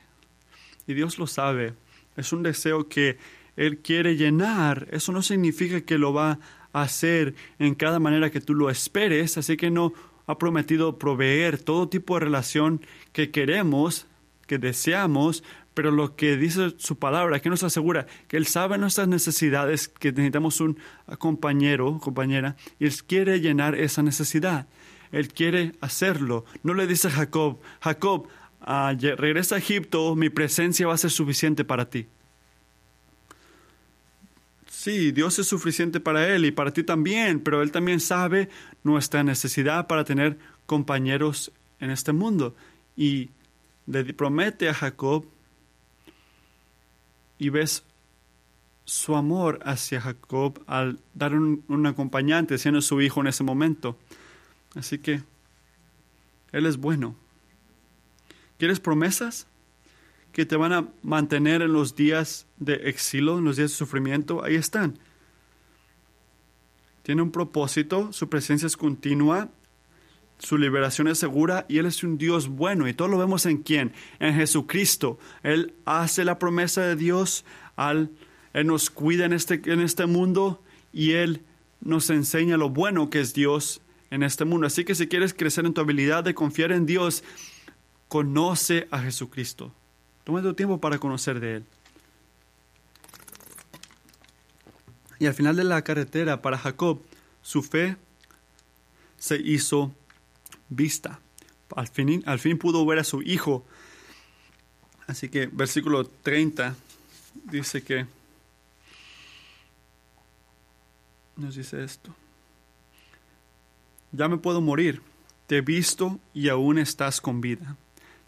Y 0.87 0.95
Dios 0.95 1.19
lo 1.19 1.27
sabe. 1.27 1.75
Es 2.16 2.33
un 2.33 2.43
deseo 2.43 2.89
que 2.89 3.19
Él 3.57 3.79
quiere 3.79 4.16
llenar. 4.16 4.89
Eso 4.93 5.12
no 5.12 5.23
significa 5.23 5.81
que 5.81 5.99
lo 5.99 6.12
va 6.12 6.39
a 6.73 6.83
hacer 6.83 7.35
en 7.59 7.75
cada 7.75 7.99
manera 7.99 8.31
que 8.31 8.41
tú 8.41 8.55
lo 8.55 8.71
esperes, 8.71 9.37
así 9.37 9.57
que 9.57 9.71
no 9.71 9.93
ha 10.27 10.39
prometido 10.39 10.99
proveer 10.99 11.59
todo 11.59 11.89
tipo 11.89 12.14
de 12.14 12.21
relación 12.21 12.83
que 13.12 13.31
queremos, 13.31 14.07
que 14.49 14.59
deseamos, 14.59 15.45
pero 15.75 15.93
lo 15.93 16.17
que 16.17 16.37
dice 16.37 16.75
su 16.79 16.99
palabra, 16.99 17.39
que 17.39 17.51
nos 17.51 17.63
asegura 17.63 18.07
que 18.27 18.37
Él 18.37 18.47
sabe 18.47 18.79
nuestras 18.79 19.07
necesidades, 19.07 19.87
que 19.87 20.11
necesitamos 20.11 20.61
un 20.61 20.77
compañero, 21.19 22.01
compañera, 22.01 22.57
y 22.81 22.87
Él 22.87 22.95
quiere 23.07 23.41
llenar 23.41 23.77
esa 23.77 24.03
necesidad. 24.03 24.67
Él 25.13 25.29
quiere 25.29 25.73
hacerlo. 25.81 26.45
No 26.65 26.75
le 26.75 26.89
dice 26.89 27.07
a 27.07 27.13
Jacob, 27.13 27.61
Jacob, 27.81 28.27
ah, 28.61 28.93
regresa 28.99 29.55
a 29.55 29.59
Egipto, 29.59 30.17
mi 30.17 30.31
presencia 30.31 30.89
va 30.89 30.95
a 30.95 30.99
ser 30.99 31.13
suficiente 31.13 31.65
para 31.65 31.89
ti. 31.89 32.09
Sí, 34.69 35.13
Dios 35.13 35.39
es 35.39 35.47
suficiente 35.47 36.01
para 36.01 36.29
él 36.29 36.45
y 36.45 36.51
para 36.51 36.73
ti 36.73 36.83
también, 36.83 37.41
pero 37.41 37.63
Él 37.63 37.73
también 37.73 38.01
sabe 38.01 38.49
nuestra 38.85 39.23
necesidad 39.23 39.87
para 39.87 40.05
tener 40.05 40.39
compañeros 40.67 41.53
en 41.81 41.91
este 41.91 42.13
mundo. 42.13 42.55
Y 42.97 43.31
le 43.89 44.05
promete 44.12 44.68
a 44.68 44.74
Jacob 44.74 45.24
y 47.39 47.49
ves 47.49 47.84
su 48.84 49.16
amor 49.16 49.61
hacia 49.64 50.01
Jacob 50.01 50.62
al 50.66 50.99
dar 51.14 51.34
un, 51.34 51.86
acompañante, 51.86 52.59
siendo 52.59 52.80
su 52.82 53.01
hijo 53.01 53.20
en 53.20 53.28
ese 53.28 53.45
momento. 53.45 53.99
Así 54.74 54.99
que 54.99 55.22
Él 56.53 56.66
es 56.66 56.76
bueno. 56.76 57.16
¿Quieres 58.59 58.80
promesas? 58.80 59.47
que 60.32 60.47
te 60.47 60.57
van 60.57 60.72
a 60.72 60.86
mantener 61.03 61.62
en 61.62 61.72
los 61.72 61.97
días 61.97 62.47
de 62.59 62.74
exilio, 62.89 63.39
en 63.39 63.45
los 63.45 63.57
días 63.57 63.70
de 63.70 63.76
sufrimiento, 63.76 64.45
ahí 64.45 64.55
están. 64.55 64.97
Tiene 67.03 67.22
un 67.22 67.32
propósito, 67.32 68.12
su 68.12 68.28
presencia 68.28 68.66
es 68.66 68.76
continua, 68.76 69.49
su 70.39 70.57
liberación 70.57 71.09
es 71.09 71.18
segura 71.18 71.66
y 71.68 71.78
Él 71.78 71.86
es 71.86 72.03
un 72.05 72.16
Dios 72.16 72.49
bueno. 72.49 72.89
Y 72.89 72.95
todo 72.95 73.09
lo 73.09 73.18
vemos 73.18 73.45
en 73.47 73.59
quién? 73.59 73.93
En 74.20 74.34
Jesucristo. 74.34 75.18
Él 75.43 75.74
hace 75.84 76.24
la 76.24 76.39
promesa 76.39 76.82
de 76.82 76.97
Dios, 76.97 77.45
al, 77.76 78.11
Él 78.53 78.66
nos 78.66 78.91
cuida 78.91 79.24
en 79.24 79.32
este, 79.32 79.61
en 79.64 79.80
este 79.80 80.07
mundo 80.07 80.62
y 80.93 81.12
Él 81.12 81.43
nos 81.80 82.11
enseña 82.11 82.57
lo 82.57 82.70
bueno 82.70 83.11
que 83.11 83.20
es 83.20 83.34
Dios 83.34 83.80
en 84.11 84.22
este 84.22 84.45
mundo. 84.45 84.66
Así 84.66 84.84
que 84.84 84.95
si 84.95 85.09
quieres 85.09 85.34
crecer 85.34 85.66
en 85.66 85.74
tu 85.74 85.80
habilidad 85.80 86.24
de 86.24 86.34
confiar 86.34 86.72
en 86.72 86.86
Dios, 86.86 87.24
conoce 88.09 88.86
a 88.91 89.01
Jesucristo. 89.01 89.72
Toma 90.24 90.43
tu 90.43 90.55
tiempo 90.55 90.80
para 90.80 90.99
conocer 90.99 91.41
de 91.41 91.57
Él. 91.57 91.64
Y 95.18 95.26
al 95.26 95.34
final 95.34 95.57
de 95.57 95.64
la 95.64 95.82
carretera, 95.82 96.43
para 96.43 96.59
Jacob, 96.59 97.01
su 97.43 97.62
fe 97.62 97.97
se 99.16 99.36
hizo 99.36 99.93
vista. 100.69 101.21
Al 101.75 101.89
fin, 101.89 102.23
al 102.27 102.39
fin 102.39 102.59
pudo 102.59 102.85
ver 102.87 102.99
a 102.99 103.05
su 103.05 103.23
hijo. 103.23 103.64
Así 105.07 105.29
que 105.29 105.47
versículo 105.47 106.05
30 106.05 106.75
dice 107.51 107.83
que 107.83 108.07
nos 111.37 111.55
dice 111.55 111.85
esto. 111.85 112.14
Ya 114.12 114.29
me 114.29 114.39
puedo 114.39 114.61
morir. 114.61 115.03
Te 115.47 115.59
he 115.59 115.61
visto 115.61 116.19
y 116.35 116.49
aún 116.49 116.79
estás 116.79 117.21
con 117.21 117.41
vida. 117.41 117.77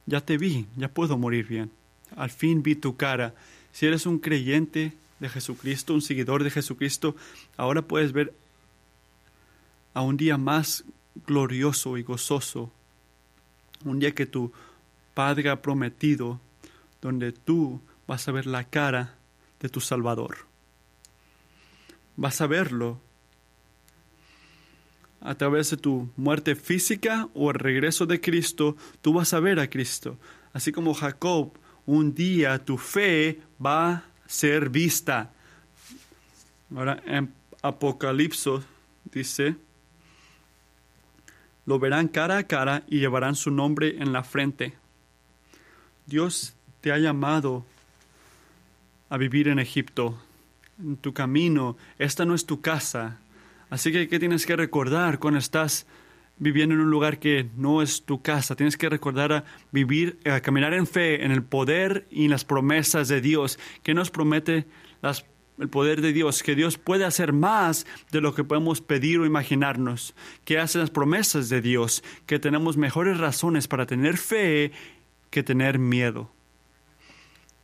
Ya 0.06 0.20
te 0.20 0.38
vi, 0.38 0.66
ya 0.76 0.88
puedo 0.88 1.18
morir 1.18 1.46
bien 1.46 1.70
al 2.16 2.30
fin 2.30 2.62
vi 2.62 2.74
tu 2.74 2.96
cara. 2.96 3.34
Si 3.72 3.86
eres 3.86 4.06
un 4.06 4.18
creyente 4.18 4.92
de 5.18 5.28
Jesucristo, 5.28 5.94
un 5.94 6.02
seguidor 6.02 6.44
de 6.44 6.50
Jesucristo, 6.50 7.14
ahora 7.56 7.82
puedes 7.82 8.12
ver 8.12 8.32
a 9.94 10.02
un 10.02 10.16
día 10.16 10.36
más 10.36 10.84
glorioso 11.26 11.96
y 11.96 12.02
gozoso, 12.02 12.72
un 13.84 13.98
día 13.98 14.14
que 14.14 14.26
tu 14.26 14.52
Padre 15.14 15.50
ha 15.50 15.62
prometido, 15.62 16.40
donde 17.00 17.32
tú 17.32 17.80
vas 18.06 18.28
a 18.28 18.32
ver 18.32 18.46
la 18.46 18.64
cara 18.64 19.14
de 19.60 19.68
tu 19.68 19.80
Salvador. 19.80 20.38
Vas 22.16 22.40
a 22.40 22.46
verlo 22.46 23.00
a 25.20 25.34
través 25.34 25.70
de 25.70 25.76
tu 25.76 26.08
muerte 26.16 26.54
física 26.54 27.28
o 27.34 27.50
el 27.50 27.58
regreso 27.58 28.06
de 28.06 28.20
Cristo, 28.20 28.76
tú 29.02 29.12
vas 29.12 29.34
a 29.34 29.40
ver 29.40 29.60
a 29.60 29.68
Cristo. 29.68 30.18
Así 30.52 30.72
como 30.72 30.94
Jacob 30.94 31.52
un 31.86 32.14
día 32.14 32.64
tu 32.64 32.78
fe 32.78 33.40
va 33.64 33.90
a 33.90 34.04
ser 34.26 34.70
vista. 34.70 35.32
Ahora 36.74 37.02
en 37.04 37.32
Apocalipso 37.62 38.62
dice, 39.12 39.56
lo 41.66 41.78
verán 41.78 42.08
cara 42.08 42.38
a 42.38 42.44
cara 42.44 42.82
y 42.88 42.98
llevarán 42.98 43.34
su 43.34 43.50
nombre 43.50 43.96
en 43.98 44.12
la 44.12 44.24
frente. 44.24 44.74
Dios 46.06 46.54
te 46.80 46.92
ha 46.92 46.98
llamado 46.98 47.64
a 49.08 49.16
vivir 49.16 49.48
en 49.48 49.58
Egipto, 49.58 50.18
en 50.78 50.96
tu 50.96 51.12
camino. 51.12 51.76
Esta 51.98 52.24
no 52.24 52.34
es 52.34 52.46
tu 52.46 52.60
casa. 52.60 53.18
Así 53.68 53.92
que, 53.92 54.08
¿qué 54.08 54.18
tienes 54.18 54.46
que 54.46 54.56
recordar 54.56 55.18
cuando 55.18 55.38
estás 55.38 55.86
viviendo 56.40 56.74
en 56.74 56.80
un 56.80 56.90
lugar 56.90 57.18
que 57.18 57.48
no 57.56 57.82
es 57.82 58.02
tu 58.02 58.22
casa. 58.22 58.56
Tienes 58.56 58.76
que 58.76 58.88
recordar 58.88 59.32
a 59.32 59.44
vivir, 59.70 60.18
a 60.24 60.40
caminar 60.40 60.72
en 60.72 60.86
fe, 60.86 61.22
en 61.24 61.30
el 61.30 61.42
poder 61.42 62.06
y 62.10 62.24
en 62.24 62.30
las 62.30 62.44
promesas 62.44 63.08
de 63.08 63.20
Dios. 63.20 63.58
que 63.84 63.94
nos 63.94 64.10
promete 64.10 64.64
las, 65.02 65.24
el 65.60 65.68
poder 65.68 66.00
de 66.00 66.12
Dios? 66.12 66.42
Que 66.42 66.56
Dios 66.56 66.78
puede 66.78 67.04
hacer 67.04 67.32
más 67.32 67.86
de 68.10 68.20
lo 68.20 68.34
que 68.34 68.44
podemos 68.44 68.80
pedir 68.80 69.20
o 69.20 69.26
imaginarnos. 69.26 70.14
Que 70.44 70.58
hace 70.58 70.78
las 70.78 70.90
promesas 70.90 71.48
de 71.48 71.60
Dios. 71.60 72.02
Que 72.26 72.38
tenemos 72.38 72.76
mejores 72.76 73.18
razones 73.18 73.68
para 73.68 73.86
tener 73.86 74.16
fe 74.16 74.72
que 75.30 75.42
tener 75.42 75.78
miedo. 75.78 76.30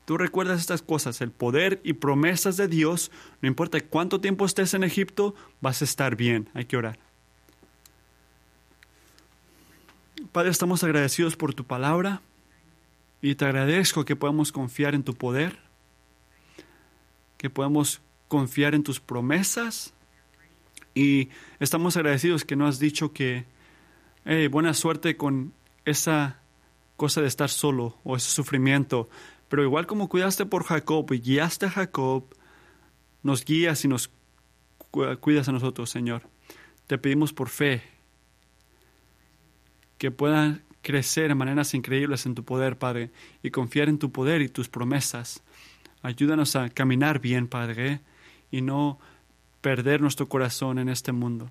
Tú 0.06 0.16
recuerdas 0.16 0.60
estas 0.60 0.82
cosas, 0.82 1.20
el 1.20 1.32
poder 1.32 1.80
y 1.82 1.94
promesas 1.94 2.56
de 2.56 2.68
Dios, 2.68 3.10
no 3.42 3.48
importa 3.48 3.80
cuánto 3.80 4.20
tiempo 4.20 4.46
estés 4.46 4.72
en 4.72 4.84
Egipto, 4.84 5.34
vas 5.60 5.82
a 5.82 5.84
estar 5.84 6.14
bien. 6.14 6.48
Hay 6.54 6.66
que 6.66 6.76
orar. 6.76 7.00
Padre, 10.30 10.50
estamos 10.50 10.84
agradecidos 10.84 11.34
por 11.34 11.54
tu 11.54 11.64
palabra 11.64 12.22
y 13.20 13.34
te 13.34 13.46
agradezco 13.46 14.04
que 14.04 14.14
podamos 14.14 14.52
confiar 14.52 14.94
en 14.94 15.02
tu 15.02 15.14
poder, 15.14 15.58
que 17.46 17.50
podamos 17.50 18.02
confiar 18.26 18.74
en 18.74 18.82
tus 18.82 18.98
promesas 18.98 19.94
y 20.96 21.28
estamos 21.60 21.96
agradecidos 21.96 22.44
que 22.44 22.56
no 22.56 22.66
has 22.66 22.80
dicho 22.80 23.12
que 23.12 23.44
buena 24.50 24.74
suerte 24.74 25.16
con 25.16 25.52
esa 25.84 26.40
cosa 26.96 27.20
de 27.20 27.28
estar 27.28 27.48
solo 27.48 28.00
o 28.02 28.16
ese 28.16 28.30
sufrimiento, 28.30 29.08
pero 29.48 29.62
igual 29.62 29.86
como 29.86 30.08
cuidaste 30.08 30.44
por 30.44 30.64
Jacob 30.64 31.06
y 31.12 31.20
guiaste 31.20 31.66
a 31.66 31.70
Jacob, 31.70 32.24
nos 33.22 33.44
guías 33.44 33.84
y 33.84 33.88
nos 33.88 34.10
cuidas 35.20 35.48
a 35.48 35.52
nosotros, 35.52 35.88
Señor. 35.88 36.22
Te 36.88 36.98
pedimos 36.98 37.32
por 37.32 37.48
fe 37.48 37.84
que 39.98 40.10
puedan 40.10 40.64
crecer 40.82 41.28
de 41.28 41.36
maneras 41.36 41.74
increíbles 41.74 42.26
en 42.26 42.34
tu 42.34 42.44
poder, 42.44 42.76
Padre, 42.76 43.12
y 43.44 43.52
confiar 43.52 43.88
en 43.88 44.00
tu 44.00 44.10
poder 44.10 44.42
y 44.42 44.48
tus 44.48 44.68
promesas. 44.68 45.44
Ayúdanos 46.06 46.54
a 46.54 46.68
caminar 46.68 47.18
bien, 47.18 47.48
Padre, 47.48 48.00
y 48.52 48.62
no 48.62 49.00
perder 49.60 50.00
nuestro 50.00 50.28
corazón 50.28 50.78
en 50.78 50.88
este 50.88 51.10
mundo. 51.10 51.50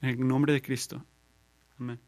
En 0.00 0.10
el 0.10 0.28
nombre 0.28 0.52
de 0.52 0.62
Cristo. 0.62 1.04
Amén. 1.80 1.98